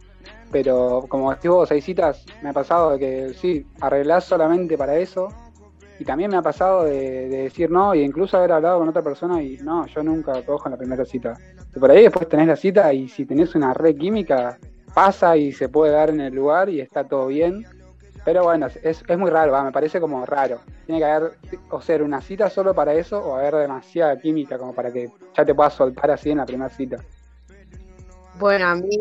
pero 0.52 1.06
como 1.08 1.32
decís 1.32 1.50
vos, 1.50 1.70
citas, 1.82 2.26
me 2.42 2.50
ha 2.50 2.54
pasado 2.54 2.92
de 2.92 3.00
que 3.00 3.34
sí, 3.34 3.66
arreglás 3.80 4.26
solamente 4.26 4.78
para 4.78 4.98
eso, 4.98 5.30
y 6.02 6.04
también 6.04 6.32
me 6.32 6.38
ha 6.38 6.42
pasado 6.42 6.86
de, 6.86 7.30
decir 7.30 7.70
no, 7.70 7.94
y 7.94 8.02
incluso 8.02 8.36
haber 8.36 8.54
hablado 8.54 8.80
con 8.80 8.90
otra 8.90 9.04
persona 9.04 9.40
y 9.40 9.58
no, 9.58 9.86
yo 9.86 10.02
nunca 10.02 10.44
cojo 10.44 10.68
en 10.68 10.72
la 10.72 10.78
primera 10.80 11.06
cita. 11.06 11.38
Y 11.76 11.80
por 11.80 11.92
ahí 11.92 12.02
después 12.02 12.28
tenés 12.28 12.48
la 12.48 12.56
cita 12.56 12.92
y 12.92 13.08
si 13.08 13.24
tenés 13.24 13.54
una 13.54 13.72
red 13.76 13.96
química, 13.96 14.58
pasa 14.96 15.38
y 15.38 15.52
se 15.52 15.70
puede 15.70 15.94
dar 15.94 16.10
en 16.10 16.22
el 16.22 16.34
lugar 16.34 16.70
y 16.70 16.82
está 16.82 17.04
todo 17.08 17.28
bien. 17.28 17.64
Pero 18.24 18.44
bueno, 18.44 18.68
es, 18.68 19.04
es 19.08 19.18
muy 19.18 19.32
raro, 19.32 19.64
me 19.64 19.72
parece 19.72 20.00
como 20.00 20.26
raro. 20.26 20.60
Tiene 20.86 21.00
que 21.00 21.06
haber, 21.06 21.38
o 21.70 21.82
ser 21.82 22.04
una 22.04 22.22
cita 22.22 22.50
solo 22.50 22.76
para 22.76 22.94
eso 22.94 23.20
o 23.20 23.36
haber 23.36 23.56
demasiada 23.56 24.20
química 24.20 24.58
como 24.60 24.74
para 24.74 24.92
que 24.92 25.10
ya 25.36 25.44
te 25.44 25.56
puedas 25.56 25.74
soltar 25.74 26.12
así 26.12 26.30
en 26.30 26.38
la 26.38 26.46
primera 26.46 26.70
cita. 26.70 26.98
Bueno, 28.38 28.68
a 28.68 28.76
mí, 28.76 28.98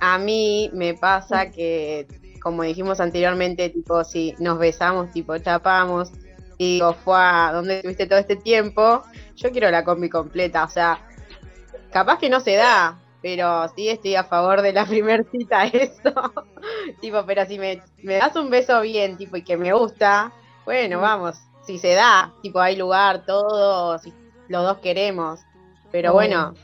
a 0.00 0.18
mí 0.18 0.70
me 0.72 0.94
pasa 0.94 1.50
que, 1.50 2.06
como 2.40 2.62
dijimos 2.62 3.00
anteriormente, 3.00 3.70
tipo, 3.70 4.04
si 4.04 4.34
nos 4.38 4.58
besamos, 4.58 5.10
tipo, 5.10 5.36
chapamos, 5.38 6.12
digo, 6.58 6.92
fue 6.92 7.16
a 7.18 7.50
donde 7.52 7.76
estuviste 7.76 8.06
todo 8.06 8.18
este 8.18 8.36
tiempo, 8.36 9.02
yo 9.36 9.50
quiero 9.50 9.70
la 9.70 9.84
combi 9.84 10.08
completa, 10.08 10.64
o 10.64 10.68
sea, 10.68 10.98
capaz 11.92 12.18
que 12.18 12.28
no 12.28 12.40
se 12.40 12.54
da, 12.54 12.98
pero 13.22 13.68
sí 13.74 13.88
estoy 13.88 14.16
a 14.16 14.24
favor 14.24 14.62
de 14.62 14.72
la 14.72 14.84
primer 14.86 15.24
cita 15.30 15.64
eso. 15.66 16.12
tipo, 17.00 17.24
pero 17.26 17.44
si 17.46 17.58
me, 17.58 17.82
das 18.02 18.36
un 18.36 18.50
beso 18.50 18.80
bien, 18.80 19.16
tipo, 19.16 19.36
y 19.36 19.42
que 19.42 19.56
me 19.56 19.72
gusta, 19.72 20.32
bueno, 20.64 21.00
vamos, 21.00 21.36
si 21.66 21.78
se 21.78 21.94
da, 21.94 22.32
tipo, 22.42 22.60
hay 22.60 22.76
lugar, 22.76 23.24
todo, 23.26 23.98
si 23.98 24.12
los 24.48 24.62
dos 24.64 24.78
queremos. 24.78 25.40
Pero 25.90 26.12
bueno, 26.12 26.54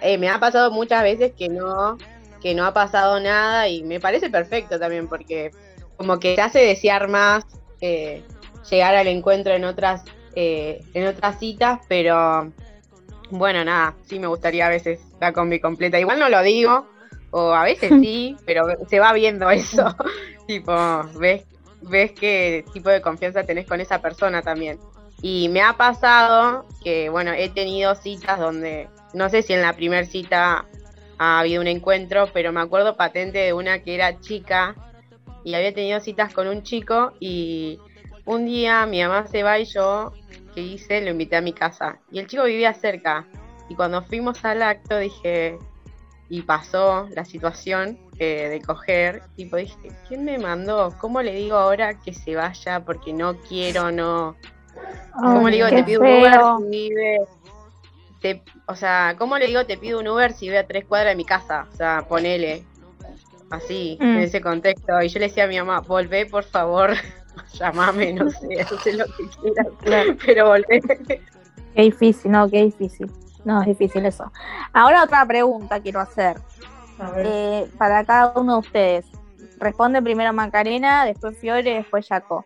eh, 0.00 0.16
me 0.16 0.28
ha 0.28 0.38
pasado 0.38 0.70
muchas 0.70 1.02
veces 1.02 1.32
que 1.36 1.48
no, 1.48 1.98
que 2.40 2.54
no 2.54 2.64
ha 2.64 2.72
pasado 2.72 3.18
nada 3.18 3.68
y 3.68 3.82
me 3.82 3.98
parece 3.98 4.30
perfecto 4.30 4.78
también 4.78 5.08
porque 5.08 5.50
como 5.96 6.18
que 6.20 6.36
te 6.36 6.42
hace 6.42 6.60
desear 6.60 7.08
más 7.08 7.44
eh, 7.80 8.22
llegar 8.70 8.94
al 8.94 9.08
encuentro 9.08 9.54
en 9.54 9.64
otras, 9.64 10.04
eh, 10.34 10.84
en 10.94 11.06
otras 11.06 11.38
citas, 11.38 11.80
pero 11.88 12.52
bueno, 13.30 13.64
nada, 13.64 13.94
sí 14.04 14.18
me 14.18 14.26
gustaría 14.26 14.66
a 14.66 14.70
veces 14.70 15.00
la 15.20 15.32
combi 15.32 15.58
completa. 15.58 15.98
Igual 15.98 16.18
no 16.18 16.28
lo 16.28 16.42
digo, 16.42 16.86
o 17.38 17.52
a 17.52 17.64
veces 17.64 17.90
sí, 18.00 18.34
pero 18.46 18.64
se 18.88 18.98
va 18.98 19.12
viendo 19.12 19.50
eso. 19.50 19.94
tipo, 20.46 20.72
ves, 21.18 21.44
ves 21.82 22.12
qué 22.12 22.64
tipo 22.72 22.88
de 22.88 23.02
confianza 23.02 23.44
tenés 23.44 23.66
con 23.66 23.78
esa 23.78 24.00
persona 24.00 24.40
también. 24.40 24.78
Y 25.20 25.50
me 25.50 25.60
ha 25.60 25.74
pasado 25.74 26.66
que, 26.82 27.10
bueno, 27.10 27.32
he 27.32 27.50
tenido 27.50 27.94
citas 27.94 28.38
donde, 28.38 28.88
no 29.12 29.28
sé 29.28 29.42
si 29.42 29.52
en 29.52 29.60
la 29.60 29.74
primera 29.74 30.06
cita 30.06 30.64
ha 31.18 31.40
habido 31.40 31.60
un 31.60 31.66
encuentro, 31.66 32.30
pero 32.32 32.52
me 32.52 32.60
acuerdo 32.60 32.96
patente 32.96 33.38
de 33.38 33.52
una 33.52 33.80
que 33.80 33.94
era 33.94 34.18
chica 34.20 34.74
y 35.44 35.54
había 35.54 35.74
tenido 35.74 36.00
citas 36.00 36.32
con 36.32 36.48
un 36.48 36.62
chico 36.62 37.12
y 37.20 37.78
un 38.24 38.46
día 38.46 38.86
mi 38.86 39.02
mamá 39.02 39.26
se 39.26 39.42
va 39.42 39.58
y 39.58 39.66
yo 39.66 40.14
que 40.54 40.62
hice, 40.62 41.02
lo 41.02 41.10
invité 41.10 41.36
a 41.36 41.42
mi 41.42 41.52
casa. 41.52 41.98
Y 42.10 42.18
el 42.18 42.28
chico 42.28 42.44
vivía 42.44 42.72
cerca. 42.72 43.26
Y 43.68 43.74
cuando 43.74 44.02
fuimos 44.02 44.42
al 44.44 44.62
acto 44.62 44.96
dije, 44.96 45.58
y 46.28 46.42
pasó 46.42 47.08
la 47.14 47.24
situación 47.24 47.98
eh, 48.18 48.48
de 48.48 48.60
coger, 48.60 49.22
tipo 49.36 49.56
dije, 49.56 49.76
¿quién 50.08 50.24
me 50.24 50.38
mandó? 50.38 50.94
¿Cómo 50.98 51.22
le 51.22 51.34
digo 51.34 51.56
ahora 51.56 52.00
que 52.00 52.12
se 52.12 52.34
vaya 52.34 52.84
porque 52.84 53.12
no 53.12 53.36
quiero, 53.36 53.92
no? 53.92 54.36
¿Cómo 55.14 55.48
le 55.48 55.56
digo, 55.56 55.68
te 55.68 55.84
pido 55.84 56.00
un 56.00 56.06
Uber 56.06 56.40
si 56.58 56.88
vive? 56.88 57.18
o 58.66 58.74
sea, 58.74 59.14
¿cómo 59.16 59.38
le 59.38 59.46
digo, 59.46 59.64
te 59.64 59.78
pido 59.78 60.00
un 60.00 60.08
Uber 60.08 60.32
si 60.32 60.46
vive 60.46 60.58
a 60.58 60.66
tres 60.66 60.84
cuadras 60.84 61.12
de 61.12 61.16
mi 61.16 61.24
casa? 61.24 61.68
O 61.72 61.76
sea, 61.76 62.04
ponele 62.08 62.64
así, 63.50 63.96
en 64.00 64.16
mm. 64.16 64.18
ese 64.18 64.40
contexto. 64.40 65.00
Y 65.02 65.08
yo 65.08 65.20
le 65.20 65.28
decía 65.28 65.44
a 65.44 65.48
mi 65.48 65.58
mamá, 65.58 65.80
volvé 65.80 66.26
por 66.26 66.44
favor 66.44 66.90
llamame, 67.52 68.12
no 68.12 68.30
sé, 68.30 68.66
sé 68.82 68.92
lo 68.94 69.04
que 69.06 69.28
quieras, 69.40 70.16
pero 70.24 70.48
volver. 70.48 70.82
Qué 71.74 71.82
difícil, 71.82 72.32
no, 72.32 72.48
qué 72.48 72.64
difícil. 72.64 73.10
No, 73.46 73.60
es 73.60 73.68
difícil 73.68 74.04
eso. 74.04 74.32
Ahora 74.72 75.04
otra 75.04 75.24
pregunta 75.24 75.80
quiero 75.80 76.00
hacer. 76.00 76.36
Eh, 77.18 77.70
para 77.78 78.04
cada 78.04 78.32
uno 78.34 78.54
de 78.54 78.58
ustedes. 78.58 79.06
Responde 79.58 80.02
primero 80.02 80.32
Macarena, 80.32 81.04
después 81.04 81.38
Fiore, 81.38 81.76
después 81.76 82.08
Jaco. 82.08 82.44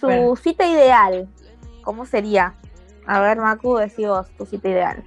Su 0.00 0.38
cita 0.40 0.64
ideal, 0.64 1.28
¿cómo 1.82 2.06
sería? 2.06 2.54
A 3.04 3.18
ver, 3.18 3.38
Macu, 3.38 3.78
decí 3.78 4.06
vos, 4.06 4.30
tu 4.38 4.46
cita 4.46 4.68
ideal. 4.68 5.02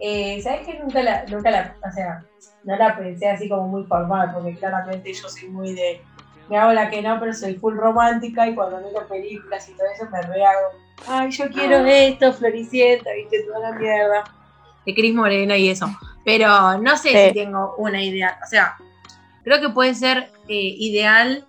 Eh, 0.00 0.42
¿Sabes 0.42 0.66
que 0.66 0.80
nunca 0.80 1.00
la, 1.00 1.24
nunca 1.26 1.52
la, 1.52 1.76
o 1.88 1.92
sea, 1.92 2.24
no 2.64 2.74
la 2.74 2.96
pensé 2.96 3.30
así 3.30 3.48
como 3.48 3.68
muy 3.68 3.84
formal, 3.84 4.32
porque 4.34 4.56
claramente 4.56 5.12
yo 5.12 5.28
soy 5.28 5.48
muy 5.50 5.72
de 5.72 6.02
me 6.48 6.58
hago 6.58 6.72
la 6.72 6.90
que 6.90 7.00
no, 7.00 7.20
pero 7.20 7.32
soy 7.32 7.54
full 7.54 7.76
romántica 7.76 8.48
y 8.48 8.56
cuando 8.56 8.80
miro 8.80 9.06
películas 9.06 9.68
y 9.68 9.74
todo 9.74 9.86
eso 9.94 10.10
me 10.10 10.20
rehago. 10.20 10.81
Ay, 11.06 11.30
yo 11.30 11.48
quiero 11.50 11.78
ah. 11.78 11.90
esto, 11.90 12.32
Floricienta, 12.32 13.12
viste, 13.14 13.42
toda 13.42 13.70
la 13.70 13.72
mierda. 13.78 14.24
De 14.86 14.94
Cris 14.94 15.14
Morena 15.14 15.56
y 15.56 15.68
eso. 15.68 15.86
Pero 16.24 16.78
no 16.78 16.96
sé 16.96 17.28
si 17.28 17.34
tengo 17.34 17.74
una 17.78 18.02
idea. 18.02 18.38
O 18.44 18.48
sea, 18.48 18.76
creo 19.42 19.60
que 19.60 19.68
puede 19.68 19.94
ser 19.94 20.30
eh, 20.48 20.74
ideal 20.78 21.46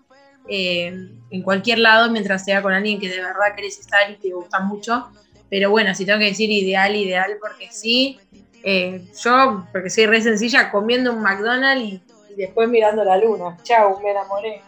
eh, 0.47 1.09
en 1.29 1.41
cualquier 1.41 1.79
lado 1.79 2.11
mientras 2.11 2.43
sea 2.43 2.61
con 2.61 2.73
alguien 2.73 2.99
que 2.99 3.09
de 3.09 3.17
verdad 3.17 3.55
querés 3.55 3.79
estar 3.79 4.09
y 4.09 4.15
te 4.15 4.31
gusta 4.31 4.59
mucho. 4.59 5.09
Pero 5.49 5.69
bueno, 5.69 5.93
si 5.93 6.05
tengo 6.05 6.19
que 6.19 6.25
decir 6.25 6.49
ideal, 6.49 6.95
ideal, 6.95 7.37
porque 7.39 7.69
sí. 7.71 8.19
Eh, 8.63 9.05
yo, 9.21 9.67
porque 9.71 9.89
soy 9.89 10.05
re 10.05 10.21
sencilla, 10.21 10.71
comiendo 10.71 11.11
un 11.11 11.21
McDonald's 11.21 11.83
y, 11.83 12.03
y 12.31 12.35
después 12.35 12.69
mirando 12.69 13.03
la 13.03 13.17
luna. 13.17 13.57
Chau, 13.63 13.99
me 14.01 14.11
enamoré. 14.11 14.61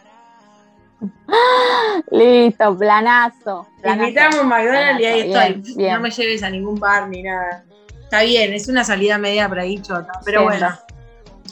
Listo, 2.12 2.78
planazo. 2.78 3.68
Invitamos 3.84 4.40
a 4.40 4.44
McDonald's 4.44 5.02
y 5.02 5.06
ahí 5.06 5.32
estoy. 5.32 5.90
No 5.90 6.00
me 6.00 6.12
lleves 6.12 6.44
a 6.44 6.50
ningún 6.50 6.80
bar 6.80 7.08
ni 7.10 7.24
nada. 7.24 7.64
Está 8.04 8.22
bien, 8.24 8.54
es 8.54 8.68
una 8.68 8.84
salida 8.84 9.18
media 9.18 9.50
para 9.50 9.64
ahí 9.64 9.82
chota, 9.82 10.12
pero 10.24 10.44
bueno. 10.44 10.70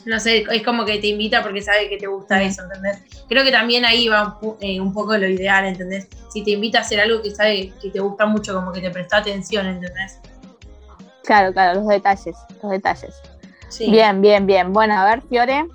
No 0.05 0.19
sé, 0.19 0.45
es 0.51 0.63
como 0.63 0.83
que 0.83 0.97
te 0.99 1.07
invita 1.07 1.41
porque 1.41 1.61
sabe 1.61 1.87
que 1.89 1.97
te 1.97 2.07
gusta 2.07 2.41
eso, 2.41 2.63
¿entendés? 2.63 2.99
Creo 3.29 3.43
que 3.43 3.51
también 3.51 3.85
ahí 3.85 4.09
va 4.09 4.37
eh, 4.59 4.79
un 4.81 4.93
poco 4.93 5.17
lo 5.17 5.27
ideal, 5.27 5.65
¿entendés? 5.65 6.07
Si 6.29 6.43
te 6.43 6.51
invita 6.51 6.79
a 6.79 6.81
hacer 6.81 6.99
algo 6.99 7.21
que 7.21 7.31
sabe 7.31 7.71
que 7.81 7.89
te 7.89 7.99
gusta 7.99 8.25
mucho, 8.25 8.53
como 8.53 8.73
que 8.73 8.81
te 8.81 8.89
presta 8.89 9.17
atención, 9.17 9.65
¿entendés? 9.65 10.19
Claro, 11.23 11.53
claro, 11.53 11.79
los 11.79 11.87
detalles, 11.87 12.35
los 12.61 12.71
detalles. 12.71 13.15
Bien, 13.79 14.21
bien, 14.21 14.45
bien. 14.45 14.73
Bueno, 14.73 14.99
a 14.99 15.05
ver, 15.05 15.21
Fiore. 15.21 15.65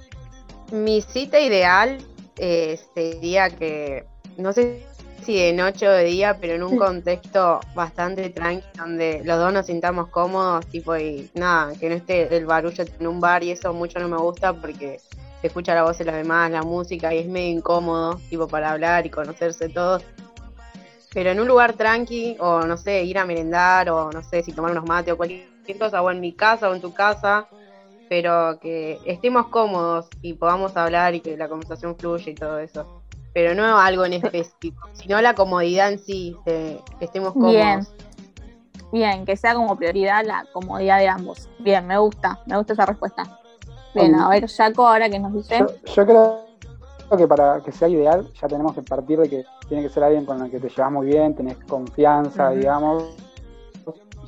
Mi 0.70 1.00
cita 1.00 1.40
ideal 1.40 1.98
eh, 2.38 2.78
sería 2.94 3.50
que, 3.50 4.06
no 4.36 4.52
sé 4.52 4.86
si 5.24 5.36
de 5.36 5.52
noche 5.52 5.86
o 5.86 5.92
de 5.92 6.04
día, 6.04 6.38
pero 6.40 6.54
en 6.54 6.62
un 6.62 6.78
contexto 6.78 7.60
bastante 7.74 8.30
tranquilo, 8.30 8.72
donde 8.76 9.20
los 9.24 9.38
dos 9.38 9.52
nos 9.52 9.66
sintamos 9.66 10.08
cómodos, 10.08 10.66
tipo, 10.66 10.96
y 10.96 11.30
nada, 11.34 11.74
que 11.74 11.88
no 11.88 11.96
esté 11.96 12.34
el 12.34 12.46
barullo 12.46 12.84
en 12.98 13.06
un 13.06 13.20
bar 13.20 13.42
y 13.44 13.50
eso 13.50 13.72
mucho 13.74 13.98
no 13.98 14.08
me 14.08 14.16
gusta 14.16 14.54
porque 14.54 15.00
se 15.40 15.46
escucha 15.46 15.74
la 15.74 15.82
voz 15.82 15.98
de 15.98 16.04
los 16.04 16.14
demás, 16.14 16.50
la 16.50 16.62
música 16.62 17.12
y 17.14 17.18
es 17.18 17.26
medio 17.26 17.58
incómodo, 17.58 18.20
tipo, 18.30 18.48
para 18.48 18.72
hablar 18.72 19.06
y 19.06 19.10
conocerse 19.10 19.68
todos. 19.68 20.02
Pero 21.12 21.30
en 21.30 21.40
un 21.40 21.48
lugar 21.48 21.74
tranqui, 21.74 22.36
o 22.38 22.62
no 22.62 22.76
sé, 22.76 23.02
ir 23.04 23.18
a 23.18 23.24
merendar, 23.24 23.90
o 23.90 24.10
no 24.10 24.22
sé, 24.22 24.42
si 24.42 24.52
tomar 24.52 24.72
unos 24.72 24.84
mates 24.84 25.14
o 25.14 25.16
cualquier 25.16 25.48
cosa, 25.78 26.02
o 26.02 26.10
en 26.10 26.20
mi 26.20 26.32
casa 26.32 26.68
o 26.68 26.74
en 26.74 26.80
tu 26.80 26.92
casa, 26.92 27.48
pero 28.08 28.58
que 28.60 28.98
estemos 29.04 29.48
cómodos 29.48 30.08
y 30.22 30.34
podamos 30.34 30.76
hablar 30.76 31.14
y 31.14 31.20
que 31.20 31.36
la 31.36 31.48
conversación 31.48 31.96
fluya 31.96 32.30
y 32.30 32.34
todo 32.34 32.58
eso. 32.58 33.02
Pero 33.34 33.54
no 33.54 33.78
algo 33.78 34.04
en 34.04 34.14
específico, 34.14 34.88
sino 34.94 35.20
la 35.20 35.34
comodidad 35.34 35.92
en 35.92 35.98
sí, 35.98 36.36
que 36.44 36.80
estemos 37.00 37.32
cómodos. 37.32 37.54
Bien. 37.54 37.80
Bien, 38.90 39.26
que 39.26 39.36
sea 39.36 39.54
como 39.54 39.76
prioridad 39.76 40.24
la 40.24 40.46
comodidad 40.52 40.98
de 40.98 41.08
ambos. 41.08 41.48
Bien, 41.58 41.86
me 41.86 41.98
gusta, 41.98 42.40
me 42.46 42.56
gusta 42.56 42.72
esa 42.72 42.86
respuesta. 42.86 43.38
Bien, 43.94 44.14
a 44.14 44.28
ver, 44.30 44.48
Jaco, 44.48 44.86
ahora 44.86 45.10
que 45.10 45.18
nos 45.18 45.34
dice. 45.34 45.58
Yo, 45.94 46.06
creo 46.06 46.46
que 47.16 47.28
para 47.28 47.60
que 47.60 47.70
sea 47.70 47.88
ideal 47.88 48.26
ya 48.40 48.48
tenemos 48.48 48.74
que 48.74 48.82
partir 48.82 49.18
de 49.18 49.28
que 49.28 49.44
tiene 49.68 49.82
que 49.82 49.90
ser 49.90 50.04
alguien 50.04 50.24
con 50.24 50.42
el 50.42 50.50
que 50.50 50.58
te 50.58 50.70
llevas 50.70 50.92
muy 50.92 51.06
bien, 51.06 51.34
tenés 51.34 51.58
confianza, 51.66 52.50
digamos 52.50 53.27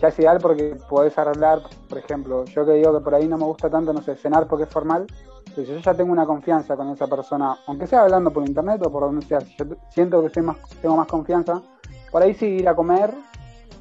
ya 0.01 0.09
es 0.09 0.19
ideal 0.19 0.39
porque 0.41 0.77
podés 0.89 1.17
arreglar, 1.19 1.63
por 1.89 1.99
ejemplo, 1.99 2.45
yo 2.47 2.65
que 2.65 2.73
digo 2.73 2.97
que 2.97 3.05
por 3.05 3.15
ahí 3.15 3.29
no 3.29 3.37
me 3.39 3.45
gusta 3.45 3.69
tanto, 3.69 3.93
no 3.93 4.03
sé, 4.03 4.17
cenar 4.17 4.47
porque 4.47 4.65
es 4.65 4.71
formal, 4.71 5.07
si 5.55 5.65
yo 5.65 5.77
ya 5.79 5.95
tengo 5.95 6.13
una 6.13 6.27
confianza 6.27 6.77
con 6.77 6.91
esa 6.91 7.07
persona, 7.07 7.57
aunque 7.67 7.87
sea 7.87 8.03
hablando 8.03 8.31
por 8.31 8.47
internet 8.47 8.81
o 8.85 8.91
por 8.91 9.03
donde 9.03 9.25
sea, 9.27 9.41
si 9.41 9.55
yo 9.57 9.67
siento 9.91 10.25
que 10.27 10.43
más, 10.43 10.57
tengo 10.81 10.97
más 10.97 11.07
confianza, 11.07 11.61
por 12.11 12.23
ahí 12.23 12.35
sí 12.35 12.47
ir 12.47 12.69
a 12.69 12.75
comer 12.75 13.13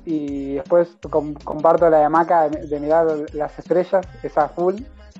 y 0.05 0.55
después 0.55 0.97
comparto 1.43 1.89
la 1.89 2.05
hamaca 2.05 2.49
de, 2.49 2.79
mirar 2.79 3.07
las 3.33 3.57
estrellas, 3.59 4.05
esa 4.23 4.49
full. 4.49 4.75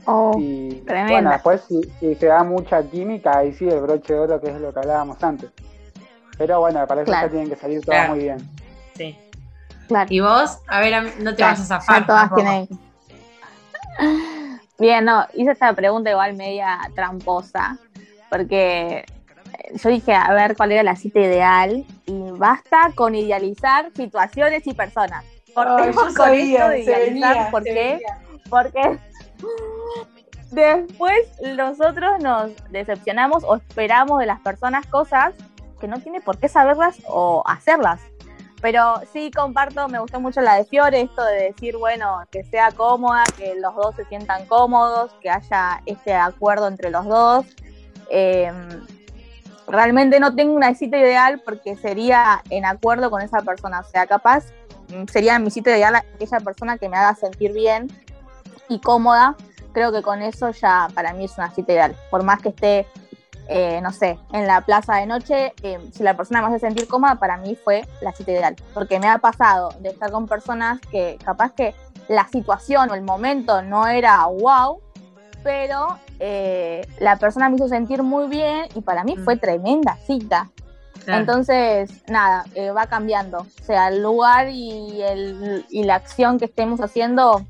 Oh, 0.06 0.34
y 0.40 0.82
bueno, 0.86 1.30
después 1.30 1.62
si, 1.68 2.16
se 2.16 2.26
da 2.26 2.44
mucha 2.44 2.82
química, 2.84 3.38
ahí 3.38 3.54
sí 3.54 3.68
el 3.68 3.82
broche 3.82 4.14
de 4.14 4.20
oro, 4.20 4.42
que 4.42 4.50
es 4.50 4.60
lo 4.60 4.74
que 4.74 4.80
hablábamos 4.80 5.22
antes. 5.24 5.52
Pero 6.38 6.62
bueno, 6.62 6.88
para 6.88 7.02
eso 7.02 7.12
ya 7.12 7.30
tienen 7.30 7.50
que 7.50 7.56
salir 7.56 7.84
todo 7.84 7.96
muy 8.08 8.20
bien. 8.20 8.38
Sí. 8.96 9.16
Y 10.10 10.20
vos, 10.20 10.60
a 10.68 10.80
ver, 10.80 11.22
no 11.22 11.36
te 11.36 11.44
vas 11.44 11.60
a 11.60 11.66
zafar. 11.66 12.06
todas 12.06 12.34
tienen. 12.36 12.68
Bien, 14.80 15.04
no, 15.04 15.28
hice 15.34 15.52
esta 15.52 15.74
pregunta 15.74 16.10
igual 16.10 16.36
media 16.36 16.80
tramposa, 16.96 17.78
porque 18.30 19.06
yo 19.74 19.90
dije 19.90 20.14
a 20.14 20.32
ver 20.34 20.56
cuál 20.56 20.72
era 20.72 20.84
la 20.84 20.96
cita 20.96 21.20
ideal 21.20 21.86
y 22.06 22.32
basta 22.32 22.92
con 22.96 23.14
idealizar 23.14 23.92
situaciones 23.96 24.66
y 24.68 24.74
personas. 24.74 25.26
¿Por 25.54 25.66
qué 25.82 25.92
con 25.92 26.34
esto 26.34 26.70
de 26.70 26.80
idealizar? 26.80 27.52
¿Por 27.52 27.64
qué? 27.64 28.00
Porque 28.50 29.00
después 30.52 31.20
nosotros 31.58 32.22
nos 32.22 32.52
decepcionamos 32.72 33.44
o 33.44 33.56
esperamos 33.56 34.20
de 34.20 34.28
las 34.28 34.40
personas 34.40 34.86
cosas 34.88 35.34
que 35.80 35.88
no 35.88 36.00
tiene 36.00 36.22
por 36.22 36.38
qué 36.38 36.48
saberlas 36.48 36.98
o 37.08 37.44
hacerlas. 37.46 38.02
Pero 38.62 39.02
sí 39.14 39.32
comparto, 39.32 39.88
me 39.88 40.00
gustó 40.00 40.20
mucho 40.20 40.42
la 40.42 40.56
de 40.56 40.66
Fiore, 40.66 41.02
esto 41.02 41.24
de 41.24 41.44
decir, 41.44 41.78
bueno, 41.78 42.24
que 42.30 42.44
sea 42.44 42.72
cómoda, 42.72 43.24
que 43.38 43.56
los 43.56 43.74
dos 43.76 43.96
se 43.96 44.06
sientan 44.06 44.46
cómodos, 44.48 45.12
que 45.22 45.30
haya 45.30 45.82
este 45.86 46.14
acuerdo 46.14 46.68
entre 46.68 46.90
los 46.90 47.06
dos. 47.06 47.46
Em, 48.10 48.86
realmente 49.68 50.20
no 50.20 50.36
tengo 50.36 50.54
una 50.54 50.76
cita 50.76 50.98
ideal 50.98 51.42
porque 51.46 51.78
sería 51.78 52.42
en 52.50 52.66
acuerdo 52.66 53.10
con 53.10 53.22
esa 53.22 53.42
persona. 53.42 53.80
O 53.80 53.84
sea, 53.84 54.06
capaz 54.08 54.46
mm, 54.90 55.06
sería 55.06 55.40
mi 55.40 55.52
cita 55.52 55.70
ideal 55.70 55.96
aquella 55.96 56.40
persona 56.42 56.78
que 56.78 56.90
me 56.90 56.98
haga 56.98 57.16
sentir 57.16 57.54
bien 57.54 57.88
y 58.68 58.80
cómoda. 58.80 59.36
Creo 59.72 59.94
que 59.94 60.02
con 60.02 60.22
eso 60.22 60.50
ya 60.52 60.90
para 60.94 61.14
mí 61.14 61.26
es 61.26 61.38
una 61.38 61.52
cita 61.52 61.72
ideal. 61.72 61.96
Por 62.10 62.24
más 62.24 62.42
que 62.42 62.50
esté, 62.50 62.88
eh, 63.52 63.82
no 63.82 63.92
sé, 63.92 64.20
en 64.32 64.46
la 64.46 64.62
plaza 64.62 64.98
de 64.98 65.08
noche, 65.08 65.54
eh, 65.64 65.80
si 65.92 66.04
la 66.04 66.16
persona 66.16 66.42
me 66.42 66.50
hace 66.50 66.60
sentir 66.60 66.88
cómoda, 66.88 67.16
para 67.16 67.38
mí 67.38 67.56
fue 67.56 67.84
la 68.00 68.12
cita 68.12 68.32
ideal. 68.32 68.56
Porque 68.76 69.00
me 69.00 69.08
ha 69.08 69.18
pasado 69.18 69.70
de 69.80 69.90
estar 69.90 70.12
con 70.12 70.28
personas 70.28 70.80
que 70.92 71.18
capaz 71.24 71.54
que 71.54 71.74
la 72.08 72.28
situación 72.28 72.92
o 72.92 72.94
el 72.94 73.02
momento 73.02 73.64
no 73.64 73.88
era 73.88 74.26
wow, 74.28 74.80
pero 75.44 75.98
eh, 76.20 76.88
la 77.00 77.16
persona 77.18 77.50
me 77.50 77.56
hizo 77.56 77.68
sentir 77.68 78.04
muy 78.04 78.28
bien 78.28 78.68
y 78.76 78.82
para 78.82 79.04
mí 79.04 79.16
fue 79.18 79.36
mm. 79.36 79.40
tremenda 79.40 79.98
cita. 80.06 80.50
Entonces, 81.08 81.90
nada, 82.08 82.46
eh, 82.54 82.70
va 82.70 82.86
cambiando. 82.86 83.40
O 83.40 83.64
sea, 83.64 83.88
el 83.88 84.04
lugar 84.04 84.50
y, 84.50 85.02
el, 85.02 85.66
y 85.70 85.86
la 85.86 85.96
acción 85.96 86.38
que 86.38 86.46
estemos 86.46 86.82
haciendo 86.82 87.44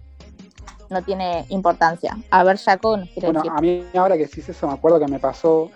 no 0.90 1.02
tiene 1.02 1.46
importancia. 1.50 2.18
A 2.32 2.44
ver, 2.44 2.58
Jaco, 2.58 2.96
nos 2.96 3.10
quiere 3.10 3.32
Bueno, 3.32 3.44
a 3.52 3.60
mí 3.60 3.86
ahora 3.96 4.18
que 4.18 4.28
sí 4.28 4.42
eso, 4.48 4.68
me 4.68 4.74
acuerdo 4.74 5.00
que 5.00 5.08
me 5.08 5.20
pasó. 5.20 5.70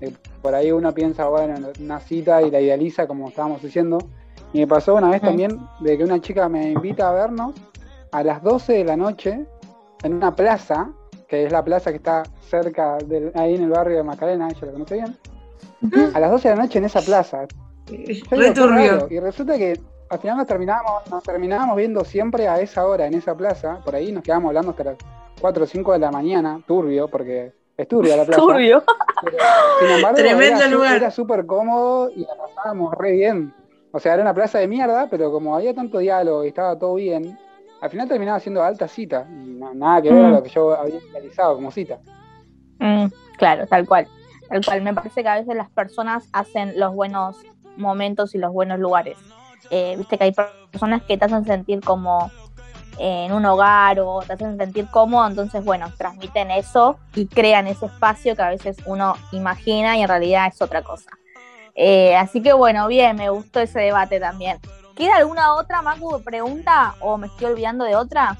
Eh, 0.00 0.12
por 0.42 0.54
ahí 0.54 0.72
uno 0.72 0.92
piensa, 0.92 1.26
bueno, 1.28 1.56
en 1.56 1.84
una 1.84 2.00
cita 2.00 2.42
y 2.42 2.50
la 2.50 2.60
idealiza, 2.60 3.06
como 3.06 3.28
estábamos 3.28 3.62
diciendo. 3.62 3.98
Y 4.52 4.60
me 4.60 4.66
pasó 4.66 4.94
una 4.94 5.10
vez 5.10 5.20
también 5.20 5.58
de 5.80 5.98
que 5.98 6.04
una 6.04 6.20
chica 6.20 6.48
me 6.48 6.70
invita 6.72 7.08
a 7.08 7.12
vernos 7.12 7.54
a 8.12 8.22
las 8.22 8.42
12 8.42 8.72
de 8.72 8.84
la 8.84 8.96
noche 8.96 9.46
en 10.02 10.14
una 10.14 10.34
plaza 10.34 10.92
que 11.28 11.44
es 11.44 11.52
la 11.52 11.64
plaza 11.64 11.90
que 11.90 11.96
está 11.96 12.22
cerca, 12.40 12.98
de, 12.98 13.32
ahí 13.34 13.54
en 13.54 13.64
el 13.64 13.70
barrio 13.70 13.96
de 13.96 14.02
Macarena, 14.02 14.48
ella 14.48 14.66
lo 14.66 14.72
conoce 14.72 14.94
bien, 14.94 15.16
a 16.14 16.20
las 16.20 16.30
12 16.30 16.48
de 16.48 16.56
la 16.56 16.62
noche 16.62 16.78
en 16.78 16.84
esa 16.84 17.00
plaza. 17.00 17.46
y 17.90 19.20
resulta 19.20 19.58
que 19.58 19.80
al 20.08 20.18
final 20.20 20.36
nos 20.36 20.46
terminábamos, 20.46 21.10
nos 21.10 21.22
terminábamos 21.22 21.76
viendo 21.76 22.04
siempre 22.04 22.46
a 22.48 22.60
esa 22.60 22.86
hora 22.86 23.06
en 23.06 23.14
esa 23.14 23.36
plaza, 23.36 23.80
por 23.84 23.94
ahí 23.94 24.12
nos 24.12 24.22
quedábamos 24.22 24.50
hablando 24.50 24.70
hasta 24.70 24.84
las 24.84 24.96
4 25.40 25.64
o 25.64 25.66
5 25.66 25.92
de 25.92 25.98
la 25.98 26.10
mañana, 26.10 26.60
turbio, 26.66 27.08
porque 27.08 27.52
es 27.76 27.88
turbia 27.88 28.16
la 28.16 28.24
plaza. 28.24 28.40
Turbio. 28.40 28.82
sin 29.80 29.90
embargo, 29.90 30.16
Tremendo 30.16 30.60
era, 30.60 30.68
lugar. 30.68 30.96
Era 30.96 31.10
súper 31.10 31.46
cómodo 31.46 32.10
y 32.10 32.20
la 32.20 32.34
pasábamos 32.36 32.94
re 32.94 33.12
bien. 33.12 33.54
O 33.92 34.00
sea, 34.00 34.14
era 34.14 34.22
una 34.22 34.34
plaza 34.34 34.58
de 34.58 34.68
mierda, 34.68 35.08
pero 35.10 35.30
como 35.30 35.56
había 35.56 35.74
tanto 35.74 35.98
diálogo 35.98 36.44
y 36.44 36.48
estaba 36.48 36.78
todo 36.78 36.94
bien, 36.94 37.38
al 37.80 37.90
final 37.90 38.08
terminaba 38.08 38.40
siendo 38.40 38.62
alta 38.62 38.88
cita 38.88 39.26
y 39.30 39.60
nada 39.74 40.02
que 40.02 40.12
ver 40.12 40.24
a 40.24 40.30
lo 40.30 40.40
mm. 40.40 40.42
que 40.42 40.50
yo 40.50 40.74
había 40.74 41.00
realizado 41.12 41.54
como 41.54 41.70
cita. 41.70 41.98
Mm, 42.78 43.06
claro, 43.38 43.66
tal 43.66 43.86
cual. 43.86 44.06
Tal 44.48 44.64
cual. 44.64 44.82
Me 44.82 44.94
parece 44.94 45.22
que 45.22 45.28
a 45.28 45.36
veces 45.36 45.54
las 45.54 45.70
personas 45.70 46.28
hacen 46.32 46.78
los 46.78 46.94
buenos 46.94 47.38
momentos 47.76 48.34
y 48.34 48.38
los 48.38 48.52
buenos 48.52 48.78
lugares. 48.78 49.18
Eh, 49.70 49.94
viste 49.98 50.16
que 50.16 50.24
hay 50.24 50.34
personas 50.70 51.02
que 51.02 51.18
te 51.18 51.24
hacen 51.24 51.44
sentir 51.44 51.80
como 51.80 52.30
en 52.98 53.32
un 53.32 53.44
hogar 53.44 54.00
o 54.00 54.22
te 54.26 54.32
hacen 54.32 54.56
sentir 54.56 54.86
cómodo, 54.90 55.26
entonces 55.26 55.64
bueno, 55.64 55.92
transmiten 55.96 56.50
eso 56.50 56.98
y 57.14 57.26
crean 57.26 57.66
ese 57.66 57.86
espacio 57.86 58.34
que 58.36 58.42
a 58.42 58.50
veces 58.50 58.76
uno 58.86 59.16
imagina 59.32 59.96
y 59.96 60.02
en 60.02 60.08
realidad 60.08 60.48
es 60.52 60.60
otra 60.62 60.82
cosa. 60.82 61.10
Eh, 61.74 62.16
así 62.16 62.42
que 62.42 62.52
bueno, 62.52 62.88
bien, 62.88 63.16
me 63.16 63.28
gustó 63.28 63.60
ese 63.60 63.80
debate 63.80 64.18
también. 64.18 64.58
¿Queda 64.96 65.16
alguna 65.16 65.54
otra, 65.54 65.82
Macu, 65.82 66.22
pregunta 66.22 66.94
o 67.00 67.18
me 67.18 67.26
estoy 67.26 67.46
olvidando 67.48 67.84
de 67.84 67.96
otra? 67.96 68.38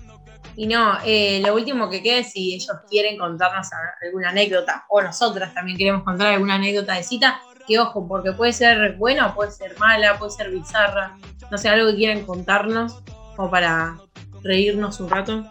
Y 0.57 0.66
no, 0.66 0.96
eh, 1.04 1.42
lo 1.44 1.54
último 1.54 1.90
que 1.90 2.02
quede, 2.02 2.24
si 2.24 2.54
ellos 2.54 2.74
quieren 2.88 3.18
contarnos 3.18 3.68
alguna 4.02 4.30
anécdota, 4.30 4.86
o 4.88 5.02
nosotras 5.02 5.52
también 5.52 5.76
queremos 5.76 6.02
contar 6.02 6.28
alguna 6.28 6.54
anécdota 6.54 6.94
de 6.94 7.02
cita, 7.02 7.42
que 7.66 7.78
ojo, 7.78 8.09
porque 8.09 8.32
puede 8.32 8.54
ser 8.54 8.94
buena, 8.96 9.34
puede 9.34 9.50
ser 9.50 9.78
mala, 9.78 10.18
puede 10.18 10.30
ser 10.30 10.50
bizarra, 10.50 11.18
no 11.50 11.59
sé, 11.59 11.68
algo 11.68 11.90
que 11.90 11.96
quieran 11.96 12.24
contarnos, 12.24 13.02
o 13.36 13.50
para 13.50 13.98
reírnos 14.43 15.01
un 15.01 15.11
rato. 15.11 15.45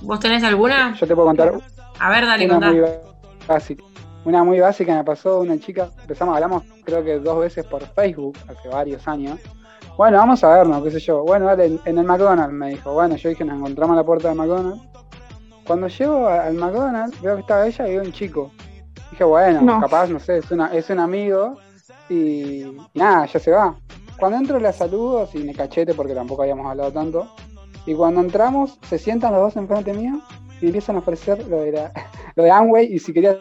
¿Vos 0.00 0.20
tenés 0.20 0.42
alguna? 0.42 0.94
Yo 0.94 1.06
te 1.06 1.14
puedo 1.14 1.28
contar. 1.28 1.54
A 1.98 2.10
ver, 2.10 2.26
dale, 2.26 2.46
una 2.46 2.70
muy 2.70 2.82
básica. 3.46 3.84
Una 4.24 4.42
muy 4.42 4.60
básica 4.60 4.94
me 4.94 5.04
pasó 5.04 5.40
una 5.40 5.58
chica, 5.58 5.90
empezamos, 6.00 6.34
hablamos 6.34 6.62
creo 6.84 7.04
que 7.04 7.18
dos 7.18 7.40
veces 7.40 7.64
por 7.66 7.82
Facebook 7.82 8.38
hace 8.48 8.68
varios 8.68 9.06
años. 9.08 9.38
Bueno, 9.96 10.18
vamos 10.18 10.42
a 10.42 10.48
vernos, 10.48 10.82
qué 10.82 10.90
sé 10.90 11.00
yo. 11.00 11.22
Bueno, 11.22 11.46
dale, 11.46 11.78
en 11.84 11.98
el 11.98 12.04
McDonald's 12.04 12.52
me 12.52 12.70
dijo. 12.70 12.92
Bueno, 12.92 13.16
yo 13.16 13.28
dije, 13.28 13.44
nos 13.44 13.58
encontramos 13.58 13.94
a 13.94 14.00
la 14.00 14.04
puerta 14.04 14.28
del 14.28 14.38
McDonald's. 14.38 14.82
Cuando 15.66 15.88
llego 15.88 16.26
al 16.26 16.54
McDonald's, 16.54 17.20
veo 17.22 17.36
que 17.36 17.40
estaba 17.42 17.66
ella 17.66 17.88
y 17.88 17.90
veo 17.92 18.02
un 18.02 18.12
chico. 18.12 18.50
Dije, 19.10 19.24
bueno, 19.24 19.80
capaz, 19.80 20.08
no 20.08 20.18
sé, 20.18 20.38
es, 20.38 20.50
una, 20.50 20.74
es 20.74 20.90
un 20.90 20.98
amigo 20.98 21.56
y, 22.08 22.64
nada, 22.94 23.26
ya 23.26 23.38
se 23.38 23.50
va. 23.52 23.76
Cuando 24.18 24.38
entro 24.38 24.60
la 24.60 24.72
saludo, 24.72 25.26
sin 25.26 25.52
cachete 25.52 25.94
porque 25.94 26.14
tampoco 26.14 26.42
habíamos 26.42 26.66
hablado 26.66 26.92
tanto. 26.92 27.28
Y 27.86 27.94
cuando 27.94 28.20
entramos, 28.20 28.78
se 28.88 28.98
sientan 28.98 29.32
los 29.32 29.42
dos 29.42 29.56
enfrente 29.56 29.92
mío 29.92 30.20
y 30.60 30.66
empiezan 30.66 30.96
a 30.96 31.00
ofrecer 31.00 31.46
lo 31.48 31.60
de, 31.60 31.72
la, 31.72 31.92
lo 32.36 32.44
de 32.44 32.50
Amway 32.50 32.92
y 32.92 32.98
si 32.98 33.12
quería 33.12 33.38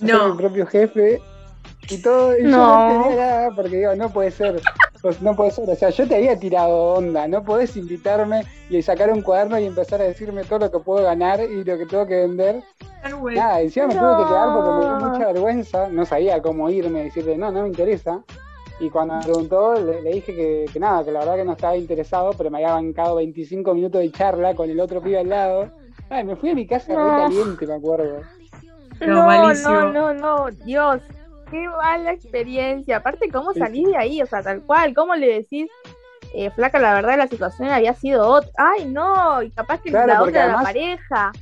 no. 0.00 0.30
mi 0.30 0.36
propio 0.36 0.66
jefe 0.66 1.20
y 1.88 2.02
todo. 2.02 2.36
Y 2.36 2.42
no. 2.42 2.50
yo 2.50 2.56
no 2.56 2.90
entendía 2.90 3.26
nada 3.26 3.50
porque 3.54 3.76
digo, 3.76 3.94
no 3.94 4.10
puede 4.10 4.30
ser. 4.30 4.60
Pues 5.00 5.22
no 5.22 5.36
puede 5.36 5.52
ser, 5.52 5.70
o 5.70 5.76
sea, 5.76 5.90
yo 5.90 6.08
te 6.08 6.16
había 6.16 6.36
tirado 6.36 6.94
onda, 6.94 7.28
no 7.28 7.44
podés 7.44 7.76
invitarme 7.76 8.42
y 8.68 8.82
sacar 8.82 9.12
un 9.12 9.22
cuaderno 9.22 9.56
y 9.56 9.64
empezar 9.64 10.00
a 10.00 10.04
decirme 10.04 10.42
todo 10.42 10.58
lo 10.58 10.72
que 10.72 10.80
puedo 10.80 11.04
ganar 11.04 11.40
y 11.40 11.62
lo 11.62 11.78
que 11.78 11.86
tengo 11.86 12.04
que 12.04 12.16
vender. 12.16 12.64
Nada, 13.32 13.60
encima 13.60 13.86
me 13.86 13.94
tuve 13.94 14.16
que 14.16 14.28
quedar 14.28 14.54
porque 14.54 14.70
me 14.70 14.80
dio 14.80 15.08
mucha 15.08 15.32
vergüenza, 15.32 15.88
no 15.88 16.04
sabía 16.04 16.42
cómo 16.42 16.68
irme, 16.68 17.04
decirle, 17.04 17.38
no, 17.38 17.52
no 17.52 17.62
me 17.62 17.68
interesa. 17.68 18.24
Y 18.80 18.90
cuando 18.90 19.14
me 19.14 19.22
preguntó, 19.22 19.74
le, 19.74 20.02
dije 20.10 20.34
que, 20.34 20.66
que, 20.72 20.80
nada, 20.80 21.04
que 21.04 21.10
la 21.10 21.20
verdad 21.20 21.36
que 21.36 21.44
no 21.44 21.52
estaba 21.52 21.76
interesado, 21.76 22.32
pero 22.36 22.50
me 22.50 22.58
había 22.58 22.74
bancado 22.74 23.16
25 23.16 23.74
minutos 23.74 24.00
de 24.00 24.12
charla 24.12 24.54
con 24.54 24.70
el 24.70 24.78
otro 24.78 25.00
pibe 25.00 25.18
al 25.18 25.28
lado. 25.28 25.70
Ay, 26.08 26.24
me 26.24 26.36
fui 26.36 26.50
a 26.50 26.54
mi 26.54 26.66
casa 26.66 26.92
muy 26.92 27.10
caliente, 27.10 27.66
me 27.66 27.74
acuerdo. 27.74 28.22
No, 29.00 29.52
no, 29.52 29.92
no, 29.92 30.14
no, 30.14 30.50
Dios, 30.64 31.00
qué 31.50 31.68
mala 31.68 32.12
experiencia. 32.12 32.98
Aparte, 32.98 33.30
¿cómo 33.30 33.52
salís 33.52 33.88
de 33.88 33.96
ahí? 33.96 34.22
O 34.22 34.26
sea, 34.26 34.42
tal 34.42 34.62
cual, 34.62 34.94
¿cómo 34.94 35.14
le 35.14 35.26
decís? 35.26 35.68
Eh, 36.34 36.50
flaca, 36.50 36.78
la 36.78 36.94
verdad 36.94 37.16
la 37.16 37.26
situación 37.26 37.68
había 37.68 37.94
sido 37.94 38.28
otra. 38.28 38.50
Ay, 38.56 38.86
no, 38.86 39.42
y 39.42 39.50
capaz 39.50 39.80
que 39.80 39.90
la 39.90 40.22
otra 40.22 40.44
era 40.44 40.56
la 40.56 40.62
pareja. 40.62 41.32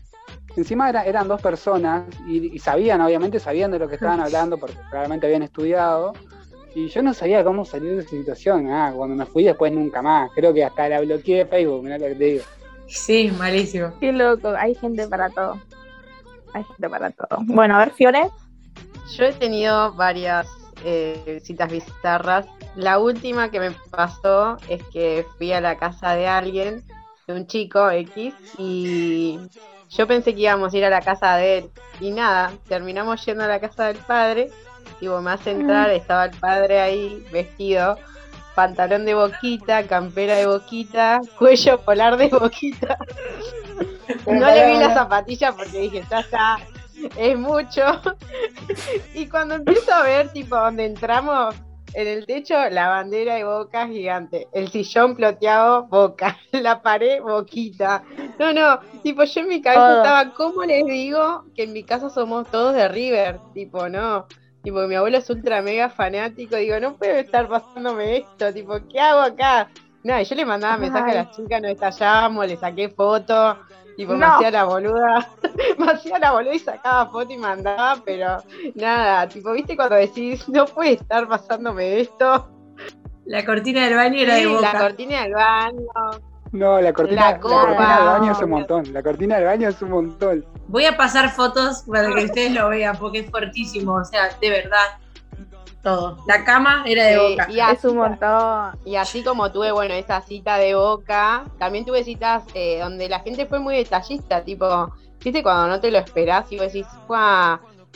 Encima 0.56 0.90
eran 0.90 1.28
dos 1.28 1.42
personas 1.42 2.04
y, 2.26 2.58
sabían, 2.58 3.00
obviamente 3.02 3.38
sabían 3.38 3.70
de 3.70 3.78
lo 3.78 3.88
que 3.88 3.96
estaban 3.96 4.20
hablando 4.20 4.56
porque 4.56 4.76
realmente 4.90 5.26
habían 5.26 5.42
estudiado. 5.42 6.14
Y 6.76 6.88
yo 6.88 7.02
no 7.02 7.14
sabía 7.14 7.42
cómo 7.42 7.64
salir 7.64 7.96
de 7.96 8.00
esa 8.02 8.10
situación. 8.10 8.70
Ah, 8.70 8.92
cuando 8.94 9.16
me 9.16 9.26
fui 9.26 9.44
después 9.44 9.72
nunca 9.72 10.02
más. 10.02 10.30
Creo 10.34 10.52
que 10.52 10.64
hasta 10.64 10.88
la 10.88 11.00
bloqueé 11.00 11.38
de 11.38 11.46
Facebook, 11.46 11.82
mirá 11.82 11.98
lo 11.98 12.06
que 12.06 12.14
te 12.14 12.24
digo. 12.24 12.44
Sí, 12.86 13.32
malísimo. 13.38 13.92
Qué 13.98 14.12
loco, 14.12 14.50
hay 14.56 14.74
gente 14.74 15.08
para 15.08 15.30
todo 15.30 15.58
para 16.88 17.10
todo. 17.10 17.38
Bueno, 17.40 17.76
a 17.76 17.78
ver, 17.78 17.90
Fiore. 17.90 18.30
Yo 19.16 19.24
he 19.24 19.32
tenido 19.32 19.92
varias 19.92 20.48
eh, 20.84 21.40
citas 21.42 21.70
bizarras. 21.70 22.46
La 22.74 22.98
última 22.98 23.50
que 23.50 23.60
me 23.60 23.70
pasó 23.90 24.58
es 24.68 24.82
que 24.92 25.26
fui 25.38 25.52
a 25.52 25.60
la 25.60 25.76
casa 25.76 26.14
de 26.14 26.26
alguien, 26.26 26.84
de 27.26 27.34
un 27.34 27.46
chico 27.46 27.90
X, 27.90 28.34
y 28.58 29.38
yo 29.88 30.06
pensé 30.06 30.34
que 30.34 30.42
íbamos 30.42 30.74
a 30.74 30.76
ir 30.76 30.84
a 30.84 30.90
la 30.90 31.00
casa 31.00 31.36
de 31.36 31.58
él. 31.58 31.70
Y 32.00 32.10
nada, 32.10 32.52
terminamos 32.68 33.24
yendo 33.24 33.44
a 33.44 33.48
la 33.48 33.60
casa 33.60 33.86
del 33.86 33.96
padre. 33.98 34.50
Y 35.00 35.08
me 35.08 35.30
hace 35.30 35.52
entrar, 35.52 35.90
estaba 35.90 36.26
el 36.26 36.36
padre 36.38 36.80
ahí 36.80 37.24
vestido, 37.32 37.96
pantalón 38.54 39.04
de 39.04 39.14
boquita, 39.14 39.86
campera 39.86 40.36
de 40.36 40.46
boquita, 40.46 41.20
cuello 41.38 41.80
polar 41.80 42.16
de 42.16 42.28
boquita. 42.28 42.98
No 44.24 44.46
le 44.46 44.66
vi 44.66 44.78
la 44.78 44.94
zapatilla 44.94 45.52
porque 45.52 45.80
dije, 45.80 46.04
ya 46.10 46.20
está, 46.20 46.58
es 47.16 47.38
mucho. 47.38 47.82
Y 49.14 49.28
cuando 49.28 49.56
empiezo 49.56 49.92
a 49.92 50.02
ver, 50.02 50.32
tipo, 50.32 50.56
donde 50.56 50.86
entramos, 50.86 51.54
en 51.96 52.08
el 52.08 52.26
techo 52.26 52.54
la 52.70 52.88
bandera 52.88 53.36
de 53.36 53.44
boca 53.44 53.88
gigante, 53.88 54.48
el 54.52 54.68
sillón 54.70 55.16
ploteado 55.16 55.86
boca, 55.86 56.36
la 56.52 56.82
pared 56.82 57.22
boquita. 57.22 58.04
No, 58.38 58.52
no, 58.52 58.80
tipo 59.02 59.24
yo 59.24 59.40
en 59.40 59.48
mi 59.48 59.62
cabeza 59.62 59.98
estaba, 59.98 60.34
¿cómo 60.34 60.64
les 60.64 60.84
digo 60.84 61.44
que 61.54 61.64
en 61.64 61.72
mi 61.72 61.84
casa 61.84 62.10
somos 62.10 62.50
todos 62.50 62.74
de 62.74 62.88
River? 62.88 63.40
Tipo, 63.54 63.88
no. 63.88 64.26
Tipo, 64.66 64.84
mi 64.88 64.96
abuelo 64.96 65.18
es 65.18 65.30
ultra 65.30 65.62
mega 65.62 65.88
fanático, 65.88 66.56
digo, 66.56 66.80
no 66.80 66.96
puede 66.96 67.20
estar 67.20 67.46
pasándome 67.46 68.16
esto, 68.16 68.52
tipo, 68.52 68.74
¿qué 68.90 68.98
hago 68.98 69.20
acá? 69.20 69.68
No, 70.02 70.20
yo 70.20 70.34
le 70.34 70.44
mandaba 70.44 70.76
mensajes 70.76 71.14
a 71.14 71.18
las 71.22 71.36
chicas, 71.36 71.62
nos 71.62 71.70
estallamos, 71.70 72.48
le 72.48 72.56
saqué 72.56 72.88
foto, 72.88 73.56
Tipo, 73.96 74.14
me 74.14 74.26
hacía 74.26 74.50
la 74.50 74.64
boluda, 74.64 75.30
me 75.78 75.92
hacía 75.92 76.18
la 76.18 76.32
boluda 76.32 76.52
y 76.52 76.58
sacaba 76.58 77.06
foto 77.06 77.32
y 77.32 77.38
mandaba, 77.38 78.02
pero 78.04 78.38
nada, 78.74 79.28
tipo, 79.28 79.52
¿viste 79.52 79.76
cuando 79.76 79.94
decís, 79.94 80.48
no 80.48 80.64
puede 80.64 80.94
estar 80.94 81.28
pasándome 81.28 82.00
esto? 82.00 82.48
La 83.24 83.44
cortina 83.44 83.84
del 83.84 83.94
baño 83.94 84.18
era 84.18 84.34
de 84.34 84.48
boca. 84.48 84.72
La 84.72 84.80
cortina 84.80 85.22
del 85.22 85.32
baño. 85.32 85.86
No, 86.50 86.80
la 86.80 86.92
cortina, 86.92 87.30
la, 87.30 87.38
cortina 87.38 87.96
del 87.98 88.06
baño 88.06 88.32
es 88.32 88.42
un 88.42 88.50
montón. 88.50 88.92
La 88.92 89.02
cortina 89.04 89.36
del 89.36 89.44
baño 89.44 89.68
es 89.68 89.80
un 89.80 89.90
montón. 89.90 90.44
Voy 90.68 90.84
a 90.84 90.96
pasar 90.96 91.30
fotos 91.30 91.84
para 91.90 92.12
que 92.14 92.24
ustedes 92.24 92.52
lo 92.52 92.68
vean, 92.68 92.96
porque 92.98 93.20
es 93.20 93.30
fuertísimo. 93.30 93.94
O 93.94 94.04
sea, 94.04 94.30
de 94.40 94.50
verdad 94.50 94.98
todo. 95.82 96.18
La 96.26 96.44
cama 96.44 96.82
era 96.86 97.04
de 97.04 97.18
boca. 97.18 97.46
Y 97.48 97.60
así, 97.60 97.86
un 97.86 97.98
montón. 97.98 98.72
Y 98.84 98.96
así 98.96 99.22
como 99.22 99.52
tuve, 99.52 99.70
bueno, 99.70 99.94
esa 99.94 100.20
cita 100.20 100.58
de 100.58 100.74
boca, 100.74 101.44
también 101.58 101.84
tuve 101.84 102.02
citas 102.02 102.42
eh, 102.54 102.80
donde 102.80 103.08
la 103.08 103.20
gente 103.20 103.46
fue 103.46 103.60
muy 103.60 103.76
detallista, 103.76 104.42
tipo, 104.42 104.92
viste 105.22 105.44
cuando 105.44 105.68
no 105.68 105.80
te 105.80 105.92
lo 105.92 105.98
esperás 105.98 106.50
y 106.50 106.58
vos 106.58 106.72
decís, 106.72 106.86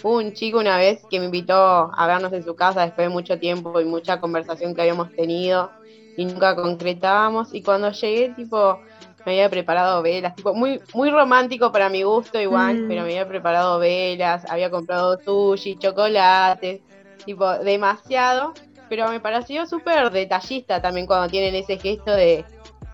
Hubo 0.02 0.16
un 0.16 0.32
chico 0.32 0.58
una 0.58 0.78
vez 0.78 1.04
que 1.10 1.18
me 1.18 1.26
invitó 1.26 1.54
a 1.94 2.06
vernos 2.06 2.32
en 2.32 2.42
su 2.42 2.54
casa 2.56 2.82
después 2.82 3.08
de 3.08 3.12
mucho 3.12 3.38
tiempo 3.38 3.78
y 3.80 3.84
mucha 3.84 4.18
conversación 4.18 4.74
que 4.74 4.80
habíamos 4.80 5.14
tenido 5.14 5.70
y 6.16 6.24
nunca 6.24 6.56
concretábamos. 6.56 7.52
Y 7.52 7.62
cuando 7.62 7.90
llegué, 7.90 8.30
tipo, 8.30 8.80
me 9.26 9.32
había 9.32 9.50
preparado 9.50 10.02
velas, 10.02 10.34
tipo, 10.34 10.54
muy, 10.54 10.80
muy 10.94 11.10
romántico 11.10 11.72
para 11.72 11.88
mi 11.88 12.02
gusto 12.02 12.40
igual, 12.40 12.82
mm. 12.82 12.88
pero 12.88 13.02
me 13.02 13.10
había 13.10 13.28
preparado 13.28 13.78
velas, 13.78 14.44
había 14.50 14.70
comprado 14.70 15.18
sushi, 15.20 15.76
chocolates 15.76 16.80
tipo, 17.24 17.48
demasiado, 17.58 18.54
pero 18.88 19.08
me 19.08 19.20
pareció 19.20 19.66
súper 19.66 20.10
detallista 20.10 20.80
también 20.80 21.06
cuando 21.06 21.28
tienen 21.28 21.54
ese 21.54 21.78
gesto 21.78 22.12
de, 22.12 22.44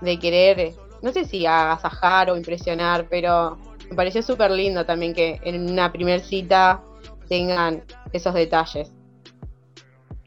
de 0.01 0.19
querer, 0.19 0.73
no 1.03 1.13
sé 1.13 1.25
si 1.25 1.47
agasajar 1.47 2.31
o 2.31 2.37
impresionar, 2.37 3.07
pero 3.09 3.59
me 3.89 3.97
pareció 3.97 4.23
súper 4.23 4.51
lindo 4.51 4.85
también 4.85 5.15
que 5.15 5.41
en 5.43 5.71
una 5.71 5.93
primer 5.93 6.21
cita 6.21 6.83
tengan 7.29 7.83
esos 8.13 8.35
detalles. 8.35 8.93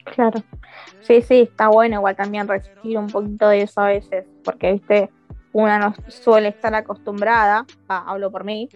Claro. 0.04 0.42
Sí, 1.02 1.22
sí, 1.22 1.42
está 1.42 1.68
bueno 1.68 1.96
igual 1.96 2.16
también 2.16 2.48
recibir 2.48 2.98
un 2.98 3.08
poquito 3.08 3.48
de 3.48 3.62
eso 3.62 3.80
a 3.80 3.86
veces, 3.86 4.24
porque 4.44 4.72
viste, 4.72 5.10
una 5.52 5.78
no 5.78 5.94
suele 6.08 6.48
estar 6.48 6.74
acostumbrada, 6.74 7.66
hablo 7.88 8.30
por 8.30 8.44
mí, 8.44 8.68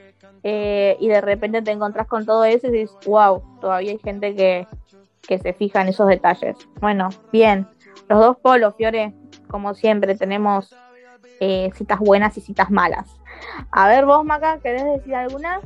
eh, 0.42 0.96
y 1.00 1.08
de 1.08 1.20
repente 1.20 1.62
te 1.62 1.70
encontrás 1.70 2.06
con 2.06 2.26
todo 2.26 2.44
eso 2.44 2.66
y 2.66 2.70
dices, 2.70 2.96
wow, 3.06 3.42
todavía 3.60 3.92
hay 3.92 3.98
gente 3.98 4.34
que, 4.34 4.66
que 5.22 5.38
se 5.38 5.52
fijan 5.52 5.88
esos 5.88 6.08
detalles. 6.08 6.56
Bueno, 6.80 7.08
bien. 7.32 7.66
Los 8.08 8.20
dos 8.20 8.36
polos, 8.36 8.74
Fiore, 8.76 9.14
como 9.48 9.74
siempre, 9.74 10.14
tenemos 10.14 10.74
eh, 11.40 11.70
citas 11.74 11.98
buenas 11.98 12.36
y 12.36 12.40
citas 12.40 12.70
malas. 12.70 13.06
A 13.70 13.88
ver, 13.88 14.04
vos, 14.04 14.24
Maca, 14.24 14.58
¿querés 14.60 14.84
decir 14.84 15.14
alguna? 15.14 15.60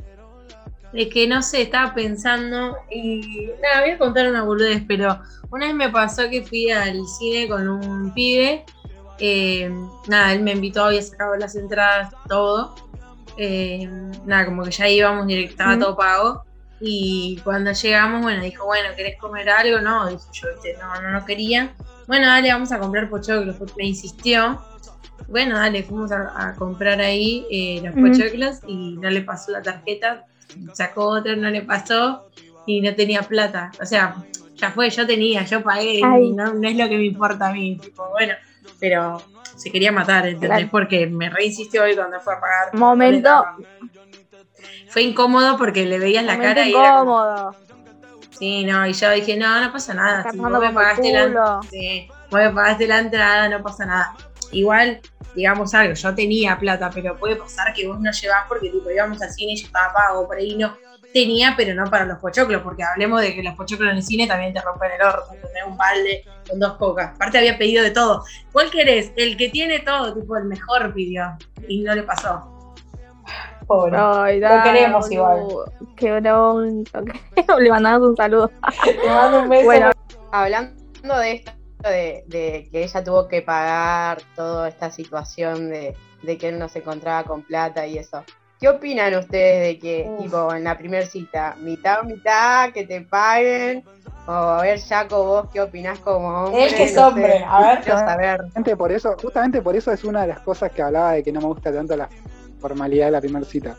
Es 0.93 1.07
que 1.09 1.27
no 1.27 1.41
sé, 1.41 1.63
estaba 1.63 1.93
pensando 1.93 2.77
y 2.89 3.51
nada, 3.61 3.81
voy 3.81 3.91
a 3.91 3.97
contar 3.97 4.27
una 4.27 4.43
boludez, 4.43 4.83
pero 4.87 5.19
una 5.51 5.67
vez 5.67 5.75
me 5.75 5.89
pasó 5.89 6.29
que 6.29 6.43
fui 6.43 6.71
al 6.71 7.05
cine 7.05 7.47
con 7.47 7.67
un 7.67 8.13
pibe, 8.13 8.65
eh, 9.19 9.71
nada, 10.07 10.33
él 10.33 10.41
me 10.41 10.51
invitó, 10.51 10.85
había 10.85 11.01
sacado 11.01 11.35
las 11.35 11.55
entradas, 11.55 12.13
todo, 12.27 12.75
eh, 13.37 13.89
nada, 14.25 14.45
como 14.45 14.63
que 14.63 14.71
ya 14.71 14.87
íbamos, 14.87 15.29
estaba 15.29 15.77
todo 15.77 15.95
pago, 15.95 16.43
y 16.81 17.39
cuando 17.43 17.71
llegamos, 17.73 18.21
bueno, 18.21 18.41
dijo, 18.41 18.65
bueno, 18.65 18.89
¿querés 18.95 19.17
comer 19.17 19.49
algo? 19.49 19.81
No, 19.81 20.07
dije 20.07 20.23
yo, 20.31 20.47
no, 20.79 21.01
no, 21.01 21.11
no 21.11 21.25
quería. 21.25 21.73
Bueno, 22.07 22.27
dale, 22.27 22.51
vamos 22.51 22.71
a 22.71 22.79
comprar 22.79 23.09
pochoclos, 23.09 23.57
me 23.77 23.85
insistió. 23.85 24.61
Bueno, 25.27 25.57
dale, 25.57 25.83
fuimos 25.83 26.11
a, 26.11 26.55
comprar 26.57 27.01
ahí 27.01 27.45
eh, 27.51 27.81
los 27.83 27.93
pochoclos 27.93 28.59
y 28.65 28.97
no 28.97 29.09
le 29.09 29.21
pasó 29.21 29.51
la 29.51 29.61
tarjeta, 29.61 30.25
sacó 30.73 31.05
otra, 31.09 31.35
no 31.35 31.49
le 31.49 31.61
pasó 31.61 32.29
y 32.65 32.81
no 32.81 32.95
tenía 32.95 33.21
plata. 33.23 33.71
O 33.81 33.85
sea, 33.85 34.15
ya 34.55 34.71
fue, 34.71 34.89
yo 34.89 35.05
tenía, 35.05 35.43
yo 35.43 35.61
pagué, 35.61 36.01
no, 36.01 36.53
no, 36.53 36.67
es 36.67 36.77
lo 36.77 36.87
que 36.87 36.97
me 36.97 37.05
importa 37.05 37.49
a 37.49 37.53
mí. 37.53 37.77
Tipo, 37.77 38.09
bueno, 38.11 38.33
pero 38.79 39.21
se 39.55 39.71
quería 39.71 39.91
matar, 39.91 40.27
¿entendés? 40.27 40.69
Porque 40.69 41.07
me 41.07 41.29
reinsistió 41.29 41.83
hoy 41.83 41.95
cuando 41.95 42.19
fue 42.19 42.33
a 42.33 42.39
pagar. 42.39 42.73
Momento, 42.73 43.45
fue 44.89 45.03
incómodo 45.03 45.57
porque 45.57 45.85
le 45.85 45.99
veías 45.99 46.23
la 46.23 46.39
cara 46.39 46.65
y 46.65 46.69
incómodo. 46.69 47.55
Sí, 48.37 48.63
no, 48.63 48.87
y 48.87 48.93
yo 48.93 49.11
dije, 49.11 49.35
no, 49.35 49.59
no 49.61 49.71
pasa 49.71 49.93
nada. 49.93 50.31
Si 50.31 50.37
vos 50.37 50.49
me 50.49 50.71
pagaste 50.71 51.11
la, 51.11 51.59
sí, 51.69 52.07
vos 52.31 52.39
me 52.39 52.49
pagaste 52.51 52.87
la 52.87 52.99
entrada, 52.99 53.49
no 53.49 53.61
pasa 53.61 53.85
nada. 53.85 54.15
Igual, 54.51 55.01
digamos 55.35 55.73
algo, 55.73 55.93
yo 55.93 56.15
tenía 56.15 56.57
plata, 56.57 56.89
pero 56.93 57.17
puede 57.17 57.35
pasar 57.35 57.73
que 57.73 57.85
vos 57.85 57.99
no 57.99 58.11
llevás 58.11 58.45
porque 58.47 58.69
tipo 58.69 58.89
íbamos 58.89 59.21
al 59.21 59.31
cine 59.31 59.53
y 59.53 59.57
yo 59.57 59.67
estaba 59.67 59.93
pago, 59.93 60.25
por 60.25 60.37
ahí 60.37 60.55
no 60.55 60.73
tenía, 61.13 61.53
pero 61.57 61.73
no 61.73 61.89
para 61.89 62.05
los 62.05 62.19
pochoclos, 62.19 62.61
porque 62.61 62.83
hablemos 62.83 63.21
de 63.21 63.35
que 63.35 63.43
los 63.43 63.55
pochoclos 63.55 63.91
en 63.91 63.97
el 63.97 64.03
cine 64.03 64.27
también 64.27 64.53
te 64.53 64.61
rompen 64.61 64.91
el 64.91 65.01
orto, 65.01 65.31
tener 65.31 65.63
un 65.67 65.77
balde 65.77 66.23
con 66.47 66.59
dos 66.59 66.77
cocas. 66.77 67.15
Aparte 67.15 67.37
había 67.37 67.57
pedido 67.57 67.83
de 67.83 67.91
todo. 67.91 68.23
¿Cuál 68.51 68.69
querés? 68.69 69.11
El 69.15 69.37
que 69.37 69.49
tiene 69.49 69.79
todo, 69.79 70.13
tipo 70.13 70.37
el 70.37 70.45
mejor 70.45 70.93
pidió. 70.93 71.37
Y 71.67 71.81
no 71.81 71.95
le 71.95 72.03
pasó. 72.03 72.75
Pobre. 73.67 73.97
lo 74.39 74.63
queremos 74.63 75.11
igual. 75.11 75.47
Qué 75.95 76.19
bronco. 76.19 77.01
Le 77.59 77.69
mandamos 77.69 78.09
un 78.09 78.17
saludo. 78.17 78.51
Le 78.85 79.09
mando 79.09 79.41
un 79.43 79.49
beso. 79.49 79.65
Bueno, 79.65 79.91
hablando 80.31 81.17
de 81.19 81.31
esto, 81.33 81.51
de, 81.83 82.67
que 82.71 82.83
ella 82.83 83.03
tuvo 83.03 83.27
que 83.27 83.43
pagar 83.43 84.21
toda 84.35 84.69
esta 84.69 84.89
situación 84.89 85.69
de, 85.69 85.95
que 86.37 86.49
él 86.49 86.57
no 86.57 86.67
se 86.67 86.79
encontraba 86.79 87.23
con 87.23 87.43
plata 87.43 87.85
y 87.85 87.99
eso. 87.99 88.23
¿Qué 88.59 88.67
opinan 88.67 89.15
ustedes 89.15 89.67
de 89.67 89.79
que, 89.79 90.11
tipo, 90.21 90.53
en 90.53 90.65
la 90.65 90.77
primera 90.77 91.05
cita, 91.05 91.55
mitad 91.61 92.01
o 92.01 92.03
mitad, 92.03 92.71
que 92.73 92.85
te 92.85 93.01
paguen? 93.01 93.85
O 94.27 94.31
a 94.31 94.61
ver, 94.61 94.79
Jaco, 94.79 95.23
vos 95.23 95.47
qué 95.51 95.61
opinás 95.61 95.97
como 95.99 96.27
hombre. 96.27 96.65
Él 96.65 96.75
que 96.75 96.83
es 96.83 96.97
hombre, 96.97 97.43
a 97.47 97.61
ver. 97.61 97.83
Saber. 97.83 98.41
Justamente 98.41 98.75
por, 98.75 98.91
eso, 98.91 99.15
justamente 99.19 99.61
por 99.61 99.75
eso 99.75 99.91
es 99.91 100.03
una 100.03 100.21
de 100.21 100.27
las 100.27 100.41
cosas 100.41 100.71
que 100.71 100.81
hablaba 100.81 101.13
de 101.13 101.23
que 101.23 101.31
no 101.31 101.39
me 101.39 101.47
gusta 101.47 101.71
tanto 101.71 101.95
la 101.95 102.09
formalidad 102.59 103.05
de 103.05 103.11
la 103.11 103.21
primera 103.21 103.45
cita. 103.45 103.77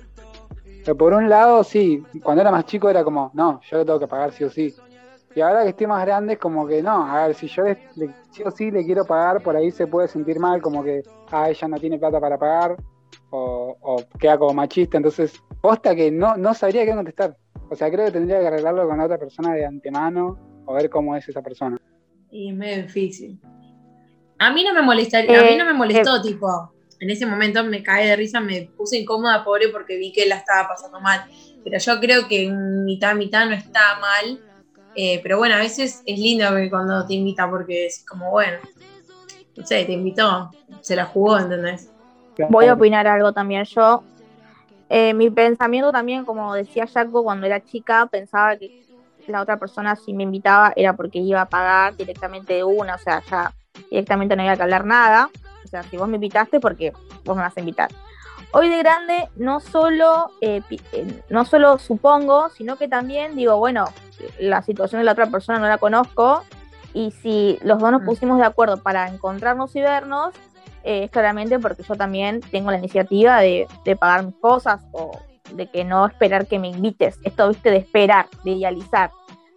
Pero 0.83 0.97
por 0.97 1.13
un 1.13 1.29
lado, 1.29 1.63
sí, 1.63 2.03
cuando 2.23 2.41
era 2.41 2.51
más 2.51 2.65
chico 2.65 2.89
era 2.89 3.05
como, 3.05 3.31
no, 3.35 3.61
yo 3.71 3.79
le 3.79 3.85
tengo 3.85 4.01
que 4.01 4.09
pagar 4.09 4.33
sí 4.33 4.45
o 4.45 4.51
sí. 4.51 4.75
Y 5.35 5.43
ahora 5.43 5.63
que 5.63 5.69
estoy 5.69 5.87
más 5.87 6.05
grande 6.05 6.33
es 6.33 6.39
como 6.39 6.67
que 6.67 6.83
no, 6.83 7.07
a 7.07 7.27
ver, 7.27 7.37
si 7.37 7.47
yo 7.49 7.65
le, 7.65 7.79
sí 8.33 8.43
o 8.45 8.51
sí 8.51 8.71
le 8.71 8.85
quiero 8.85 9.05
pagar, 9.05 9.43
por 9.43 9.55
ahí 9.55 9.71
se 9.71 9.87
puede 9.87 10.09
sentir 10.09 10.41
mal, 10.41 10.61
como 10.63 10.83
que, 10.83 11.03
ah, 11.31 11.51
ella 11.51 11.69
no 11.69 11.79
tiene 11.79 11.99
plata 11.99 12.19
para 12.19 12.39
pagar, 12.39 12.77
o, 13.31 13.60
queda 14.19 14.39
como 14.39 14.55
machista, 14.55 14.97
entonces, 14.97 15.43
posta 15.61 15.95
que 15.95 16.11
no, 16.11 16.37
no 16.37 16.55
sabría 16.55 16.85
qué 16.85 16.95
contestar. 16.95 17.37
O 17.71 17.77
sea, 17.77 17.91
creo 17.91 18.07
que 18.07 18.13
tendría 18.13 18.41
que 18.41 18.47
arreglarlo 18.47 18.89
con 18.89 18.99
la 18.99 19.05
otra 19.05 19.19
persona 19.19 19.55
de 19.55 19.65
antemano, 19.65 20.39
o 20.67 20.75
ver 20.75 20.91
cómo 20.91 21.17
es 21.17 21.29
esa 21.29 21.43
persona. 21.43 21.77
Y 22.31 22.51
es 22.51 22.57
medio 22.57 22.83
difícil. 22.83 23.41
A 24.39 24.53
mí 24.53 24.65
no 24.65 24.73
me 24.73 24.83
molestaría, 24.83 25.41
a 25.41 25.45
mí 25.45 25.57
no 25.57 25.65
me 25.65 25.75
molestó, 25.75 26.17
eh, 26.17 26.21
tipo, 26.23 26.73
en 26.99 27.11
ese 27.11 27.27
momento 27.27 27.63
me 27.65 27.83
cae 27.83 28.07
de 28.07 28.17
risa, 28.17 28.41
me 28.41 28.71
puse 28.77 28.99
incómoda, 28.99 29.45
pobre, 29.45 29.69
porque 29.69 29.97
vi 29.97 30.13
que 30.13 30.27
la 30.27 30.37
estaba 30.37 30.69
pasando 30.69 31.01
mal. 31.01 31.25
Pero 31.65 31.79
yo 31.79 32.01
creo 32.01 32.29
que 32.29 32.51
mitad, 32.51 33.15
mitad 33.15 33.47
no 33.47 33.55
está 33.55 33.99
mal. 34.01 34.41
Eh, 34.95 35.21
pero 35.23 35.39
bueno, 35.39 35.55
a 35.55 35.59
veces 35.59 36.03
es 36.05 36.19
lindo 36.19 36.47
cuando 36.71 37.07
te 37.07 37.15
invita, 37.15 37.49
porque 37.49 37.87
es 37.87 38.05
como, 38.07 38.31
bueno, 38.31 38.59
no 39.57 39.67
sé, 39.67 39.85
te 39.85 39.93
invitó, 39.93 40.51
se 40.81 40.97
la 40.97 41.07
jugó, 41.07 41.39
¿entendés? 41.39 41.91
Voy 42.49 42.67
a 42.67 42.75
opinar 42.75 43.07
algo 43.07 43.33
también 43.33 43.65
yo. 43.65 44.03
Eh, 44.89 45.15
mi 45.15 45.31
pensamiento 45.31 45.93
también, 45.93 46.25
como 46.25 46.55
decía 46.55 46.87
Jaco, 46.87 47.23
cuando 47.23 47.47
era 47.47 47.65
chica, 47.65 48.07
pensaba 48.07 48.57
que 48.57 48.85
la 49.27 49.43
otra 49.43 49.57
persona 49.57 49.95
si 49.97 50.13
me 50.13 50.25
invitaba 50.25 50.73
era 50.75 50.95
porque 50.95 51.19
iba 51.19 51.43
a 51.43 51.49
pagar 51.49 51.97
directamente 51.97 52.55
de 52.55 52.65
una, 52.65 52.97
o 52.97 52.99
sea, 52.99 53.23
ya 53.31 53.53
directamente 53.91 54.35
no 54.35 54.43
había 54.43 54.57
que 54.57 54.63
hablar 54.63 54.85
nada. 54.85 55.31
O 55.65 55.69
sea, 55.69 55.83
si 55.85 55.97
vos 55.97 56.09
me 56.09 56.17
invitaste, 56.17 56.59
porque 56.59 56.93
vos 57.25 57.37
me 57.37 57.43
vas 57.43 57.57
a 57.57 57.61
invitar. 57.61 57.91
Hoy 58.53 58.69
de 58.69 58.79
grande 58.79 59.29
no 59.37 59.61
solo, 59.61 60.31
eh, 60.41 60.63
eh, 60.93 61.23
no 61.29 61.45
solo 61.45 61.79
supongo, 61.79 62.49
sino 62.49 62.77
que 62.77 62.89
también 62.89 63.37
digo, 63.37 63.57
bueno, 63.59 63.85
la 64.41 64.63
situación 64.63 65.01
de 65.01 65.05
la 65.05 65.13
otra 65.13 65.27
persona 65.27 65.61
no 65.61 65.69
la 65.69 65.79
conozco 65.79 66.43
y 66.93 67.13
si 67.13 67.59
los 67.63 67.79
dos 67.79 67.93
nos 67.93 68.03
mm. 68.03 68.07
pusimos 68.07 68.39
de 68.39 68.45
acuerdo 68.45 68.79
para 68.79 69.07
encontrarnos 69.07 69.77
y 69.77 69.81
vernos, 69.83 70.35
eh, 70.85 71.09
claramente 71.11 71.59
porque 71.59 71.83
yo 71.83 71.95
también 71.95 72.41
tengo 72.41 72.71
la 72.71 72.79
iniciativa 72.79 73.41
de, 73.41 73.67
de, 73.85 73.97
pagar 73.97 74.25
mis 74.25 74.37
cosas 74.37 74.81
o 74.93 75.19
de 75.53 75.67
que 75.67 75.85
no 75.85 76.07
esperar 76.07 76.47
que 76.47 76.59
me 76.59 76.69
invites. 76.69 77.19
Esto, 77.25 77.49
viste, 77.49 77.71
de 77.71 77.79
esperar, 77.79 78.27
de 78.45 78.53
idealizar. 78.53 79.11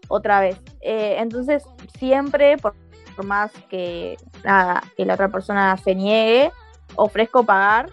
otra 0.07 0.39
vez. 0.41 0.59
Eh, 0.82 1.15
entonces, 1.19 1.63
siempre, 1.97 2.57
por, 2.57 2.76
más 3.24 3.51
que, 3.69 4.17
nada, 4.43 4.84
que 4.97 5.05
la 5.05 5.13
otra 5.13 5.30
persona 5.30 5.78
se 5.78 5.95
niegue, 5.95 6.51
ofrezco 6.95 7.43
pagar. 7.43 7.89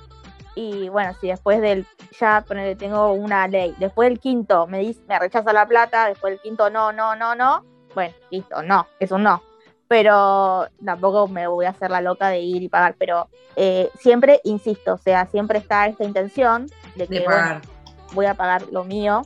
Y 0.57 0.89
bueno, 0.89 1.13
si 1.21 1.29
después 1.29 1.61
del, 1.61 1.87
ya 2.19 2.45
ponele, 2.47 2.75
tengo 2.75 3.13
una 3.13 3.47
ley, 3.47 3.75
después 3.79 4.09
del 4.09 4.19
quinto 4.19 4.67
me, 4.67 4.81
dice, 4.81 5.01
me 5.09 5.19
rechaza 5.19 5.53
la 5.53 5.67
plata, 5.67 6.09
después 6.09 6.33
del 6.33 6.41
quinto 6.41 6.69
no, 6.71 6.93
no, 6.93 7.15
no, 7.15 7.35
no, 7.37 7.65
bueno, 7.95 8.15
listo, 8.31 8.63
no, 8.63 8.87
es 8.99 9.13
un 9.13 9.23
no. 9.23 9.43
Pero 9.91 10.69
tampoco 10.85 11.27
me 11.27 11.49
voy 11.49 11.67
a 11.67 11.71
hacer 11.71 11.91
la 11.91 12.01
loca 12.01 12.29
de 12.29 12.39
ir 12.39 12.63
y 12.63 12.69
pagar, 12.69 12.95
pero 12.97 13.29
eh, 13.57 13.91
siempre 13.99 14.41
insisto, 14.45 14.95
o 14.95 14.99
sea, 14.99 15.27
siempre 15.27 15.59
está 15.59 15.89
esta 15.89 16.05
intención 16.05 16.67
de 16.95 17.09
que 17.09 17.27
voy 18.13 18.27
a 18.27 18.35
pagar 18.35 18.63
lo 18.71 18.85
mío 18.85 19.23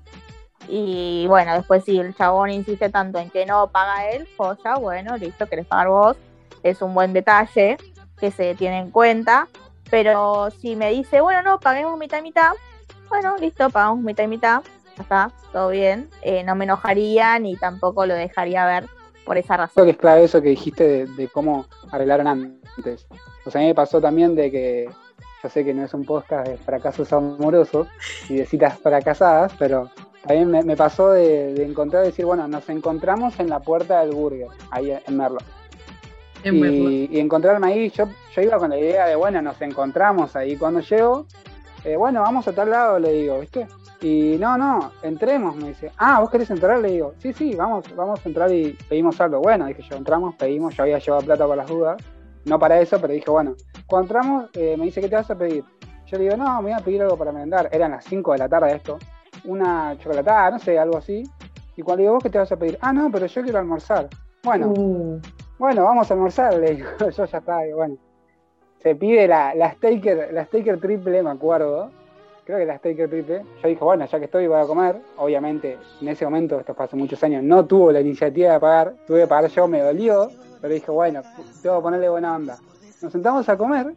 y 0.68 1.26
bueno, 1.26 1.54
después 1.54 1.84
si 1.84 1.98
el 1.98 2.14
chabón 2.14 2.50
insiste 2.50 2.88
tanto 2.88 3.18
en 3.18 3.30
que 3.30 3.44
no 3.44 3.68
paga 3.68 4.08
él, 4.10 4.26
pues 4.38 4.58
ya, 4.64 4.76
bueno, 4.76 5.16
listo, 5.16 5.46
querés 5.46 5.66
pagar 5.66 5.88
vos. 5.88 6.16
Es 6.62 6.80
un 6.80 6.94
buen 6.94 7.12
detalle 7.12 7.76
que 8.18 8.30
se 8.30 8.54
tiene 8.54 8.78
en 8.78 8.90
cuenta. 8.90 9.48
Pero 9.90 10.50
si 10.50 10.76
me 10.76 10.90
dice, 10.90 11.20
bueno, 11.20 11.42
no, 11.42 11.60
paguemos 11.60 11.98
mitad 11.98 12.18
y 12.18 12.22
mitad, 12.22 12.52
bueno, 13.10 13.36
listo, 13.36 13.68
pagamos 13.68 14.02
mitad 14.02 14.24
y 14.24 14.28
mitad, 14.28 14.62
está, 14.98 15.30
todo 15.52 15.68
bien. 15.68 16.08
Eh, 16.22 16.42
no 16.42 16.54
me 16.54 16.64
enojaría 16.64 17.38
ni 17.38 17.56
tampoco 17.56 18.06
lo 18.06 18.14
dejaría 18.14 18.64
ver 18.64 18.88
por 19.24 19.38
esa 19.38 19.56
razón. 19.56 19.72
Creo 19.74 19.84
que 19.86 19.90
es 19.92 19.96
clave 19.96 20.24
eso 20.24 20.42
que 20.42 20.50
dijiste 20.50 21.06
de, 21.06 21.28
cómo 21.28 21.66
arreglaron 21.90 22.26
antes. 22.26 23.06
O 23.44 23.50
sea, 23.50 23.60
a 23.60 23.62
mí 23.62 23.68
me 23.68 23.74
pasó 23.74 24.00
también 24.00 24.34
de 24.34 24.50
que, 24.50 24.88
yo 25.42 25.48
sé 25.48 25.64
que 25.64 25.74
no 25.74 25.84
es 25.84 25.94
un 25.94 26.04
podcast 26.04 26.48
de 26.48 26.56
fracasos 26.56 27.12
amorosos 27.12 27.88
y 28.28 28.36
de 28.36 28.46
citas 28.46 28.78
fracasadas, 28.78 29.52
pero 29.58 29.90
también 30.26 30.50
me, 30.50 30.62
me 30.62 30.76
pasó 30.76 31.10
de, 31.10 31.62
encontrar, 31.64 32.04
decir, 32.04 32.24
bueno, 32.24 32.48
nos 32.48 32.68
encontramos 32.68 33.38
en 33.40 33.50
la 33.50 33.60
puerta 33.60 34.00
del 34.00 34.14
burger, 34.14 34.48
ahí 34.70 34.92
en 35.06 35.16
Merlo. 35.16 35.38
y, 36.44 37.18
encontrarme 37.18 37.66
ahí, 37.66 37.90
yo, 37.90 38.06
yo 38.34 38.42
iba 38.42 38.58
con 38.58 38.70
la 38.70 38.78
idea 38.78 39.06
de, 39.06 39.16
bueno, 39.16 39.42
nos 39.42 39.60
encontramos 39.60 40.34
ahí. 40.36 40.56
Cuando 40.56 40.80
llego, 40.80 41.26
eh, 41.84 41.96
bueno, 41.96 42.22
vamos 42.22 42.48
a 42.48 42.52
tal 42.52 42.70
lado, 42.70 42.98
le 42.98 43.12
digo, 43.12 43.40
¿viste? 43.40 43.66
Y 44.01 44.36
no, 44.38 44.59
no, 44.59 44.92
entremos, 45.03 45.57
me 45.57 45.68
dice. 45.68 45.90
Ah, 45.97 46.20
¿vos 46.20 46.30
querés 46.30 46.51
entrar? 46.51 46.78
Le 46.80 46.92
digo, 46.92 47.14
sí, 47.18 47.32
sí, 47.32 47.55
vamos, 47.55 47.84
vamos 47.95 48.24
a 48.24 48.28
entrar 48.28 48.53
y 48.53 48.76
pedimos 48.88 49.20
algo. 49.20 49.40
Bueno, 49.40 49.66
dije 49.66 49.82
yo, 49.82 49.97
entramos, 49.97 50.34
pedimos, 50.34 50.74
yo 50.76 50.82
había 50.82 50.99
llevado 50.99 51.24
plata 51.24 51.47
por 51.47 51.57
las 51.57 51.68
dudas. 51.68 52.03
No 52.45 52.59
para 52.59 52.78
eso, 52.80 53.01
pero 53.01 53.14
dije, 53.14 53.30
bueno, 53.30 53.55
cuando 53.86 54.05
entramos, 54.07 54.51
eh, 54.55 54.76
me 54.76 54.84
dice, 54.84 55.01
¿qué 55.01 55.09
te 55.09 55.16
vas 55.16 55.30
a 55.30 55.34
pedir? 55.34 55.64
Yo 56.07 56.18
le 56.18 56.24
digo, 56.24 56.36
no, 56.36 56.57
me 56.61 56.70
voy 56.70 56.72
a 56.72 56.84
pedir 56.84 57.03
algo 57.03 57.16
para 57.16 57.32
merendar. 57.32 57.70
Eran 57.72 57.92
las 57.92 58.05
5 58.05 58.32
de 58.32 58.38
la 58.38 58.49
tarde 58.49 58.74
esto 58.74 58.99
una 59.45 59.97
chocolatada, 59.99 60.53
no 60.53 60.59
sé, 60.59 60.78
algo 60.78 60.99
así. 60.99 61.22
Y 61.76 61.82
cuando 61.82 62.03
digo, 62.03 62.14
¿vos 62.14 62.22
qué 62.22 62.30
te 62.30 62.38
vas 62.38 62.53
a 62.53 62.57
pedir? 62.57 62.78
Ah, 62.80 62.92
no, 62.92 63.11
pero 63.11 63.26
yo 63.26 63.42
quiero 63.42 63.59
almorzar. 63.59 64.09
Bueno, 64.42 64.68
uh. 64.68 65.20
bueno, 65.59 65.84
vamos 65.84 66.11
a 66.11 66.14
almorzar, 66.14 66.55
le 66.55 66.76
digo, 66.76 66.88
yo 67.01 67.11
ya 67.11 67.38
está, 67.38 67.61
bueno. 67.74 67.97
Se 68.78 68.95
pide 68.95 69.26
la, 69.26 69.55
la 69.55 69.72
Staker, 69.72 70.32
la 70.32 70.45
Staker 70.45 70.78
triple, 70.78 71.22
me 71.22 71.30
acuerdo. 71.30 71.90
Creo 72.45 72.59
que 72.59 72.66
la 72.66 72.78
Staker 72.78 73.09
triple. 73.09 73.42
Yo 73.62 73.68
dije, 73.68 73.84
bueno, 73.84 74.07
ya 74.07 74.18
que 74.18 74.26
estoy, 74.26 74.47
voy 74.47 74.61
a 74.61 74.66
comer. 74.66 75.01
Obviamente, 75.16 75.78
en 76.01 76.09
ese 76.09 76.24
momento, 76.24 76.61
esto 76.61 76.74
fue 76.74 76.84
hace 76.84 76.97
muchos 76.97 77.22
años, 77.24 77.42
no 77.42 77.64
tuvo 77.64 77.90
la 77.90 78.01
iniciativa 78.01 78.53
de 78.53 78.61
pagar. 78.61 78.95
Tuve 79.07 79.22
que 79.22 79.26
pagar 79.26 79.51
yo, 79.51 79.66
me 79.66 79.80
dolió. 79.80 80.30
Pero 80.61 80.74
dije, 80.74 80.90
bueno, 80.90 81.22
tengo 81.62 81.76
que 81.76 81.82
ponerle 81.82 82.09
buena 82.09 82.36
onda. 82.36 82.59
Nos 83.03 83.12
sentamos 83.12 83.49
a 83.49 83.57
comer 83.57 83.95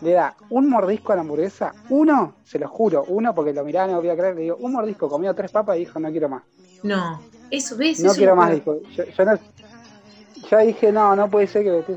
le 0.00 0.12
da 0.12 0.34
un 0.50 0.68
mordisco 0.68 1.12
a 1.12 1.16
la 1.16 1.22
hamburguesa, 1.22 1.72
uno, 1.90 2.34
se 2.44 2.58
lo 2.58 2.68
juro, 2.68 3.04
uno, 3.08 3.34
porque 3.34 3.52
lo 3.52 3.64
miraba, 3.64 3.88
no 3.88 3.94
lo 3.94 4.00
voy 4.00 4.10
a 4.10 4.16
creer, 4.16 4.34
le 4.36 4.42
digo, 4.42 4.56
un 4.60 4.72
mordisco, 4.72 5.08
comió 5.08 5.34
tres 5.34 5.50
papas 5.50 5.76
y 5.76 5.80
dijo, 5.80 5.98
no 5.98 6.10
quiero 6.10 6.28
más. 6.28 6.42
No, 6.82 7.20
eso 7.50 7.76
ves. 7.76 8.00
No 8.00 8.12
quiero 8.12 8.36
más, 8.36 8.52
dijo. 8.52 8.80
Yo, 8.94 9.04
yo, 10.50 10.58
dije, 10.58 10.92
no, 10.92 11.16
no 11.16 11.28
puede 11.28 11.46
ser 11.46 11.64
que 11.64 11.96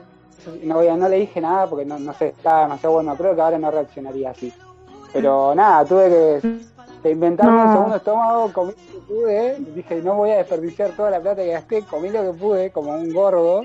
no, 0.64 0.82
no 0.98 1.10
le 1.10 1.18
dije 1.18 1.40
nada 1.40 1.68
porque 1.68 1.86
no, 1.86 2.00
no 2.00 2.14
sé, 2.14 2.30
estaba 2.30 2.64
demasiado 2.64 2.96
bueno, 2.96 3.16
creo 3.16 3.36
que 3.36 3.42
ahora 3.42 3.60
no 3.60 3.70
reaccionaría 3.70 4.32
así. 4.32 4.52
Pero 5.14 5.54
nada, 5.56 5.86
tuve 5.86 6.42
que, 7.02 7.10
inventarme 7.10 7.64
un 7.64 7.74
segundo 7.74 7.96
estómago, 7.96 8.54
comí 8.54 8.72
lo 8.72 9.00
que 9.00 9.14
pude, 9.14 9.56
dije, 9.76 10.02
no 10.02 10.16
voy 10.16 10.32
a 10.32 10.38
desperdiciar 10.38 10.92
toda 10.92 11.10
la 11.10 11.20
plata 11.20 11.42
que 11.42 11.52
gasté, 11.52 11.82
comí 11.84 12.10
lo 12.10 12.22
que 12.24 12.38
pude, 12.38 12.72
como 12.72 12.94
un 12.94 13.12
gordo 13.14 13.64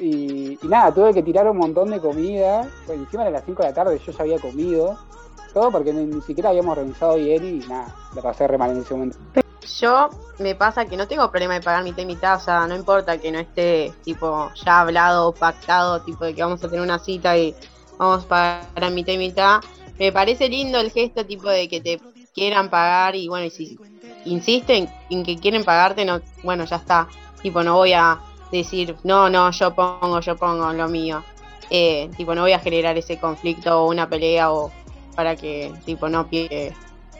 y, 0.00 0.58
nada, 0.62 0.92
tuve 0.92 1.14
que 1.14 1.22
tirar 1.22 1.48
un 1.48 1.58
montón 1.58 1.90
de 1.90 2.00
comida. 2.00 2.68
Pues 2.86 2.98
encima 2.98 3.24
de 3.24 3.30
las 3.30 3.44
5 3.44 3.62
de 3.62 3.68
la 3.68 3.74
tarde 3.74 4.00
yo 4.04 4.12
ya 4.12 4.22
había 4.22 4.38
comido. 4.38 4.98
Todo 5.52 5.70
porque 5.70 5.92
ni, 5.92 6.20
siquiera 6.20 6.50
habíamos 6.50 6.76
organizado 6.76 7.16
bien 7.16 7.44
y 7.44 7.66
nada, 7.66 7.86
la 8.14 8.22
pasé 8.22 8.46
re 8.46 8.58
mal 8.58 8.70
en 8.72 8.82
ese 8.82 8.94
momento. 8.94 9.16
Yo 9.80 10.10
me 10.38 10.54
pasa 10.54 10.84
que 10.84 10.96
no 10.96 11.08
tengo 11.08 11.30
problema 11.30 11.54
de 11.54 11.60
pagar 11.60 11.82
mitad 11.82 12.02
y 12.02 12.06
mitad, 12.06 12.36
o 12.36 12.40
sea, 12.40 12.66
no 12.66 12.76
importa 12.76 13.18
que 13.18 13.32
no 13.32 13.38
esté 13.38 13.92
tipo 14.04 14.50
ya 14.54 14.80
hablado, 14.80 15.32
pactado, 15.32 16.00
tipo 16.02 16.24
de 16.24 16.34
que 16.34 16.42
vamos 16.42 16.62
a 16.62 16.68
tener 16.68 16.82
una 16.82 16.98
cita 16.98 17.36
y 17.36 17.54
vamos 17.98 18.24
a 18.24 18.28
pagar 18.28 18.84
a 18.84 18.90
mitad 18.90 19.14
y 19.14 19.18
mitad. 19.18 19.60
Me 19.98 20.12
parece 20.12 20.48
lindo 20.48 20.78
el 20.78 20.90
gesto 20.90 21.24
tipo 21.24 21.48
de 21.48 21.68
que 21.68 21.80
te 21.80 22.00
quieran 22.34 22.68
pagar 22.68 23.16
y 23.16 23.28
bueno, 23.28 23.48
si 23.50 23.78
insisten 24.24 24.88
en 25.08 25.22
que 25.24 25.36
quieren 25.38 25.64
pagarte, 25.64 26.04
no, 26.04 26.20
bueno, 26.42 26.64
ya 26.64 26.76
está. 26.76 27.08
Tipo, 27.42 27.62
no 27.62 27.76
voy 27.76 27.92
a 27.92 28.20
decir, 28.52 28.96
no, 29.04 29.30
no, 29.30 29.50
yo 29.50 29.74
pongo, 29.74 30.20
yo 30.20 30.36
pongo 30.36 30.72
lo 30.72 30.88
mío. 30.88 31.24
Eh, 31.70 32.10
tipo, 32.16 32.34
no 32.34 32.42
voy 32.42 32.52
a 32.52 32.58
generar 32.58 32.96
ese 32.96 33.18
conflicto 33.18 33.82
o 33.82 33.88
una 33.90 34.08
pelea 34.08 34.52
o 34.52 34.70
para 35.14 35.34
que, 35.34 35.72
tipo, 35.84 36.08
no 36.08 36.28
pide 36.28 36.74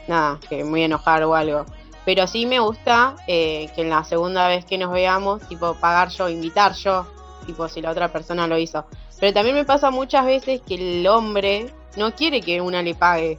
nada, 0.06 0.38
que 0.48 0.62
me 0.62 0.70
voy 0.70 0.82
a 0.82 0.86
enojar 0.86 1.22
o 1.24 1.34
algo. 1.34 1.64
Pero 2.04 2.26
sí 2.26 2.46
me 2.46 2.60
gusta 2.60 3.16
eh, 3.26 3.68
que 3.74 3.82
en 3.82 3.90
la 3.90 4.04
segunda 4.04 4.46
vez 4.48 4.64
que 4.64 4.78
nos 4.78 4.92
veamos, 4.92 5.46
tipo, 5.48 5.74
pagar 5.74 6.10
yo, 6.10 6.28
invitar 6.28 6.74
yo, 6.74 7.06
tipo, 7.46 7.68
si 7.68 7.80
la 7.80 7.90
otra 7.90 8.12
persona 8.12 8.46
lo 8.46 8.58
hizo. 8.58 8.84
Pero 9.18 9.32
también 9.32 9.56
me 9.56 9.64
pasa 9.64 9.90
muchas 9.90 10.26
veces 10.26 10.60
que 10.60 10.74
el 10.74 11.06
hombre 11.06 11.72
no 11.96 12.14
quiere 12.14 12.40
que 12.40 12.60
una 12.60 12.82
le 12.82 12.94
pague. 12.94 13.38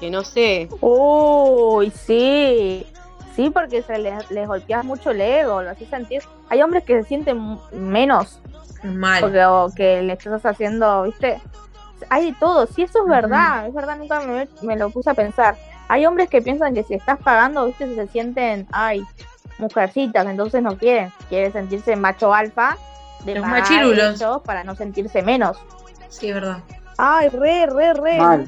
Que 0.00 0.10
no 0.10 0.22
sé. 0.24 0.68
Uy, 0.80 1.90
sí. 1.90 2.86
Sí, 3.36 3.50
porque 3.50 3.82
se 3.82 3.98
les, 3.98 4.30
les 4.30 4.46
golpea 4.46 4.82
mucho 4.82 5.10
el 5.10 5.20
ego, 5.20 5.62
lo 5.62 5.70
hace 5.70 5.86
sentir. 5.86 6.22
Hay 6.50 6.62
hombres 6.62 6.84
que 6.84 7.02
se 7.02 7.08
sienten 7.08 7.58
menos 7.72 8.40
mal 8.84 9.20
porque 9.20 9.42
que 9.76 10.02
le 10.02 10.12
estás 10.12 10.44
haciendo, 10.46 11.02
¿viste? 11.02 11.40
Hay 12.10 12.30
de 12.30 12.36
todo, 12.38 12.66
sí, 12.66 12.82
eso 12.82 13.02
es 13.02 13.08
verdad, 13.08 13.66
es 13.66 13.74
verdad, 13.74 13.96
nunca 13.96 14.20
me, 14.62 14.76
lo 14.76 14.90
puse 14.90 15.10
a 15.10 15.14
pensar. 15.14 15.56
Hay 15.88 16.06
hombres 16.06 16.28
que 16.28 16.42
piensan 16.42 16.74
que 16.74 16.82
si 16.82 16.94
estás 16.94 17.18
pagando, 17.18 17.66
¿viste? 17.66 17.94
Se 17.94 18.06
sienten, 18.08 18.66
ay, 18.72 19.02
mujercitas, 19.58 20.26
entonces 20.26 20.62
no 20.62 20.76
quieren, 20.76 21.12
quieren 21.28 21.52
sentirse 21.52 21.96
macho 21.96 22.34
alfa 22.34 22.76
de 23.24 23.36
Los 23.36 23.46
machirulos 23.46 24.22
para 24.44 24.64
no 24.64 24.74
sentirse 24.74 25.22
menos. 25.22 25.56
Sí, 26.08 26.28
es 26.28 26.34
verdad. 26.34 26.58
Ay, 26.96 27.28
re, 27.28 27.66
re, 27.66 27.94
re. 27.94 28.46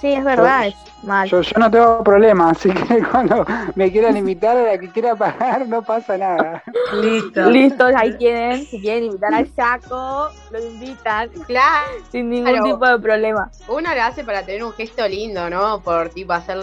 Sí, 0.00 0.12
es 0.12 0.24
verdad, 0.24 0.68
es 0.68 0.74
mal. 1.02 1.28
Yo, 1.28 1.40
yo, 1.42 1.58
no 1.58 1.70
tengo 1.70 2.02
problema, 2.02 2.50
así 2.50 2.70
que 2.70 3.02
cuando 3.10 3.44
me 3.74 3.90
quieran 3.90 4.16
invitar 4.16 4.56
a 4.56 4.62
la 4.62 4.78
que 4.78 4.88
quiera 4.90 5.14
pagar, 5.14 5.66
no 5.68 5.82
pasa 5.82 6.16
nada. 6.16 6.62
Listo. 7.00 7.50
Listo, 7.50 7.84
ahí 7.96 8.16
tienen. 8.16 8.64
Si 8.66 8.80
quieren 8.80 9.04
invitar 9.04 9.34
al 9.34 9.48
saco, 9.54 10.30
lo 10.50 10.58
invitan. 10.58 11.28
Claro. 11.46 11.90
Sin 12.10 12.30
ningún 12.30 12.62
tipo 12.62 12.86
de 12.86 12.98
problema. 12.98 13.50
Uno 13.68 13.94
lo 13.94 14.02
hace 14.02 14.24
para 14.24 14.44
tener 14.44 14.64
un 14.64 14.72
gesto 14.72 15.06
lindo, 15.06 15.48
¿no? 15.50 15.80
Por 15.80 16.08
tipo 16.10 16.32
hacer 16.32 16.58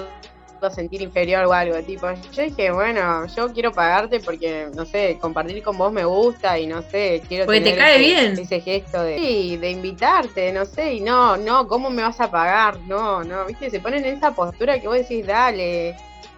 sentir 0.71 1.01
inferior 1.01 1.45
o 1.45 1.53
algo, 1.53 1.77
tipo, 1.83 2.07
yo 2.31 2.43
dije, 2.43 2.71
bueno, 2.71 3.25
yo 3.27 3.51
quiero 3.53 3.71
pagarte 3.71 4.19
porque, 4.19 4.67
no 4.73 4.85
sé, 4.85 5.17
compartir 5.19 5.63
con 5.63 5.77
vos 5.77 5.91
me 5.91 6.05
gusta 6.05 6.57
y 6.59 6.67
no 6.67 6.81
sé, 6.81 7.21
quiero 7.27 7.45
porque 7.45 7.61
te 7.61 7.75
cae 7.75 7.99
bien 7.99 8.37
ese 8.37 8.59
gesto 8.59 9.01
de, 9.01 9.17
sí, 9.17 9.57
de 9.57 9.71
invitarte, 9.71 10.51
no 10.51 10.65
sé, 10.65 10.95
y 10.95 11.01
no, 11.01 11.37
no, 11.37 11.67
¿cómo 11.67 11.89
me 11.89 12.01
vas 12.01 12.19
a 12.19 12.29
pagar? 12.29 12.79
No, 12.81 13.23
no, 13.23 13.45
viste, 13.45 13.69
se 13.69 13.79
ponen 13.79 14.03
en 14.05 14.17
esa 14.17 14.31
postura 14.31 14.79
que 14.79 14.87
vos 14.87 14.97
decís, 14.97 15.25
dale, 15.25 15.95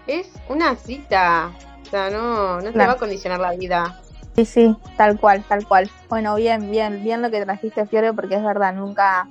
es 0.07 0.29
una 0.47 0.75
cita, 0.75 1.51
o 1.85 1.89
sea, 1.89 2.09
no, 2.09 2.61
no 2.61 2.71
te 2.71 2.77
va 2.79 2.91
a 2.91 2.97
condicionar 2.97 3.39
la 3.39 3.51
vida. 3.53 3.99
Sí, 4.35 4.45
sí, 4.45 4.75
tal 4.95 5.19
cual, 5.19 5.43
tal 5.47 5.67
cual. 5.67 5.89
Bueno, 6.07 6.35
bien, 6.35 6.71
bien, 6.71 7.03
bien 7.03 7.21
lo 7.21 7.29
que 7.29 7.41
trajiste, 7.41 7.85
Fiore, 7.85 8.13
porque 8.13 8.35
es 8.35 8.43
verdad, 8.43 8.73
nunca 8.73 9.27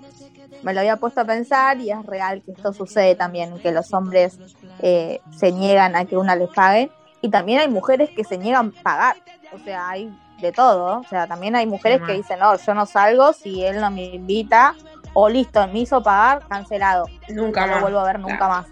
me 0.63 0.75
lo 0.75 0.81
había 0.81 0.97
puesto 0.97 1.21
a 1.21 1.25
pensar 1.25 1.79
y 1.81 1.91
es 1.91 2.05
real 2.07 2.43
que 2.43 2.53
esto 2.53 2.73
sucede 2.73 3.15
también, 3.15 3.59
que 3.59 3.73
los 3.73 3.93
hombres 3.93 4.39
eh, 4.81 5.21
se 5.37 5.53
niegan 5.53 5.97
a 5.97 6.05
que 6.05 6.17
una 6.17 6.37
les 6.37 6.51
pague 6.51 6.91
y 7.21 7.31
también 7.31 7.61
hay 7.61 7.69
mujeres 7.69 8.11
que 8.11 8.25
se 8.25 8.39
niegan 8.39 8.73
a 8.79 8.83
pagar, 8.83 9.17
o 9.53 9.59
sea, 9.59 9.89
hay 9.89 10.17
de 10.41 10.53
todo, 10.53 11.01
o 11.01 11.05
sea, 11.05 11.27
también 11.27 11.57
hay 11.57 11.67
mujeres 11.67 12.01
que 12.07 12.13
dicen, 12.13 12.39
no, 12.39 12.57
yo 12.57 12.75
no 12.75 12.87
salgo 12.87 13.33
si 13.33 13.65
él 13.65 13.81
no 13.81 13.91
me 13.91 14.05
invita 14.05 14.75
o 15.13 15.29
listo, 15.29 15.67
me 15.69 15.81
hizo 15.81 16.03
pagar, 16.03 16.47
cancelado, 16.49 17.07
nunca 17.29 17.67
no 17.67 17.77
lo 17.77 17.81
vuelvo 17.81 17.99
a 17.99 18.05
ver 18.05 18.21
nunca 18.21 18.49
más. 18.49 18.67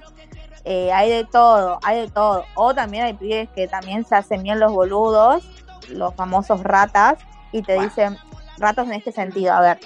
Eh, 0.65 0.93
hay 0.93 1.11
de 1.11 1.25
todo, 1.25 1.79
hay 1.85 2.01
de 2.01 2.11
todo. 2.11 2.45
O 2.57 2.75
también 2.75 3.05
hay 3.05 3.15
pibes 3.15 3.49
que 3.51 3.69
también 3.69 4.05
se 4.05 4.17
hacen 4.17 4.43
bien 4.43 4.59
los 4.59 4.73
boludos, 4.73 5.45
los 5.89 6.13
famosos 6.15 6.63
ratas, 6.63 7.19
y 7.53 7.63
te 7.63 7.81
dicen, 7.81 8.17
ratas 8.59 8.87
en 8.89 8.95
este 8.95 9.13
sentido, 9.13 9.55
a 9.55 9.61
ver, 9.61 9.79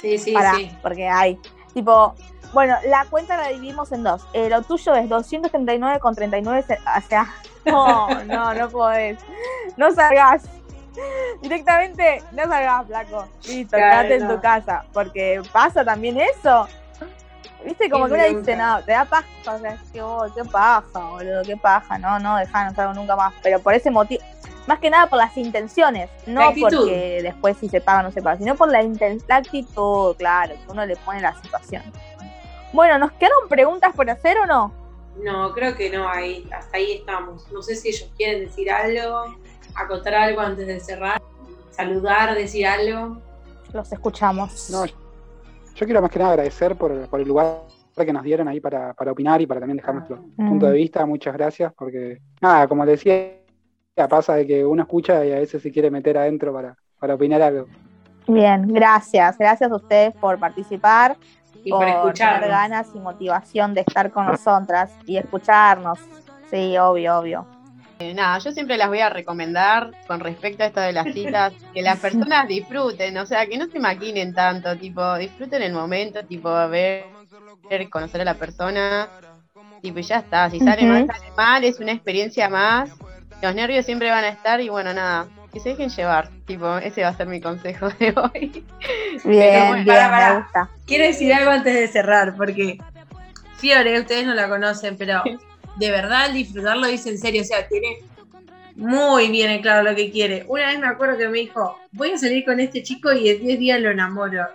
Sí, 0.00 0.18
sí, 0.18 0.34
sí. 0.54 0.76
Porque 0.82 1.08
hay, 1.08 1.38
tipo, 1.74 2.14
bueno, 2.52 2.76
la 2.86 3.04
cuenta 3.06 3.36
la 3.36 3.48
dividimos 3.48 3.92
en 3.92 4.02
dos. 4.02 4.26
Eh, 4.32 4.48
lo 4.48 4.62
tuyo 4.62 4.94
es 4.94 5.08
239,39, 5.08 6.78
o 6.96 7.08
sea, 7.08 7.34
no, 7.66 8.24
no, 8.24 8.54
no 8.54 8.68
podés. 8.70 9.18
no 9.76 9.92
salgas. 9.92 10.44
Directamente, 11.42 12.22
no 12.32 12.42
salgas, 12.44 12.86
flaco. 12.86 13.28
Listo, 13.46 13.76
quédate 13.76 14.16
en 14.16 14.28
tu 14.28 14.40
casa. 14.40 14.84
Porque 14.92 15.40
pasa 15.52 15.84
también 15.84 16.18
eso. 16.18 16.66
Viste, 17.64 17.90
como 17.90 18.06
que 18.06 18.14
uno 18.14 18.38
dice, 18.38 18.56
no, 18.56 18.82
te 18.82 18.92
da 18.92 19.04
paja, 19.04 19.26
o 19.46 19.58
sea, 19.58 19.76
que, 19.92 20.00
oh, 20.00 20.26
qué 20.34 20.44
paja, 20.44 21.00
boludo, 21.10 21.42
qué 21.42 21.56
paja, 21.56 21.98
no, 21.98 22.18
no, 22.20 22.36
dejá, 22.36 22.68
no 22.68 22.74
salgo 22.74 22.94
nunca 22.94 23.16
más. 23.16 23.34
Pero 23.42 23.58
por 23.58 23.74
ese 23.74 23.90
motivo, 23.90 24.22
más 24.68 24.80
que 24.80 24.90
nada 24.90 25.08
por 25.08 25.18
las 25.18 25.34
intenciones, 25.38 26.10
no 26.26 26.52
porque 26.60 27.20
después 27.22 27.56
si 27.56 27.70
se 27.70 27.80
paga 27.80 28.00
o 28.00 28.02
no 28.02 28.10
se 28.12 28.20
paga, 28.20 28.36
sino 28.36 28.54
por 28.54 28.70
la, 28.70 28.82
la 28.82 29.36
actitud, 29.36 30.14
claro, 30.16 30.54
que 30.54 30.70
uno 30.70 30.84
le 30.84 30.94
pone 30.96 31.22
la 31.22 31.34
situación. 31.40 31.82
Bueno, 32.74 32.98
¿nos 32.98 33.12
quedaron 33.12 33.48
preguntas 33.48 33.94
por 33.96 34.10
hacer 34.10 34.36
o 34.38 34.44
no? 34.44 34.70
No, 35.24 35.54
creo 35.54 35.74
que 35.74 35.88
no, 35.88 36.06
ahí, 36.06 36.46
hasta 36.52 36.76
ahí 36.76 36.92
estamos. 36.92 37.50
No 37.50 37.62
sé 37.62 37.76
si 37.76 37.88
ellos 37.88 38.12
quieren 38.14 38.44
decir 38.44 38.70
algo, 38.70 39.36
acotar 39.74 40.14
algo 40.14 40.42
antes 40.42 40.66
de 40.66 40.78
cerrar, 40.80 41.22
saludar, 41.70 42.34
decir 42.34 42.66
algo. 42.66 43.22
Los 43.72 43.90
escuchamos. 43.90 44.68
No, 44.68 44.84
yo 44.84 45.86
quiero 45.86 46.02
más 46.02 46.10
que 46.10 46.18
nada 46.18 46.32
agradecer 46.32 46.76
por, 46.76 46.92
el 46.92 47.26
lugar 47.26 47.62
que 47.96 48.12
nos 48.12 48.22
dieron 48.22 48.46
ahí 48.48 48.60
para, 48.60 48.94
opinar 49.10 49.40
y 49.40 49.46
para 49.46 49.60
también 49.60 49.78
dejar 49.78 49.94
nuestro 49.94 50.18
mm. 50.36 50.46
punto 50.46 50.66
de 50.66 50.72
vista. 50.74 51.06
Muchas 51.06 51.32
gracias, 51.32 51.72
porque 51.72 52.20
nada, 52.42 52.68
como 52.68 52.84
decía, 52.84 53.38
pasa 54.06 54.34
de 54.34 54.46
que 54.46 54.64
uno 54.64 54.82
escucha 54.82 55.24
y 55.24 55.32
a 55.32 55.36
veces 55.36 55.62
se 55.62 55.72
quiere 55.72 55.90
meter 55.90 56.18
adentro 56.18 56.52
para, 56.52 56.76
para 57.00 57.14
opinar 57.14 57.42
algo. 57.42 57.66
Bien, 58.28 58.68
gracias. 58.68 59.38
Gracias 59.38 59.72
a 59.72 59.74
ustedes 59.74 60.14
por 60.14 60.38
participar 60.38 61.16
y 61.64 61.70
por, 61.70 61.88
escuchar 61.88 62.46
ganas 62.46 62.88
y 62.94 63.00
motivación 63.00 63.74
de 63.74 63.80
estar 63.80 64.10
con 64.10 64.26
nosotras 64.26 64.90
y 65.06 65.16
escucharnos. 65.16 65.98
Sí, 66.50 66.76
obvio, 66.76 67.18
obvio. 67.18 67.46
Eh, 67.98 68.14
nada, 68.14 68.38
yo 68.38 68.52
siempre 68.52 68.76
las 68.76 68.88
voy 68.88 69.00
a 69.00 69.10
recomendar 69.10 69.90
con 70.06 70.20
respecto 70.20 70.62
a 70.62 70.66
esto 70.66 70.80
de 70.80 70.92
las 70.92 71.06
citas, 71.12 71.52
que 71.74 71.82
las 71.82 71.98
personas 71.98 72.46
disfruten, 72.46 73.16
o 73.18 73.26
sea, 73.26 73.46
que 73.46 73.58
no 73.58 73.66
se 73.66 73.80
maquinen 73.80 74.34
tanto, 74.34 74.76
tipo, 74.76 75.16
disfruten 75.16 75.62
el 75.62 75.72
momento, 75.72 76.24
tipo, 76.24 76.50
ver, 76.68 77.06
conocer 77.90 78.20
a 78.20 78.24
la 78.24 78.34
persona, 78.34 79.08
tipo, 79.82 79.98
y 79.98 80.02
ya 80.02 80.18
está, 80.18 80.48
si 80.48 80.60
sale 80.60 80.86
mal, 80.86 81.06
sale 81.06 81.32
mal, 81.36 81.64
es 81.64 81.80
una 81.80 81.92
experiencia 81.92 82.48
más, 82.48 82.90
los 83.42 83.54
nervios 83.54 83.84
siempre 83.84 84.10
van 84.10 84.24
a 84.24 84.28
estar 84.28 84.60
y 84.60 84.68
bueno, 84.68 84.92
nada, 84.92 85.26
que 85.52 85.60
se 85.60 85.70
dejen 85.70 85.88
llevar, 85.90 86.28
tipo, 86.46 86.78
ese 86.78 87.02
va 87.02 87.08
a 87.08 87.16
ser 87.16 87.26
mi 87.26 87.40
consejo 87.40 87.88
de 87.98 88.14
hoy. 88.16 88.64
Bien, 89.24 89.84
bien, 89.84 90.44
Quiero 90.86 91.04
decir 91.04 91.32
algo 91.34 91.50
antes 91.50 91.74
de 91.74 91.88
cerrar, 91.88 92.36
porque 92.36 92.78
Fiore, 93.56 93.98
ustedes 93.98 94.26
no 94.26 94.34
la 94.34 94.48
conocen, 94.48 94.96
pero 94.96 95.22
de 95.76 95.90
verdad 95.90 96.30
disfrutarlo 96.30 96.86
dice 96.86 97.10
en 97.10 97.18
serio, 97.18 97.42
o 97.42 97.44
sea, 97.44 97.66
tiene 97.66 97.98
muy 98.76 99.28
bien 99.28 99.50
en 99.50 99.60
claro 99.60 99.82
lo 99.82 99.96
que 99.96 100.10
quiere. 100.10 100.44
Una 100.48 100.68
vez 100.68 100.78
me 100.78 100.86
acuerdo 100.86 101.18
que 101.18 101.28
me 101.28 101.38
dijo, 101.38 101.76
voy 101.90 102.12
a 102.12 102.18
salir 102.18 102.44
con 102.44 102.60
este 102.60 102.82
chico 102.82 103.12
y 103.12 103.28
en 103.28 103.40
10 103.40 103.58
días 103.58 103.80
lo 103.80 103.90
enamoro. 103.90 104.46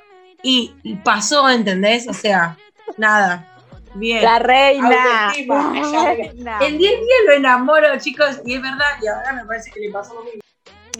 Y 0.42 0.74
pasó, 1.04 1.50
¿entendés? 1.50 2.08
O 2.08 2.14
sea, 2.14 2.58
nada. 2.98 3.53
Bien. 3.96 4.24
La 4.24 4.40
reina. 4.40 5.34
En 5.36 6.78
10 6.78 6.80
días 6.80 7.20
lo 7.28 7.34
enamoro, 7.34 7.88
chicos, 8.00 8.42
y 8.46 8.56
es 8.56 8.62
verdad, 8.62 8.86
y 9.02 9.08
ahora 9.08 9.34
me 9.34 9.46
parece 9.46 9.72
que 9.72 9.80
le 9.80 9.92
pasó 9.92 10.14
lo 10.16 10.24
mismo. 10.24 10.42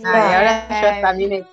ahora 0.06 0.96
yo 0.96 1.02
también, 1.02 1.34
eh, 1.34 1.46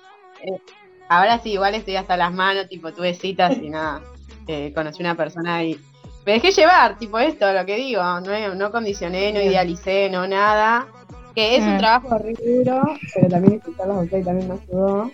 ahora 1.09 1.39
sí, 1.39 1.53
igual 1.53 1.75
estoy 1.75 1.95
hasta 1.95 2.17
las 2.17 2.31
manos, 2.31 2.67
tipo, 2.69 2.93
tuve 2.93 3.13
citas 3.13 3.57
y 3.57 3.69
nada, 3.69 4.01
eh, 4.47 4.71
conocí 4.75 5.01
una 5.01 5.15
persona 5.15 5.63
y 5.63 5.79
me 6.25 6.33
dejé 6.33 6.51
llevar, 6.51 6.97
tipo 6.97 7.17
esto, 7.17 7.51
lo 7.51 7.65
que 7.65 7.77
digo, 7.77 8.01
no, 8.01 8.55
no 8.55 8.71
condicioné, 8.71 9.33
no 9.33 9.41
idealicé, 9.41 10.09
no 10.09 10.27
nada, 10.27 10.87
que 11.33 11.55
es 11.55 11.63
un 11.63 11.75
mm. 11.75 11.79
trabajo 11.79 12.19
duro, 12.19 12.83
pero 13.15 13.29
también 13.29 13.55
escucharlos 13.55 13.97
a 13.97 14.01
ustedes 14.01 14.25
también 14.25 14.47
me 14.47 14.53
ayudó, 14.55 15.11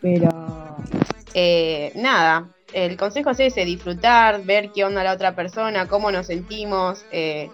pero 0.00 0.28
eh, 1.34 1.92
nada, 1.96 2.53
el 2.74 2.96
consejo 2.96 3.30
es 3.30 3.40
ese, 3.40 3.64
disfrutar, 3.64 4.42
ver 4.42 4.70
qué 4.72 4.84
onda 4.84 5.04
la 5.04 5.12
otra 5.12 5.34
persona, 5.34 5.86
cómo 5.86 6.10
nos 6.10 6.26
sentimos, 6.26 7.04
eh, 7.12 7.48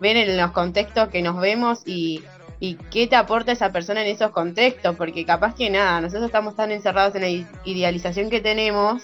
ver 0.00 0.16
en 0.16 0.36
los 0.36 0.52
contextos 0.52 1.10
que 1.10 1.22
nos 1.22 1.38
vemos 1.38 1.82
y, 1.84 2.22
y 2.60 2.76
qué 2.90 3.06
te 3.06 3.14
aporta 3.14 3.52
esa 3.52 3.72
persona 3.72 4.00
en 4.02 4.08
esos 4.08 4.30
contextos, 4.30 4.96
porque 4.96 5.26
capaz 5.26 5.54
que 5.54 5.68
nada, 5.68 6.00
nosotros 6.00 6.26
estamos 6.26 6.56
tan 6.56 6.72
encerrados 6.72 7.14
en 7.14 7.20
la 7.20 7.46
idealización 7.64 8.30
que 8.30 8.40
tenemos 8.40 9.02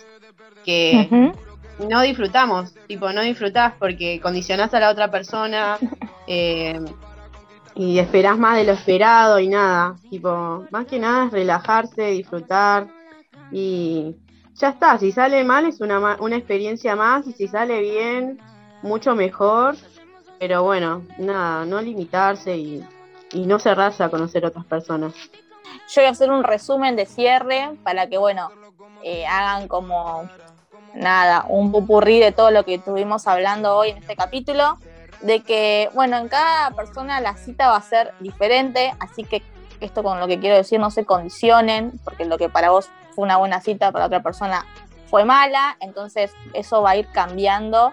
que 0.65 1.33
no 1.89 2.01
disfrutamos, 2.03 2.75
tipo, 2.87 3.13
no 3.13 3.23
disfrutás 3.23 3.75
porque 3.79 4.21
condicionás 4.21 4.73
a 4.75 4.81
la 4.81 4.91
otra 4.91 5.11
persona 5.11 5.79
eh, 6.27 6.81
y 7.75 7.99
esperás 7.99 8.39
más 8.39 8.57
de 8.57 8.65
lo 8.65 8.73
esperado 8.73 9.39
y 9.39 9.49
nada, 9.49 9.97
tipo, 10.09 10.65
más 10.71 10.87
que 10.87 10.99
nada 10.99 11.27
es 11.27 11.33
relajarse, 11.33 12.11
disfrutar 12.11 12.89
y 13.53 14.17
ya 14.61 14.69
está, 14.69 14.99
si 14.99 15.11
sale 15.11 15.43
mal 15.43 15.65
es 15.65 15.81
una, 15.81 16.19
una 16.21 16.37
experiencia 16.37 16.95
más 16.95 17.27
y 17.27 17.33
si 17.33 17.49
sale 17.49 17.81
bien, 17.81 18.39
mucho 18.83 19.15
mejor, 19.15 19.75
pero 20.39 20.63
bueno, 20.63 21.03
nada, 21.19 21.65
no 21.65 21.81
limitarse 21.81 22.57
y, 22.57 22.87
no 23.33 23.59
cerrarse 23.59 24.03
a 24.03 24.11
conocer 24.11 24.45
otras 24.45 24.65
personas. 24.65 25.15
Yo 25.89 26.03
voy 26.03 26.07
a 26.07 26.11
hacer 26.11 26.31
un 26.31 26.43
resumen 26.43 26.97
de 26.97 27.07
cierre 27.07 27.71
para 27.85 28.09
que, 28.09 28.19
bueno, 28.19 28.51
eh, 29.05 29.25
hagan 29.25 29.69
como 29.69 30.29
nada, 30.95 31.47
un 31.49 31.71
pupurrí 31.71 32.19
de 32.19 32.33
todo 32.33 32.51
lo 32.51 32.65
que 32.65 32.75
estuvimos 32.75 33.29
hablando 33.29 33.77
hoy 33.77 33.91
en 33.91 33.99
este 33.99 34.17
capítulo, 34.17 34.79
de 35.23 35.41
que, 35.41 35.91
bueno, 35.95 36.17
en 36.17 36.29
cada 36.29 36.73
persona 36.73 37.21
la 37.21 37.37
cita 37.37 37.69
va 37.69 37.77
a 37.77 37.83
ser 37.83 38.13
diferente, 38.19 38.93
así 38.99 39.23
que 39.23 39.43
esto 39.81 40.03
con 40.03 40.19
lo 40.19 40.27
que 40.27 40.41
quiero 40.41 40.57
decir, 40.57 40.81
no 40.81 40.91
se 40.91 41.05
condicionen, 41.05 41.93
porque 42.05 42.25
lo 42.25 42.37
que 42.37 42.49
para 42.49 42.71
vos 42.71 42.91
fue 43.15 43.25
una 43.25 43.37
buena 43.37 43.61
cita, 43.61 43.93
para 43.93 44.07
otra 44.07 44.23
persona 44.23 44.65
fue 45.07 45.25
mala, 45.25 45.77
entonces 45.81 46.33
eso 46.55 46.83
va 46.83 46.91
a 46.91 46.97
ir 46.97 47.09
cambiando 47.09 47.93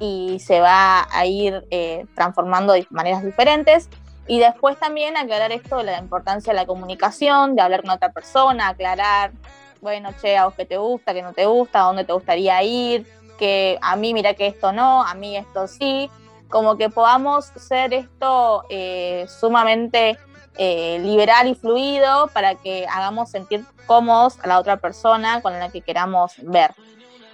y 0.00 0.38
se 0.40 0.60
va 0.60 1.08
a 1.10 1.26
ir 1.26 1.66
eh, 1.70 2.06
transformando 2.14 2.72
de 2.72 2.86
maneras 2.90 3.24
diferentes. 3.24 3.88
Y 4.26 4.38
después 4.38 4.78
también 4.78 5.16
aclarar 5.16 5.52
esto 5.52 5.78
de 5.78 5.84
la 5.84 5.98
importancia 5.98 6.52
de 6.52 6.58
la 6.58 6.66
comunicación, 6.66 7.56
de 7.56 7.62
hablar 7.62 7.80
con 7.80 7.90
otra 7.90 8.12
persona, 8.12 8.68
aclarar 8.68 9.32
bueno, 9.80 10.10
che, 10.20 10.36
a 10.36 10.46
vos 10.46 10.54
que 10.54 10.64
te 10.64 10.76
gusta, 10.76 11.14
que 11.14 11.22
no 11.22 11.32
te 11.32 11.46
gusta, 11.46 11.80
a 11.80 11.84
dónde 11.84 12.04
te 12.04 12.12
gustaría 12.12 12.62
ir, 12.62 13.06
que 13.38 13.78
a 13.80 13.96
mí 13.96 14.12
mira 14.14 14.34
que 14.34 14.46
esto 14.46 14.72
no, 14.72 15.02
a 15.02 15.14
mí 15.14 15.36
esto 15.36 15.66
sí, 15.66 16.10
como 16.48 16.76
que 16.76 16.90
podamos 16.90 17.46
ser 17.56 17.94
esto 17.94 18.64
eh, 18.70 19.26
sumamente 19.28 20.18
eh, 20.58 20.98
liberal 21.00 21.48
y 21.48 21.54
fluido 21.54 22.28
para 22.34 22.56
que 22.56 22.86
hagamos 22.86 23.30
sentir 23.30 23.64
cómodos 23.86 24.38
a 24.42 24.48
la 24.48 24.58
otra 24.58 24.76
persona 24.76 25.40
con 25.40 25.58
la 25.58 25.70
que 25.70 25.80
queramos 25.80 26.34
ver. 26.42 26.74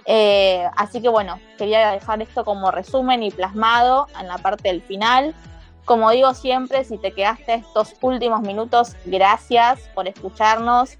Eh, 0.05 0.69
así 0.77 1.01
que 1.01 1.09
bueno, 1.09 1.39
quería 1.57 1.91
dejar 1.91 2.21
esto 2.21 2.45
como 2.45 2.71
resumen 2.71 3.23
y 3.23 3.31
plasmado 3.31 4.07
en 4.19 4.27
la 4.27 4.37
parte 4.37 4.69
del 4.69 4.81
final. 4.81 5.35
Como 5.83 6.09
digo 6.11 6.33
siempre, 6.33 6.83
si 6.83 6.97
te 6.97 7.11
quedaste 7.11 7.55
estos 7.55 7.95
últimos 8.01 8.41
minutos, 8.41 8.95
gracias 9.05 9.81
por 9.93 10.07
escucharnos. 10.07 10.97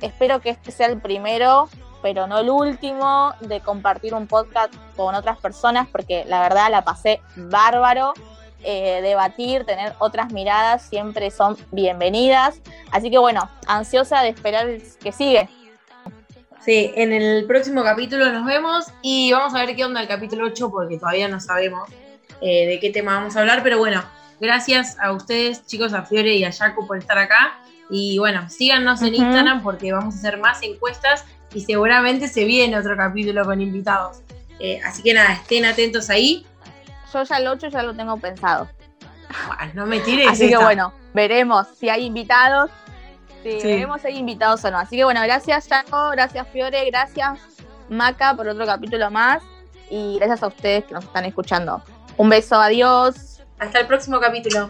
Espero 0.00 0.40
que 0.40 0.50
este 0.50 0.70
sea 0.70 0.88
el 0.88 1.00
primero, 1.00 1.68
pero 2.02 2.26
no 2.26 2.38
el 2.38 2.50
último, 2.50 3.32
de 3.40 3.60
compartir 3.60 4.14
un 4.14 4.26
podcast 4.26 4.74
con 4.96 5.14
otras 5.14 5.38
personas, 5.38 5.88
porque 5.88 6.24
la 6.26 6.40
verdad 6.40 6.70
la 6.70 6.82
pasé 6.82 7.20
bárbaro. 7.36 8.12
Eh, 8.62 9.00
debatir, 9.02 9.64
tener 9.64 9.92
otras 9.98 10.32
miradas, 10.32 10.82
siempre 10.82 11.30
son 11.30 11.56
bienvenidas. 11.70 12.60
Así 12.90 13.10
que 13.10 13.18
bueno, 13.18 13.48
ansiosa 13.66 14.22
de 14.22 14.30
esperar 14.30 14.66
que 15.02 15.12
sigue. 15.12 15.48
Sí, 16.64 16.90
en 16.96 17.12
el 17.12 17.46
próximo 17.46 17.84
capítulo 17.84 18.32
nos 18.32 18.44
vemos 18.44 18.86
y 19.02 19.30
vamos 19.30 19.54
a 19.54 19.64
ver 19.64 19.76
qué 19.76 19.84
onda 19.84 20.00
el 20.00 20.08
capítulo 20.08 20.46
8 20.46 20.68
porque 20.70 20.98
todavía 20.98 21.28
no 21.28 21.38
sabemos 21.38 21.88
eh, 22.40 22.66
de 22.66 22.80
qué 22.80 22.90
tema 22.90 23.14
vamos 23.14 23.36
a 23.36 23.40
hablar, 23.40 23.62
pero 23.62 23.78
bueno, 23.78 24.02
gracias 24.40 24.96
a 24.98 25.12
ustedes 25.12 25.64
chicos, 25.66 25.92
a 25.92 26.02
Fiore 26.02 26.34
y 26.34 26.42
a 26.42 26.50
Jaco 26.50 26.86
por 26.86 26.98
estar 26.98 27.18
acá 27.18 27.60
y 27.88 28.18
bueno, 28.18 28.50
síganos 28.50 29.00
en 29.02 29.14
Instagram 29.14 29.62
porque 29.62 29.92
vamos 29.92 30.16
a 30.16 30.18
hacer 30.18 30.38
más 30.38 30.60
encuestas 30.62 31.24
y 31.54 31.60
seguramente 31.60 32.26
se 32.26 32.44
viene 32.44 32.76
otro 32.76 32.96
capítulo 32.96 33.44
con 33.44 33.60
invitados. 33.60 34.18
Eh, 34.58 34.80
así 34.84 35.02
que 35.02 35.14
nada, 35.14 35.34
estén 35.34 35.64
atentos 35.64 36.10
ahí. 36.10 36.44
Yo 37.16 37.22
ya 37.22 37.38
el 37.38 37.46
8 37.46 37.68
ya 37.68 37.82
lo 37.82 37.94
tengo 37.94 38.18
pensado. 38.18 38.68
No 39.72 39.86
me 39.86 40.00
tires. 40.00 40.28
Así 40.28 40.50
que 40.50 40.56
bueno, 40.58 40.92
veremos 41.14 41.66
si 41.78 41.88
hay 41.88 42.04
invitados. 42.04 42.70
Sí, 43.42 43.58
veremos 43.62 44.02
si 44.02 44.08
hay 44.08 44.18
invitados 44.18 44.62
o 44.66 44.70
no. 44.70 44.78
Así 44.78 44.96
que 44.96 45.04
bueno, 45.04 45.22
gracias 45.22 45.66
Chaco, 45.66 46.10
gracias 46.10 46.46
Fiore, 46.48 46.84
gracias 46.90 47.38
Maca 47.88 48.34
por 48.34 48.48
otro 48.48 48.66
capítulo 48.66 49.10
más. 49.10 49.42
Y 49.88 50.16
gracias 50.18 50.42
a 50.42 50.48
ustedes 50.48 50.84
que 50.84 50.92
nos 50.92 51.04
están 51.04 51.24
escuchando. 51.24 51.82
Un 52.18 52.28
beso, 52.28 52.56
adiós. 52.56 53.40
Hasta 53.58 53.80
el 53.80 53.86
próximo 53.86 54.20
capítulo. 54.20 54.68